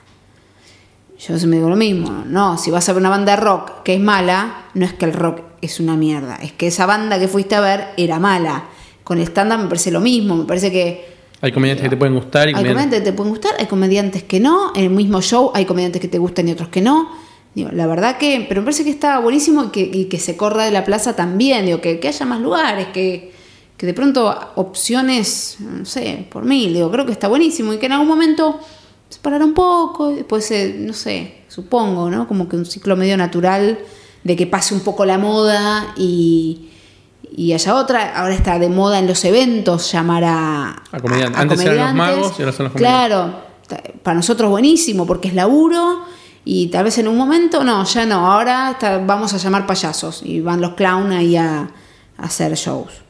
Yo 1.20 1.38
siempre 1.38 1.58
digo 1.58 1.70
lo 1.70 1.76
mismo, 1.76 2.24
no, 2.28 2.58
si 2.58 2.70
vas 2.70 2.88
a 2.90 2.94
ver 2.94 3.00
una 3.00 3.10
banda 3.10 3.36
de 3.36 3.42
rock 3.42 3.84
que 3.84 3.94
es 3.96 4.00
mala, 4.00 4.66
no 4.74 4.86
es 4.86 4.94
que 4.94 5.06
el 5.06 5.14
rock 5.14 5.40
es 5.62 5.80
una 5.80 5.96
mierda, 5.96 6.36
es 6.36 6.52
que 6.52 6.68
esa 6.68 6.86
banda 6.86 7.18
que 7.18 7.28
fuiste 7.30 7.56
a 7.56 7.62
ver 7.62 7.88
era 7.98 8.20
mala. 8.20 8.66
Con 9.04 9.20
el 9.20 9.24
stand-up 9.28 9.60
me 9.60 9.68
parece 9.68 9.90
lo 9.92 10.02
mismo, 10.02 10.36
me 10.36 10.44
parece 10.46 10.72
que 10.72 11.14
Hay 11.42 11.52
comediantes 11.52 11.84
que 11.84 11.90
te 11.90 11.98
pueden 11.98 12.14
gustar 12.16 12.48
y 12.48 12.52
hay 12.52 12.56
comediantes- 12.56 12.68
comediantes 12.74 13.00
que 13.00 13.06
te 13.06 13.14
pueden 13.14 13.32
gustar, 13.32 13.52
hay 13.58 13.66
comediantes 13.68 14.24
que 14.24 14.40
no. 14.40 14.72
En 14.76 14.84
el 14.84 14.90
mismo 14.90 15.22
show 15.22 15.52
hay 15.54 15.66
comediantes 15.66 16.02
que 16.02 16.08
te 16.08 16.18
gustan 16.18 16.48
y 16.48 16.52
otros 16.52 16.70
que 16.70 16.82
no. 16.82 17.10
Digo, 17.56 17.70
la 17.72 17.86
verdad 17.88 18.18
que, 18.18 18.46
pero 18.50 18.62
me 18.62 18.66
parece 18.66 18.84
que 18.84 18.90
está 18.90 19.20
buenísimo 19.20 19.66
y 19.66 19.68
que, 19.70 19.82
y 19.82 20.06
que 20.06 20.18
se 20.20 20.36
corra 20.36 20.66
de 20.66 20.72
la 20.72 20.84
plaza 20.84 21.16
también. 21.16 21.66
Digo, 21.66 21.82
que, 21.82 22.00
que 22.00 22.08
haya 22.08 22.26
más 22.26 22.42
lugares, 22.42 22.88
que, 22.88 23.32
que 23.78 23.86
de 23.86 23.94
pronto 23.94 24.36
opciones, 24.56 25.58
no 25.60 25.86
sé, 25.86 26.26
por 26.32 26.46
mil. 26.46 26.74
Digo, 26.74 26.90
creo 26.92 27.06
que 27.06 27.12
está 27.12 27.28
buenísimo 27.28 27.74
y 27.74 27.78
que 27.78 27.86
en 27.86 27.92
algún 27.94 28.08
momento 28.08 28.60
se 29.10 29.20
parará 29.20 29.46
un 29.46 29.54
poco 29.54 30.12
y 30.12 30.16
después, 30.16 30.46
se- 30.46 30.74
no 30.80 30.94
sé, 30.94 31.44
supongo, 31.48 32.10
¿no? 32.10 32.28
Como 32.28 32.50
que 32.50 32.56
un 32.56 32.66
ciclo 32.66 32.96
medio 32.96 33.18
natural 33.18 33.78
de 34.24 34.36
que 34.36 34.48
pase 34.48 34.74
un 34.74 34.80
poco 34.82 35.06
la 35.06 35.20
moda 35.20 35.94
y, 35.96 36.70
y 37.36 37.54
haya 37.54 37.76
otra. 37.76 38.16
Ahora 38.20 38.34
está 38.34 38.58
de 38.58 38.70
moda 38.70 38.98
en 38.98 39.06
los 39.06 39.24
eventos 39.26 39.92
llamar 39.92 40.24
a, 40.24 40.84
A 40.92 41.00
comediantes. 41.00 41.40
Antes 41.40 41.60
eran 41.62 41.78
los 41.78 41.88
comediantes. 41.88 42.16
magos 42.18 42.40
y 42.40 42.42
ahora 42.42 42.52
son 42.56 42.64
los 42.66 42.74
comediantes. 42.74 42.80
Claro, 42.80 43.44
para 44.02 44.16
nosotros 44.16 44.50
buenísimo 44.50 45.06
porque 45.06 45.28
es 45.28 45.36
laburo 45.36 46.00
y 46.46 46.68
tal 46.68 46.84
vez 46.86 46.98
en 46.98 47.08
un 47.08 47.18
momento, 47.18 47.64
no, 47.64 47.84
ya 47.86 48.06
no, 48.06 48.32
ahora 48.32 48.72
está- 48.72 48.98
vamos 49.00 49.34
a 49.34 49.38
llamar 49.38 49.66
payasos 49.66 50.22
y 50.24 50.42
van 50.42 50.60
los 50.62 50.74
clowns 50.74 51.14
ahí 51.16 51.36
a, 51.38 51.62
a 52.18 52.24
hacer 52.24 52.54
shows. 52.56 53.02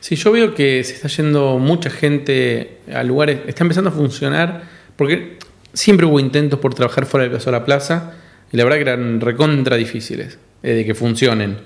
Sí, 0.00 0.16
yo 0.16 0.30
veo 0.32 0.54
que 0.54 0.82
se 0.84 0.94
está 0.94 1.08
yendo 1.08 1.58
mucha 1.58 1.90
gente 1.90 2.78
a 2.94 3.02
lugares, 3.02 3.40
está 3.46 3.64
empezando 3.64 3.90
a 3.90 3.92
funcionar, 3.92 4.62
porque 4.96 5.38
siempre 5.72 6.06
hubo 6.06 6.20
intentos 6.20 6.58
por 6.60 6.74
trabajar 6.74 7.06
fuera 7.06 7.24
del 7.24 7.32
Paso 7.32 7.50
de 7.50 7.58
la 7.58 7.64
Plaza, 7.64 8.12
y 8.52 8.56
la 8.56 8.64
verdad 8.64 8.76
que 8.76 8.82
eran 8.82 9.20
recontra 9.20 9.76
difíciles 9.76 10.38
eh, 10.62 10.74
de 10.74 10.84
que 10.84 10.94
funcionen. 10.94 11.58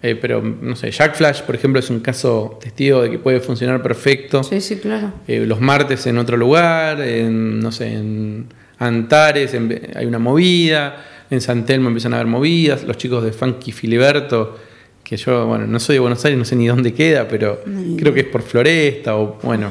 Eh, 0.00 0.14
pero, 0.14 0.40
no 0.40 0.76
sé, 0.76 0.90
Jack 0.92 1.16
Flash, 1.16 1.42
por 1.42 1.54
ejemplo, 1.56 1.80
es 1.80 1.90
un 1.90 2.00
caso 2.00 2.58
testigo 2.62 3.02
de 3.02 3.10
que 3.10 3.18
puede 3.18 3.40
funcionar 3.40 3.82
perfecto. 3.82 4.42
Sí, 4.44 4.60
sí, 4.60 4.76
claro. 4.76 5.12
Eh, 5.26 5.44
los 5.44 5.60
martes 5.60 6.06
en 6.06 6.18
otro 6.18 6.36
lugar, 6.36 7.00
en, 7.00 7.58
no 7.60 7.72
sé, 7.72 7.92
en 7.94 8.46
Antares 8.78 9.54
en- 9.54 9.90
hay 9.94 10.06
una 10.06 10.18
movida, 10.18 11.04
en 11.30 11.40
San 11.40 11.66
Telmo 11.66 11.88
empiezan 11.88 12.12
a 12.14 12.16
haber 12.16 12.26
movidas, 12.28 12.84
los 12.84 12.96
chicos 12.96 13.22
de 13.24 13.32
Funky 13.32 13.72
Filiberto, 13.72 14.56
que 15.04 15.16
yo, 15.16 15.46
bueno, 15.46 15.66
no 15.66 15.78
soy 15.80 15.96
de 15.96 16.00
Buenos 16.00 16.24
Aires, 16.24 16.38
no 16.38 16.44
sé 16.44 16.54
ni 16.56 16.66
dónde 16.66 16.92
queda, 16.94 17.26
pero 17.28 17.60
creo 17.96 18.12
que 18.14 18.20
es 18.20 18.26
por 18.26 18.42
Floresta 18.42 19.16
o, 19.16 19.38
bueno, 19.42 19.70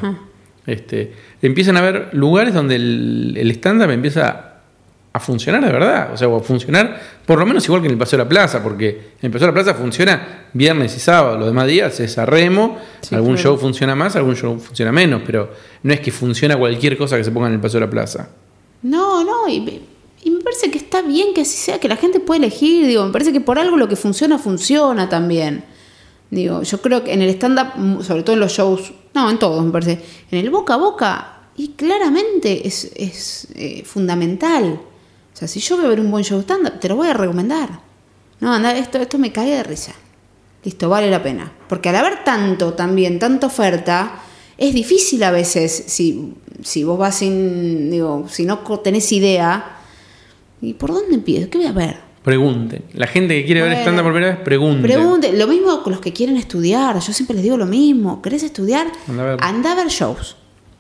este, 0.66 1.14
empiezan 1.42 1.78
a 1.78 1.80
haber 1.80 2.10
lugares 2.14 2.54
donde 2.54 2.76
el, 2.76 3.52
stand-up 3.52 3.90
empieza 3.92 4.44
a 5.14 5.20
funcionar 5.20 5.64
de 5.66 5.72
verdad, 5.72 6.12
o 6.14 6.18
sea, 6.18 6.28
o 6.28 6.38
a 6.38 6.44
funcionar 6.44 7.00
por 7.26 7.40
lo 7.40 7.46
menos 7.46 7.66
igual 7.66 7.82
que 7.82 7.88
en 7.88 7.94
el 7.94 7.98
Paseo 7.98 8.18
de 8.20 8.26
la 8.26 8.30
Plaza, 8.30 8.62
porque 8.62 8.90
en 8.90 8.98
el 9.22 9.32
Paseo 9.32 9.48
de 9.48 9.54
la 9.54 9.64
Plaza 9.64 9.74
funciona 9.74 10.46
viernes 10.54 10.96
y 10.96 11.00
sábado, 11.00 11.38
los 11.40 11.48
demás 11.48 11.66
días 11.68 12.00
es 12.00 12.18
a 12.20 12.26
remo, 12.26 12.78
Sí, 13.02 13.16
algún 13.16 13.34
claro. 13.36 13.50
show 13.52 13.58
funciona 13.58 13.96
más, 13.96 14.16
algún 14.16 14.36
show 14.36 14.60
funciona 14.60 14.92
menos, 14.92 15.22
pero 15.26 15.52
no 15.84 15.94
es 15.94 16.00
que 16.02 16.12
funciona 16.12 16.56
cualquier 16.58 16.98
cosa 16.98 17.18
que 17.18 17.24
se 17.24 17.32
ponga 17.32 17.48
en 17.48 17.54
el 17.56 17.60
Paseo 17.60 17.80
de 17.80 17.86
la 17.88 17.90
Plaza. 17.92 18.30
No, 18.88 19.24
no, 19.24 19.48
y, 19.50 19.82
y 20.24 20.32
me 20.32 20.40
parece 20.42 20.72
que 20.72 20.78
está 20.78 21.02
bien 21.02 21.34
que 21.34 21.42
así 21.42 21.58
sea, 21.58 21.80
que 21.80 21.90
la 21.90 21.98
gente 21.98 22.20
puede 22.20 22.40
elegir, 22.40 22.88
digo, 22.88 23.06
me 23.06 23.12
parece 23.12 23.34
que 23.34 23.42
por 23.42 23.60
algo 23.60 23.76
lo 23.76 23.88
que 23.88 23.96
funciona, 23.96 24.38
funciona 24.38 25.10
también. 25.10 25.66
Digo, 26.30 26.64
yo 26.64 26.82
creo 26.82 27.04
que 27.04 27.14
en 27.14 27.22
el 27.22 27.30
stand-up, 27.32 28.04
sobre 28.04 28.24
todo 28.24 28.36
en 28.36 28.40
los 28.42 28.52
shows, 28.52 28.94
No, 29.14 29.30
en 29.30 29.40
todos, 29.40 29.64
me 29.64 29.72
parece. 29.72 30.02
En 30.32 30.40
el 30.40 30.50
boca 30.50 30.76
a 30.76 30.78
boca, 30.78 31.38
y 31.58 31.70
claramente 31.70 32.68
es, 32.68 32.92
es 32.96 33.48
eh, 33.56 33.84
fundamental. 33.84 34.80
O 35.34 35.38
sea, 35.38 35.48
si 35.48 35.60
yo 35.60 35.76
voy 35.76 35.86
a 35.86 35.90
ver 35.90 36.00
un 36.00 36.12
buen 36.12 36.24
show 36.24 36.40
stand 36.40 36.80
te 36.80 36.88
lo 36.88 36.96
voy 36.96 37.10
a 37.10 37.14
recomendar. 37.14 37.82
No, 38.40 38.54
anda, 38.54 38.78
esto, 38.78 39.00
esto 39.00 39.18
me 39.18 39.32
cae 39.32 39.52
de 39.52 39.64
risa. 39.64 39.94
Listo, 40.64 40.88
vale 40.88 41.10
la 41.10 41.22
pena. 41.22 41.52
Porque 41.68 41.90
al 41.90 41.96
haber 41.96 42.24
tanto 42.24 42.74
también, 42.74 43.20
tanta 43.20 43.48
oferta, 43.48 44.22
es 44.58 44.74
difícil 44.74 45.24
a 45.24 45.32
veces, 45.32 45.84
si, 45.88 46.34
si 46.64 46.84
vos 46.84 46.98
vas 46.98 47.16
sin, 47.16 47.92
digo, 47.92 48.26
si 48.30 48.46
no 48.46 48.60
tenés 48.84 49.12
idea, 49.12 49.78
¿y 50.62 50.74
por 50.74 50.94
dónde 50.94 51.16
empiezo? 51.16 51.50
¿Qué 51.50 51.58
voy 51.58 51.68
a 51.68 51.72
ver? 51.72 52.08
Pregunten. 52.24 52.84
La 52.94 53.08
gente 53.08 53.40
que 53.40 53.46
quiere 53.46 53.62
ver 53.62 53.70
Bueno, 53.70 53.82
stand-up 53.84 54.04
por 54.04 54.14
primera 54.14 54.36
vez, 54.36 54.44
pregunten. 54.44 54.82
Pregunte. 54.82 55.32
Lo 55.32 55.48
mismo 55.48 55.82
con 55.82 55.94
los 55.94 56.02
que 56.02 56.12
quieren 56.12 56.36
estudiar. 56.36 57.00
Yo 57.00 57.14
siempre 57.14 57.36
les 57.36 57.44
digo 57.44 57.56
lo 57.56 57.66
mismo. 57.66 58.22
¿Querés 58.22 58.44
estudiar? 58.44 58.88
Anda 59.08 59.24
a 59.24 59.26
ver. 59.26 59.40
Anda 59.42 59.72
a 59.72 59.76
ver 59.76 59.88
shows. 59.88 60.36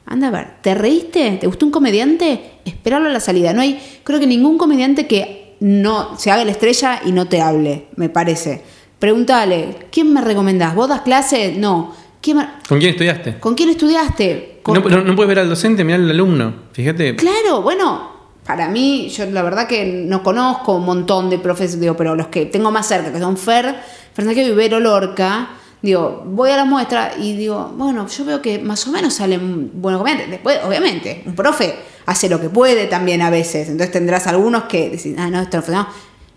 Anda 0.06 0.28
a 0.28 0.32
ver. 0.32 0.48
¿Te 0.62 0.76
reíste? 0.76 1.38
¿Te 1.40 1.48
gustó 1.48 1.66
un 1.66 1.72
comediante? 1.72 2.60
Espéralo 2.66 3.08
a 3.08 3.14
la 3.14 3.22
salida. 3.22 3.54
No 3.54 3.62
hay, 3.62 3.80
creo 4.04 4.20
que 4.20 4.28
ningún 4.28 4.58
comediante 4.58 5.08
que 5.08 5.56
no 5.62 6.20
se 6.20 6.32
haga 6.32 6.44
la 6.44 6.52
estrella 6.52 7.02
y 7.06 7.14
no 7.14 7.30
te 7.30 7.40
hable, 7.40 7.88
me 7.96 8.10
parece. 8.10 8.62
Pregúntale, 9.00 9.88
¿quién 9.90 10.12
me 10.12 10.20
recomendás? 10.22 10.76
¿Vos 10.76 10.90
das 10.90 11.02
clase? 11.02 11.54
No. 11.58 11.94
¿Quién 12.28 12.36
me- 12.40 12.48
¿Con 12.68 12.78
quién 12.78 12.90
estudiaste? 12.92 13.40
¿Con 13.40 13.56
quién 13.56 13.70
estudiaste? 13.70 14.60
Con- 14.62 14.74
No, 14.84 14.90
no- 14.90 15.02
no 15.02 15.16
puedes 15.16 15.30
ver 15.30 15.40
al 15.40 15.48
docente, 15.48 15.86
mirar 15.86 16.02
al 16.02 16.10
alumno. 16.12 16.54
Fíjate. 16.74 17.16
Claro, 17.16 17.62
bueno, 17.62 18.12
para 18.46 18.68
mí, 18.68 19.08
yo 19.08 19.26
la 19.28 19.44
verdad 19.44 19.66
que 19.66 19.86
no 20.06 20.22
conozco 20.22 20.74
un 20.76 20.84
montón 20.84 21.30
de 21.30 21.40
profes, 21.40 21.80
digo, 21.80 21.96
pero 21.96 22.16
los 22.16 22.28
que 22.28 22.46
tengo 22.48 22.70
más 22.70 22.86
cerca, 22.86 23.14
que 23.14 23.20
son 23.20 23.38
Fer, 23.38 23.74
Fernández 24.14 24.46
y 24.46 24.52
Vero 24.52 24.82
Lorca, 24.82 25.52
digo, 25.82 26.24
voy 26.26 26.50
a 26.50 26.58
la 26.58 26.66
muestra 26.66 27.14
y 27.18 27.34
digo, 27.38 27.72
bueno, 27.78 28.06
yo 28.10 28.26
veo 28.26 28.42
que 28.42 28.60
más 28.60 28.86
o 28.88 28.92
menos 28.92 29.14
salen 29.14 29.72
buenos 29.82 30.00
comediantes. 30.02 30.30
Después, 30.30 30.60
obviamente, 30.68 31.24
un 31.26 31.34
profe 31.34 31.76
hace 32.08 32.28
lo 32.28 32.42
que 32.42 32.50
puede 32.50 32.88
también 32.88 33.22
a 33.22 33.30
veces, 33.30 33.70
entonces 33.70 33.94
tendrás 33.94 34.28
algunos 34.28 34.64
que 34.64 34.90
decís, 34.90 35.16
ah, 35.18 35.30
no, 35.30 35.40
esto 35.40 35.64
no. 35.70 35.88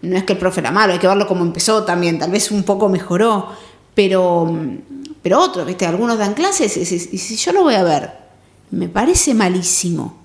No 0.03 0.17
es 0.17 0.23
que 0.23 0.35
el 0.35 0.39
profe 0.39 0.61
era 0.61 0.71
malo, 0.71 0.93
hay 0.93 1.01
que 1.01 1.09
verlo 1.09 1.27
como 1.27 1.43
empezó 1.43 1.83
también, 1.83 2.17
tal 2.21 2.31
vez 2.31 2.53
un 2.53 2.63
poco 2.63 2.89
mejoró, 2.89 3.49
pero, 3.93 4.57
pero 5.23 5.41
otros, 5.41 5.67
¿viste? 5.67 5.87
Algunos 5.87 6.19
dan 6.19 6.35
clases 6.35 6.77
y, 6.77 6.85
si- 6.85 7.09
y 7.13 7.19
si 7.19 7.37
yo 7.37 7.53
lo 7.53 7.63
voy 7.63 7.75
a 7.75 7.83
ver, 7.85 8.11
me 8.71 8.89
parece 8.89 9.35
malísimo. 9.35 10.19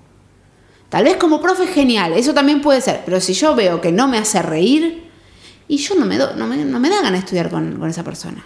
Tal 0.88 1.04
vez 1.04 1.16
como 1.16 1.40
profe 1.40 1.64
es 1.64 1.70
genial, 1.70 2.12
eso 2.12 2.32
también 2.32 2.60
puede 2.62 2.80
ser, 2.80 3.02
pero 3.04 3.20
si 3.20 3.32
yo 3.34 3.54
veo 3.56 3.80
que 3.80 3.90
no 3.92 4.06
me 4.08 4.18
hace 4.18 4.40
reír, 4.40 5.04
y 5.68 5.78
yo 5.78 5.96
no 5.96 6.06
me, 6.06 6.16
do- 6.16 6.34
no 6.36 6.46
me, 6.46 6.56
no 6.64 6.78
me 6.78 6.88
da 6.88 6.96
ganas 6.96 7.12
de 7.12 7.18
estudiar 7.18 7.50
con, 7.50 7.76
con 7.78 7.90
esa 7.90 8.04
persona. 8.04 8.44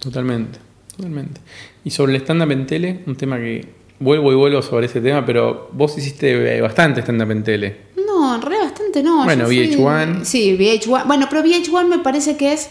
Totalmente, 0.00 0.58
totalmente. 0.96 1.40
Y 1.84 1.90
sobre 1.90 2.14
el 2.16 2.22
stand-up 2.22 2.50
en 2.52 2.66
tele, 2.66 3.02
un 3.06 3.16
tema 3.16 3.36
que 3.36 3.68
vuelvo 4.00 4.32
y 4.32 4.34
vuelvo 4.34 4.62
sobre 4.62 4.86
ese 4.86 5.00
tema, 5.02 5.24
pero 5.26 5.68
vos 5.72 5.96
hiciste 5.98 6.56
eh, 6.56 6.60
bastante 6.62 7.02
stand-up 7.02 7.30
en 7.30 7.44
tele. 7.44 7.76
No, 8.06 8.34
en 8.34 8.40
realidad 8.40 8.64
bastante 8.64 9.02
no. 9.02 9.24
Bueno, 9.24 9.42
yo 9.42 9.46
fui- 9.48 9.76
VH1. 9.76 10.24
Sí, 10.24 10.56
VH1. 10.58 11.06
Bueno, 11.06 11.26
pero 11.28 11.42
VH1 11.42 11.86
me 11.86 11.98
parece 11.98 12.36
que 12.38 12.54
es, 12.54 12.70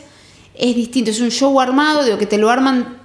es 0.56 0.76
distinto, 0.76 1.12
es 1.12 1.22
un 1.22 1.30
show 1.30 1.60
armado, 1.62 2.04
digo, 2.04 2.18
que 2.18 2.26
te 2.26 2.40
lo 2.40 2.50
arman 2.50 2.98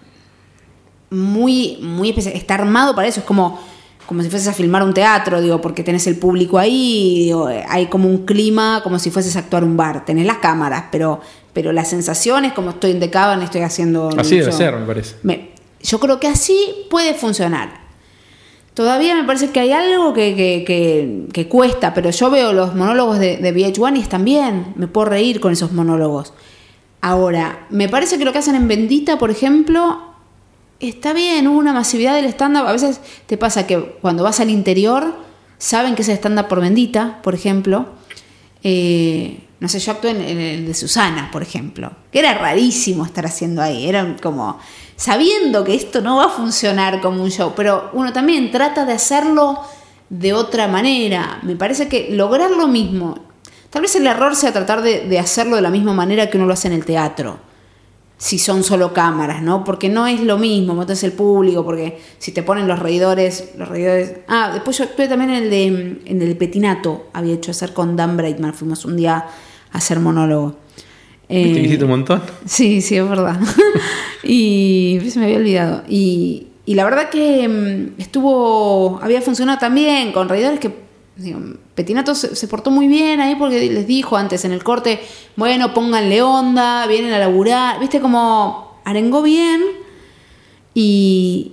muy, 1.11 1.79
muy 1.83 2.11
especial. 2.11 2.35
Está 2.35 2.55
armado 2.55 2.95
para 2.95 3.09
eso, 3.09 3.21
es 3.21 3.27
como, 3.27 3.61
como 4.07 4.23
si 4.23 4.31
fueses 4.31 4.49
a 4.49 4.53
filmar 4.53 4.83
un 4.83 4.95
teatro, 4.95 5.41
digo, 5.41 5.61
porque 5.61 5.83
tenés 5.83 6.07
el 6.07 6.17
público 6.17 6.59
ahí, 6.59 7.25
digo, 7.27 7.49
hay 7.69 7.87
como 7.87 8.09
un 8.09 8.25
clima, 8.27 8.81
como 8.83 8.99
si 8.99 9.11
fueses 9.11 9.37
a 9.37 9.41
actuar 9.41 9.65
un 9.65 9.77
bar. 9.77 10.05
Tenés 10.05 10.27
las 10.27 10.39
cámaras, 10.39 10.85
pero, 10.91 11.21
pero 11.53 11.73
la 11.73 11.85
sensación 11.85 12.45
es 12.45 12.53
como 12.53 12.71
estoy 12.71 12.93
en 12.93 13.01
The 13.01 13.11
estoy 13.45 13.61
haciendo. 13.63 14.11
Así 14.17 14.37
debe 14.39 14.51
show. 14.51 14.59
ser, 14.59 14.77
me 14.77 14.87
parece. 14.87 15.17
Me- 15.23 15.51
yo 15.83 16.01
creo 16.01 16.19
que 16.19 16.27
así 16.27 16.59
puede 16.91 17.15
funcionar. 17.15 17.87
Todavía 18.75 19.15
me 19.17 19.25
parece 19.25 19.51
que 19.51 19.59
hay 19.61 19.73
algo 19.73 20.13
que, 20.13 20.37
que- 20.37 20.65
que- 20.65 21.25
que 21.33 21.49
cuesta, 21.49 21.95
pero 21.95 22.11
yo 22.11 22.31
veo 22.31 22.53
los 22.53 22.75
monólogos 22.77 23.19
de, 23.19 23.37
de 23.39 23.53
VH1 23.53 23.97
y 23.97 24.01
están 24.01 24.25
bien. 24.25 24.73
Me 24.77 24.87
puedo 24.87 25.07
reír 25.07 25.41
con 25.41 25.53
esos 25.53 25.73
monólogos. 25.73 26.33
Ahora, 27.01 27.67
me 27.71 27.89
parece 27.89 28.19
que 28.19 28.25
lo 28.25 28.33
que 28.33 28.39
hacen 28.39 28.55
en 28.55 28.67
Bendita, 28.69 29.19
por 29.19 29.31
ejemplo, 29.31 30.08
está 30.81 31.13
bien, 31.13 31.47
hubo 31.49 31.59
una 31.59 31.73
masividad 31.73 32.15
del 32.15 32.27
stand-up. 32.27 32.67
A 32.67 32.73
veces 32.73 33.01
te 33.27 33.37
pasa 33.37 33.67
que 33.67 33.79
cuando 34.01 34.23
vas 34.23 34.41
al 34.41 34.51
interior, 34.51 35.15
saben 35.59 35.95
que 35.95 36.03
es 36.03 36.09
stand-up 36.09 36.49
por 36.49 36.61
Bendita, 36.61 37.21
por 37.23 37.35
ejemplo. 37.35 37.87
Eh, 38.63 39.41
no 39.61 39.69
sé, 39.69 39.81
yo 39.81 39.93
actué 39.93 40.11
en, 40.11 40.21
en 40.21 40.39
el 40.39 40.67
de 40.67 40.75
Susana, 40.75 41.31
por 41.33 41.43
ejemplo, 41.43 41.91
que 42.13 42.21
era 42.21 42.35
rarísimo 42.35 43.05
estar 43.05 43.27
haciendo 43.27 43.61
ahí. 43.61 43.89
Era 43.89 44.17
como 44.23 44.59
sabiendo 44.97 45.65
que 45.65 45.75
esto 45.75 46.01
no 46.01 46.17
va 46.17 46.27
a 46.27 46.31
funcionar 46.31 47.01
como 47.01 47.23
un 47.23 47.31
show, 47.31 47.53
pero 47.57 47.91
uno 47.93 48.13
también 48.13 48.51
trata 48.51 48.85
de 48.85 48.93
hacerlo 48.93 49.61
de 50.11 50.33
otra 50.33 50.69
manera. 50.69 51.41
Me 51.43 51.57
parece 51.57 51.89
que 51.89 52.09
lograr 52.11 52.51
lo 52.53 52.69
mismo, 52.69 53.19
tal 53.71 53.83
vez 53.83 53.97
el 53.97 54.07
error 54.07 54.37
sea 54.37 54.53
tratar 54.53 54.83
de, 54.83 55.09
de 55.09 55.19
hacerlo 55.19 55.57
de 55.57 55.63
la 55.63 55.71
misma 55.71 55.93
manera 55.93 56.31
que 56.31 56.37
uno 56.37 56.47
lo 56.47 56.53
hace 56.53 56.69
en 56.69 56.75
el 56.75 56.85
teatro 56.85 57.48
si 58.19 58.39
son 58.39 58.65
solo 58.65 58.93
cámaras, 58.93 59.43
¿no? 59.43 59.63
Porque 59.65 59.89
no 59.89 60.07
es 60.07 60.21
lo 60.21 60.39
mismo, 60.39 60.75
metes 60.75 61.05
el 61.05 61.13
público, 61.13 61.65
porque 61.65 61.99
si 62.19 62.33
te 62.33 62.43
ponen 62.43 62.67
los 62.67 62.79
reidores, 62.81 63.53
los 63.57 63.69
reidores. 63.69 64.17
Ah, 64.27 64.51
después 64.53 64.77
yo 64.77 64.85
estuve 64.85 65.07
también 65.09 65.31
en 65.31 65.45
el 65.45 65.51
de 65.51 65.67
en 66.05 66.21
el 66.23 66.37
Petinato, 66.37 67.07
había 67.13 67.35
hecho 67.35 67.53
hacer 67.53 67.73
con 67.73 67.95
Dan 67.97 68.17
Breitman, 68.17 68.55
fuimos 68.55 68.85
un 68.85 68.97
día 68.97 69.25
a 69.73 69.79
hacer 69.79 70.01
monólogo. 70.01 70.57
¿Viste 71.29 71.53
que 71.53 71.61
Eh, 71.61 71.65
hiciste 71.65 71.85
un 71.85 71.91
montón? 71.91 72.23
Sí, 72.45 72.81
sí, 72.81 72.97
es 72.97 73.09
verdad. 73.09 73.39
y 74.25 74.99
se 75.09 75.19
me 75.21 75.27
había 75.27 75.37
olvidado. 75.39 75.85
Y, 75.89 76.49
y 76.67 76.75
la 76.75 76.85
verdad 76.85 77.11
que 77.11 77.49
mm, 77.49 78.01
estuvo, 78.01 78.99
había 79.01 79.21
funcionado 79.23 79.59
también 79.59 80.11
con 80.13 80.29
reidores 80.29 80.59
que, 80.59 80.88
Petinato 81.75 82.15
se, 82.15 82.49
portó 82.49 82.71
muy 82.71 82.87
bien 82.87 83.21
ahí 83.21 83.35
porque 83.35 83.69
les 83.71 83.87
dijo 83.87 84.17
antes 84.17 84.45
en 84.45 84.53
el 84.53 84.63
corte, 84.63 85.01
bueno, 85.35 85.75
pónganle 85.75 86.23
onda, 86.23 86.87
vienen 86.87 87.13
a 87.13 87.19
laburar, 87.19 87.81
viste 87.81 88.01
como 88.01 88.81
arengó 88.85 89.23
bien 89.23 89.63
y... 90.75 91.53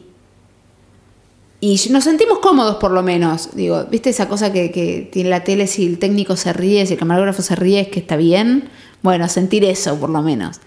Y 1.62 1.82
nos 1.90 2.04
sentimos 2.04 2.40
cómodos 2.40 2.76
por 2.76 2.92
lo 2.92 3.02
menos. 3.02 3.56
Digo, 3.56 3.86
¿viste 3.90 4.12
esa 4.12 4.28
cosa 4.28 4.54
que, 4.54 4.70
que 4.72 5.10
tiene 5.12 5.32
la 5.32 5.44
tele 5.44 5.66
si 5.66 5.88
el 5.88 5.98
técnico 5.98 6.36
se 6.36 6.54
ríe, 6.54 6.86
si 6.86 6.94
el 6.94 7.00
camarógrafo 7.00 7.42
se 7.42 7.56
ríe, 7.56 7.80
es 7.80 7.88
que 7.88 8.02
está 8.02 8.18
bien? 8.18 8.70
Bueno, 9.02 9.28
sentir 9.30 9.64
eso 9.64 10.00
por 10.00 10.12
lo 10.12 10.22
menos. 10.22 10.60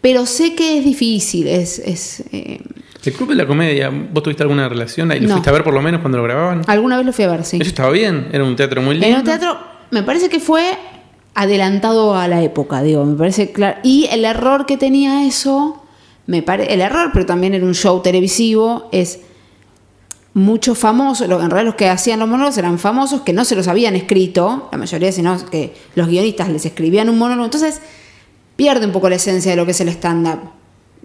Pero 0.00 0.26
sé 0.26 0.54
que 0.54 0.78
es 0.78 0.84
difícil, 0.84 1.48
es... 1.48 1.80
es 1.80 2.22
eh, 2.30 2.60
¿El 3.06 3.12
Club 3.12 3.28
de 3.30 3.34
la 3.34 3.46
Comedia, 3.46 3.90
vos 3.90 4.22
tuviste 4.22 4.42
alguna 4.42 4.68
relación? 4.68 5.10
ahí? 5.10 5.20
¿Lo 5.20 5.28
No. 5.28 5.34
fuiste 5.34 5.50
a 5.50 5.52
ver 5.52 5.64
por 5.64 5.74
lo 5.74 5.82
menos 5.82 6.00
cuando 6.00 6.18
lo 6.18 6.24
grababan? 6.24 6.62
alguna 6.66 6.96
vez 6.96 7.06
lo 7.06 7.12
fui 7.12 7.24
a 7.24 7.28
ver, 7.28 7.44
sí. 7.44 7.58
Eso 7.60 7.68
estaba 7.68 7.90
bien, 7.90 8.28
era 8.32 8.44
un 8.44 8.56
teatro 8.56 8.80
muy 8.82 8.94
lindo. 8.94 9.06
En 9.08 9.16
un 9.16 9.24
teatro, 9.24 9.56
me 9.90 10.02
parece 10.02 10.28
que 10.28 10.40
fue 10.40 10.76
adelantado 11.34 12.16
a 12.16 12.28
la 12.28 12.42
época, 12.42 12.82
digo, 12.82 13.04
me 13.04 13.16
parece 13.16 13.52
claro. 13.52 13.78
Y 13.82 14.06
el 14.10 14.24
error 14.24 14.66
que 14.66 14.76
tenía 14.76 15.26
eso, 15.26 15.82
me 16.26 16.42
parece, 16.42 16.72
el 16.72 16.80
error, 16.80 17.10
pero 17.12 17.26
también 17.26 17.54
era 17.54 17.64
un 17.64 17.74
show 17.74 18.00
televisivo, 18.02 18.88
es 18.92 19.20
muchos 20.32 20.78
famosos, 20.78 21.22
en 21.28 21.30
realidad 21.50 21.64
los 21.64 21.74
que 21.76 21.88
hacían 21.88 22.18
los 22.18 22.28
monólogos 22.28 22.58
eran 22.58 22.78
famosos 22.78 23.20
que 23.20 23.32
no 23.32 23.44
se 23.44 23.54
los 23.54 23.68
habían 23.68 23.94
escrito, 23.94 24.68
la 24.72 24.78
mayoría, 24.78 25.12
sino 25.12 25.36
que 25.50 25.74
los 25.94 26.08
guionistas 26.08 26.48
les 26.48 26.64
escribían 26.66 27.08
un 27.08 27.18
monólogo, 27.18 27.44
entonces 27.44 27.80
pierde 28.56 28.86
un 28.86 28.92
poco 28.92 29.08
la 29.08 29.16
esencia 29.16 29.50
de 29.52 29.56
lo 29.56 29.64
que 29.64 29.70
es 29.72 29.80
el 29.80 29.88
stand-up. 29.88 30.40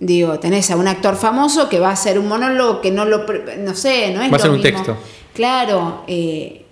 Digo, 0.02 0.40
tenés 0.40 0.72
a 0.72 0.78
un 0.78 0.88
actor 0.88 1.18
famoso 1.18 1.68
que 1.68 1.78
va 1.80 1.90
a 1.90 1.94
hacer 1.94 2.18
un 2.18 2.28
monólogo 2.30 2.80
que 2.80 2.90
no 2.90 3.04
lo, 3.04 3.26
no 3.60 3.76
sé, 3.76 4.14
no 4.14 4.22
es 4.22 4.32
Va 4.32 4.38
a 4.38 4.40
ser 4.40 4.50
un 4.52 4.62
mismo. 4.62 4.72
texto. 4.72 4.98
Claro, 5.34 6.04
eh, 6.08 6.66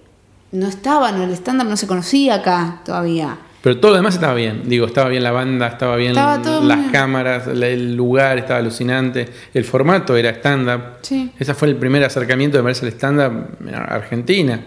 no 0.53 0.67
estaba, 0.67 1.11
no, 1.11 1.23
el 1.25 1.31
stand-up 1.33 1.67
no 1.67 1.75
se 1.75 1.87
conocía 1.87 2.35
acá 2.35 2.79
todavía. 2.85 3.37
Pero 3.61 3.79
todo 3.81 3.91
lo 3.91 3.97
demás 3.97 4.13
estaba 4.13 4.33
bien. 4.33 4.63
Digo, 4.69 4.85
estaba 4.85 5.09
bien 5.09 5.23
la 5.23 5.31
banda, 5.31 5.67
estaba 5.67 5.97
bien 5.97 6.11
Estaba 6.11 6.37
las 6.61 6.79
bien. 6.79 6.91
cámaras, 6.91 7.47
el 7.47 7.95
lugar 7.97 8.37
estaba 8.37 8.59
alucinante. 8.59 9.27
El 9.53 9.65
formato 9.65 10.15
era 10.15 10.29
stand-up. 10.29 10.81
Sí. 11.01 11.29
Ese 11.37 11.53
fue 11.53 11.67
el 11.67 11.75
primer 11.75 12.01
acercamiento, 12.05 12.57
me 12.59 12.63
parece, 12.63 12.85
al 12.85 12.93
stand-up 12.93 13.57
en 13.67 13.75
Argentina. 13.75 14.61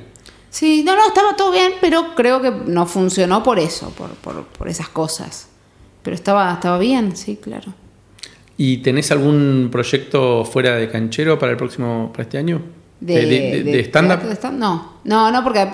Sí, 0.51 0.83
no, 0.85 0.97
no, 0.97 1.07
estaba 1.07 1.35
todo 1.35 1.51
bien, 1.53 1.73
pero 1.81 2.15
creo 2.15 2.43
que 2.43 2.51
no 2.51 2.85
funcionó 2.85 3.43
por 3.43 3.59
eso, 3.59 3.89
por, 3.97 4.11
por, 4.17 4.45
por 4.45 4.69
esas 4.69 4.89
cosas. 4.91 5.49
Pero 6.03 6.15
estaba, 6.15 6.53
estaba 6.53 6.77
bien, 6.79 7.17
sí, 7.17 7.39
claro. 7.43 7.73
¿Y 8.63 8.79
tenés 8.79 9.11
algún 9.11 9.71
proyecto 9.73 10.45
fuera 10.45 10.77
de 10.77 10.91
canchero 10.91 11.39
para 11.39 11.53
el 11.53 11.57
próximo, 11.57 12.11
para 12.13 12.25
este 12.25 12.37
año? 12.37 12.61
De, 13.01 13.15
de, 13.25 13.63
de- 13.63 13.63
de 13.65 13.81
stand-up. 13.85 14.19
teatro 14.21 14.29
de 14.29 14.35
stand- 14.37 14.59
No, 14.59 14.97
no, 15.05 15.31
no, 15.31 15.43
porque 15.43 15.67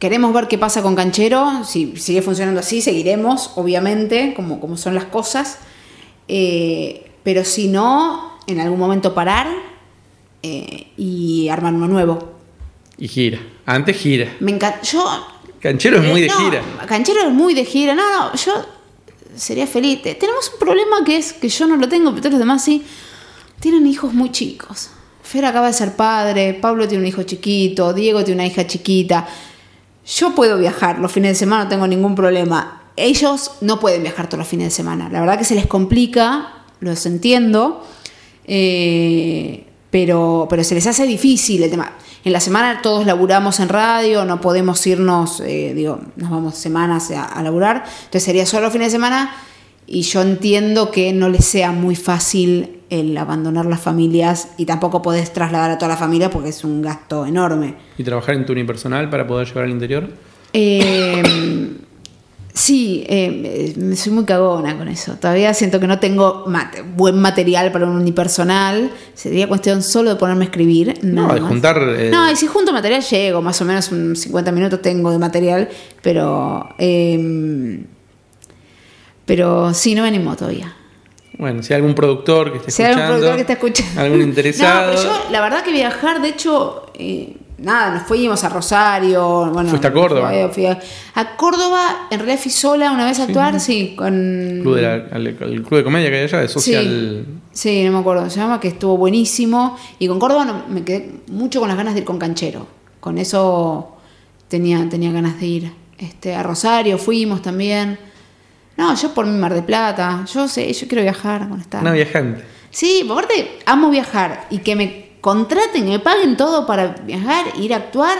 queremos 0.00 0.34
ver 0.34 0.48
qué 0.48 0.58
pasa 0.58 0.82
con 0.82 0.96
Canchero. 0.96 1.62
Si 1.64 1.96
sigue 1.96 2.20
funcionando 2.20 2.58
así, 2.58 2.82
seguiremos, 2.82 3.52
obviamente, 3.54 4.34
como, 4.34 4.58
como 4.58 4.76
son 4.76 4.96
las 4.96 5.04
cosas. 5.04 5.60
Eh, 6.26 7.12
pero 7.22 7.44
si 7.44 7.68
no, 7.68 8.32
en 8.48 8.58
algún 8.58 8.80
momento 8.80 9.14
parar 9.14 9.46
eh, 10.42 10.88
y 10.96 11.48
armar 11.50 11.72
uno 11.72 11.86
nuevo. 11.86 12.32
Y 12.98 13.06
gira. 13.06 13.38
Antes 13.64 13.96
gira. 13.96 14.26
Me 14.40 14.50
encanta. 14.50 14.82
Yo. 14.82 15.04
Canchero 15.60 15.98
es 16.02 16.08
muy 16.10 16.20
de 16.20 16.26
no, 16.26 16.34
gira. 16.34 16.62
Canchero 16.88 17.20
es 17.28 17.32
muy 17.32 17.54
de 17.54 17.64
gira. 17.64 17.94
No, 17.94 18.02
no, 18.10 18.34
yo 18.34 18.52
sería 19.36 19.66
feliz. 19.66 20.02
Te- 20.02 20.14
Tenemos 20.14 20.50
un 20.52 20.58
problema 20.58 21.04
que 21.04 21.16
es 21.16 21.32
que 21.32 21.48
yo 21.48 21.66
no 21.66 21.76
lo 21.76 21.88
tengo, 21.88 22.10
pero 22.10 22.20
todos 22.22 22.32
los 22.32 22.38
demás 22.40 22.64
sí. 22.64 22.84
Tienen 23.60 23.86
hijos 23.86 24.12
muy 24.12 24.30
chicos. 24.32 24.90
Fer 25.22 25.44
acaba 25.44 25.68
de 25.68 25.72
ser 25.72 25.94
padre, 25.96 26.54
Pablo 26.54 26.86
tiene 26.88 27.02
un 27.02 27.08
hijo 27.08 27.22
chiquito, 27.22 27.92
Diego 27.92 28.24
tiene 28.24 28.42
una 28.42 28.46
hija 28.46 28.66
chiquita. 28.66 29.26
Yo 30.04 30.34
puedo 30.34 30.58
viajar 30.58 30.98
los 30.98 31.12
fines 31.12 31.30
de 31.30 31.34
semana, 31.36 31.64
no 31.64 31.70
tengo 31.70 31.86
ningún 31.86 32.14
problema. 32.14 32.82
Ellos 32.96 33.52
no 33.60 33.78
pueden 33.80 34.02
viajar 34.02 34.26
todos 34.28 34.40
los 34.40 34.48
fines 34.48 34.66
de 34.66 34.70
semana. 34.72 35.08
La 35.10 35.20
verdad 35.20 35.38
que 35.38 35.44
se 35.44 35.54
les 35.54 35.66
complica, 35.66 36.64
los 36.80 37.06
entiendo, 37.06 37.86
eh, 38.46 39.66
pero, 39.92 40.46
pero 40.48 40.64
se 40.64 40.74
les 40.74 40.86
hace 40.88 41.06
difícil 41.06 41.62
el 41.62 41.70
tema. 41.70 41.92
En 42.24 42.32
la 42.32 42.40
semana 42.40 42.80
todos 42.82 43.06
laburamos 43.06 43.60
en 43.60 43.68
radio, 43.68 44.24
no 44.24 44.40
podemos 44.40 44.84
irnos, 44.86 45.40
eh, 45.40 45.74
digo, 45.74 46.00
nos 46.16 46.30
vamos 46.30 46.56
semanas 46.56 47.10
a, 47.10 47.24
a 47.24 47.42
laburar, 47.42 47.84
entonces 47.86 48.24
sería 48.24 48.46
solo 48.46 48.70
fines 48.70 48.88
de 48.88 48.92
semana 48.92 49.36
y 49.86 50.02
yo 50.02 50.22
entiendo 50.22 50.90
que 50.90 51.12
no 51.12 51.28
les 51.28 51.44
sea 51.44 51.72
muy 51.72 51.94
fácil 51.94 52.80
el 52.88 53.16
abandonar 53.18 53.66
las 53.66 53.80
familias 53.80 54.48
y 54.56 54.64
tampoco 54.64 55.02
podés 55.02 55.32
trasladar 55.32 55.72
a 55.72 55.78
toda 55.78 55.90
la 55.90 55.96
familia 55.98 56.30
porque 56.30 56.48
es 56.48 56.64
un 56.64 56.80
gasto 56.80 57.26
enorme. 57.26 57.74
¿Y 57.98 58.04
trabajar 58.04 58.34
en 58.36 58.46
tu 58.46 58.52
unipersonal 58.52 59.10
para 59.10 59.26
poder 59.26 59.46
llevar 59.46 59.64
al 59.64 59.70
interior? 59.70 60.08
Eh, 60.54 61.22
sí, 62.54 63.04
eh, 63.08 63.74
soy 63.96 64.12
muy 64.12 64.24
cagona 64.24 64.76
con 64.76 64.88
eso. 64.88 65.14
Todavía 65.16 65.54
siento 65.54 65.80
que 65.80 65.86
no 65.86 65.98
tengo 65.98 66.44
mate- 66.46 66.82
buen 66.82 67.18
material 67.18 67.72
para 67.72 67.86
un 67.86 67.96
unipersonal. 67.96 68.90
Sería 69.14 69.48
cuestión 69.48 69.82
solo 69.82 70.10
de 70.10 70.16
ponerme 70.16 70.44
a 70.44 70.48
escribir. 70.48 70.98
No, 71.02 71.32
de 71.32 71.40
juntar, 71.40 71.78
eh, 71.96 72.10
No, 72.12 72.30
y 72.30 72.36
si 72.36 72.46
junto 72.46 72.72
material 72.72 73.02
llego, 73.02 73.40
más 73.42 73.60
o 73.60 73.64
menos 73.64 73.90
un 73.92 74.14
50 74.16 74.52
minutos 74.52 74.82
tengo 74.82 75.10
de 75.10 75.18
material, 75.18 75.68
pero. 76.02 76.68
eh, 76.78 77.84
pero 79.24 79.72
sí, 79.72 79.94
no 79.94 80.02
me 80.02 80.08
animo 80.08 80.34
todavía. 80.36 80.74
Bueno, 81.38 81.62
si 81.62 81.72
hay 81.72 81.78
algún 81.78 81.94
productor 81.94 82.52
que 82.52 82.58
esté 82.58 82.70
Si 82.70 82.82
hay 82.82 82.88
algún 82.92 83.02
escuchando. 83.04 83.20
productor 83.26 83.36
que 83.36 83.40
está 83.40 83.52
escuchando. 83.54 84.00
Algún 84.00 84.20
interesado. 84.22 84.92
No, 84.92 84.98
pero 84.98 85.02
yo, 85.24 85.30
la 85.30 85.40
verdad 85.40 85.62
que 85.64 85.72
viajar, 85.72 86.20
de 86.20 86.28
hecho, 86.28 86.86
eh, 86.98 87.36
nada, 87.62 87.94
nos 87.94 88.02
fuimos 88.02 88.42
a 88.44 88.48
Rosario. 88.48 89.50
Bueno, 89.52 89.70
¿Fuiste 89.70 89.86
a 89.88 89.92
Córdoba? 89.92 90.32
fui- 90.52 90.66
a, 90.66 90.78
a 91.14 91.36
Córdoba, 91.36 92.08
en 92.10 92.18
realidad 92.18 92.40
fui 92.40 92.50
sola 92.50 92.90
una 92.92 93.04
vez 93.04 93.18
a 93.20 93.24
actuar, 93.24 93.58
sí, 93.60 93.94
con. 93.96 94.58
Club 94.62 94.76
de 94.76 94.82
la- 94.82 94.94
al- 95.12 95.26
el 95.26 95.36
club 95.62 95.76
de 95.78 95.84
comedia 95.84 96.10
que 96.10 96.16
hay 96.18 96.24
allá, 96.24 96.40
de 96.40 96.48
social. 96.48 96.84
Sí, 96.84 97.24
sí, 97.52 97.84
no 97.84 97.92
me 97.92 97.98
acuerdo, 97.98 98.28
se 98.28 98.38
llama, 98.40 98.60
que 98.60 98.68
estuvo 98.68 98.96
buenísimo. 98.96 99.76
Y 99.98 100.08
con 100.08 100.18
Córdoba 100.18 100.44
no- 100.44 100.64
me 100.68 100.82
quedé 100.84 101.20
mucho 101.28 101.60
con 101.60 101.68
las 101.68 101.76
ganas 101.78 101.94
de 101.94 102.00
ir 102.00 102.06
con 102.06 102.18
Canchero. 102.18 102.66
Con 103.00 103.18
eso 103.18 103.96
tenía, 104.48 104.88
tenía 104.88 105.10
ganas 105.12 105.40
de 105.40 105.46
ir. 105.46 105.72
Este, 105.98 106.34
a 106.34 106.42
Rosario 106.42 106.98
fuimos 106.98 107.42
también. 107.42 107.98
No, 108.76 108.94
yo 108.96 109.12
por 109.14 109.26
mi 109.26 109.38
Mar 109.38 109.52
de 109.54 109.62
Plata. 109.62 110.24
Yo 110.32 110.48
sé, 110.48 110.72
yo 110.72 110.88
quiero 110.88 111.02
viajar 111.02 111.48
con 111.48 111.60
esta. 111.60 111.80
Una 111.80 111.92
viajante. 111.92 112.42
Sí, 112.70 113.06
aparte 113.08 113.58
amo 113.66 113.90
viajar 113.90 114.46
y 114.50 114.58
que 114.58 114.74
me 114.74 115.01
contraten, 115.22 115.88
me 115.88 115.98
paguen 116.00 116.36
todo 116.36 116.66
para 116.66 116.88
viajar, 116.88 117.46
ir 117.58 117.72
a 117.72 117.78
actuar. 117.78 118.18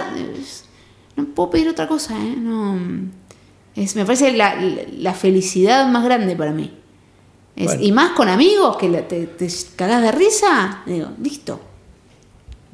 No 1.17 1.27
puedo 1.27 1.51
pedir 1.51 1.69
otra 1.69 1.87
cosa, 1.87 2.15
¿eh? 2.17 2.35
No, 2.39 2.79
es, 3.77 3.95
me 3.97 4.07
parece 4.07 4.33
la, 4.33 4.55
la 4.97 5.13
felicidad 5.13 5.87
más 5.89 6.03
grande 6.05 6.35
para 6.37 6.53
mí. 6.53 6.73
Es- 7.55 7.67
Bueno. 7.67 7.83
Y 7.83 7.93
más 7.93 8.13
con 8.13 8.31
amigos 8.31 8.79
que 8.79 8.89
la- 8.89 9.07
te, 9.07 9.27
te 9.27 9.47
cagás 9.77 10.01
de 10.01 10.13
risa. 10.13 10.83
Digo, 10.87 11.09
listo. 11.23 11.61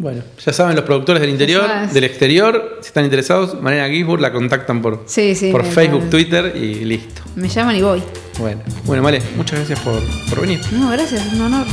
Bueno, 0.00 0.22
ya 0.46 0.52
saben 0.52 0.76
los 0.76 0.84
productores 0.84 1.20
del 1.20 1.30
interior, 1.30 1.68
del 1.92 2.04
exterior, 2.04 2.78
si 2.82 2.86
están 2.86 3.02
interesados, 3.04 3.60
Mariana 3.60 3.88
Gisburg 3.92 4.20
la 4.20 4.32
contactan 4.32 4.80
por, 4.80 5.02
Sí, 5.06 5.34
sí, 5.34 5.50
por 5.50 5.64
Facebook. 5.64 6.08
Twitter 6.08 6.54
y 6.56 6.84
listo. 6.84 7.22
Me 7.34 7.48
llaman 7.48 7.74
y 7.74 7.82
voy. 7.82 8.00
Bueno, 8.38 8.60
bueno, 8.84 9.02
Male, 9.02 9.20
muchas 9.36 9.58
gracias 9.58 9.80
por, 9.80 10.00
por 10.30 10.40
venir. 10.42 10.60
No, 10.70 10.90
gracias, 10.90 11.26
es 11.26 11.32
un 11.32 11.40
honor. 11.40 11.66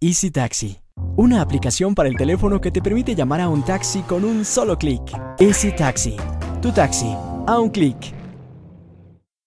Easy 0.00 0.30
Taxi. 0.30 0.78
Una 1.16 1.40
aplicación 1.40 1.94
para 1.94 2.08
el 2.08 2.16
teléfono 2.16 2.60
que 2.60 2.70
te 2.70 2.82
permite 2.82 3.14
llamar 3.14 3.40
a 3.40 3.48
un 3.48 3.64
taxi 3.64 4.02
con 4.02 4.24
un 4.24 4.44
solo 4.44 4.76
clic. 4.76 5.02
Easy 5.38 5.72
Taxi. 5.72 6.16
Tu 6.60 6.72
taxi. 6.72 7.14
A 7.46 7.58
un 7.58 7.70
clic. 7.70 8.21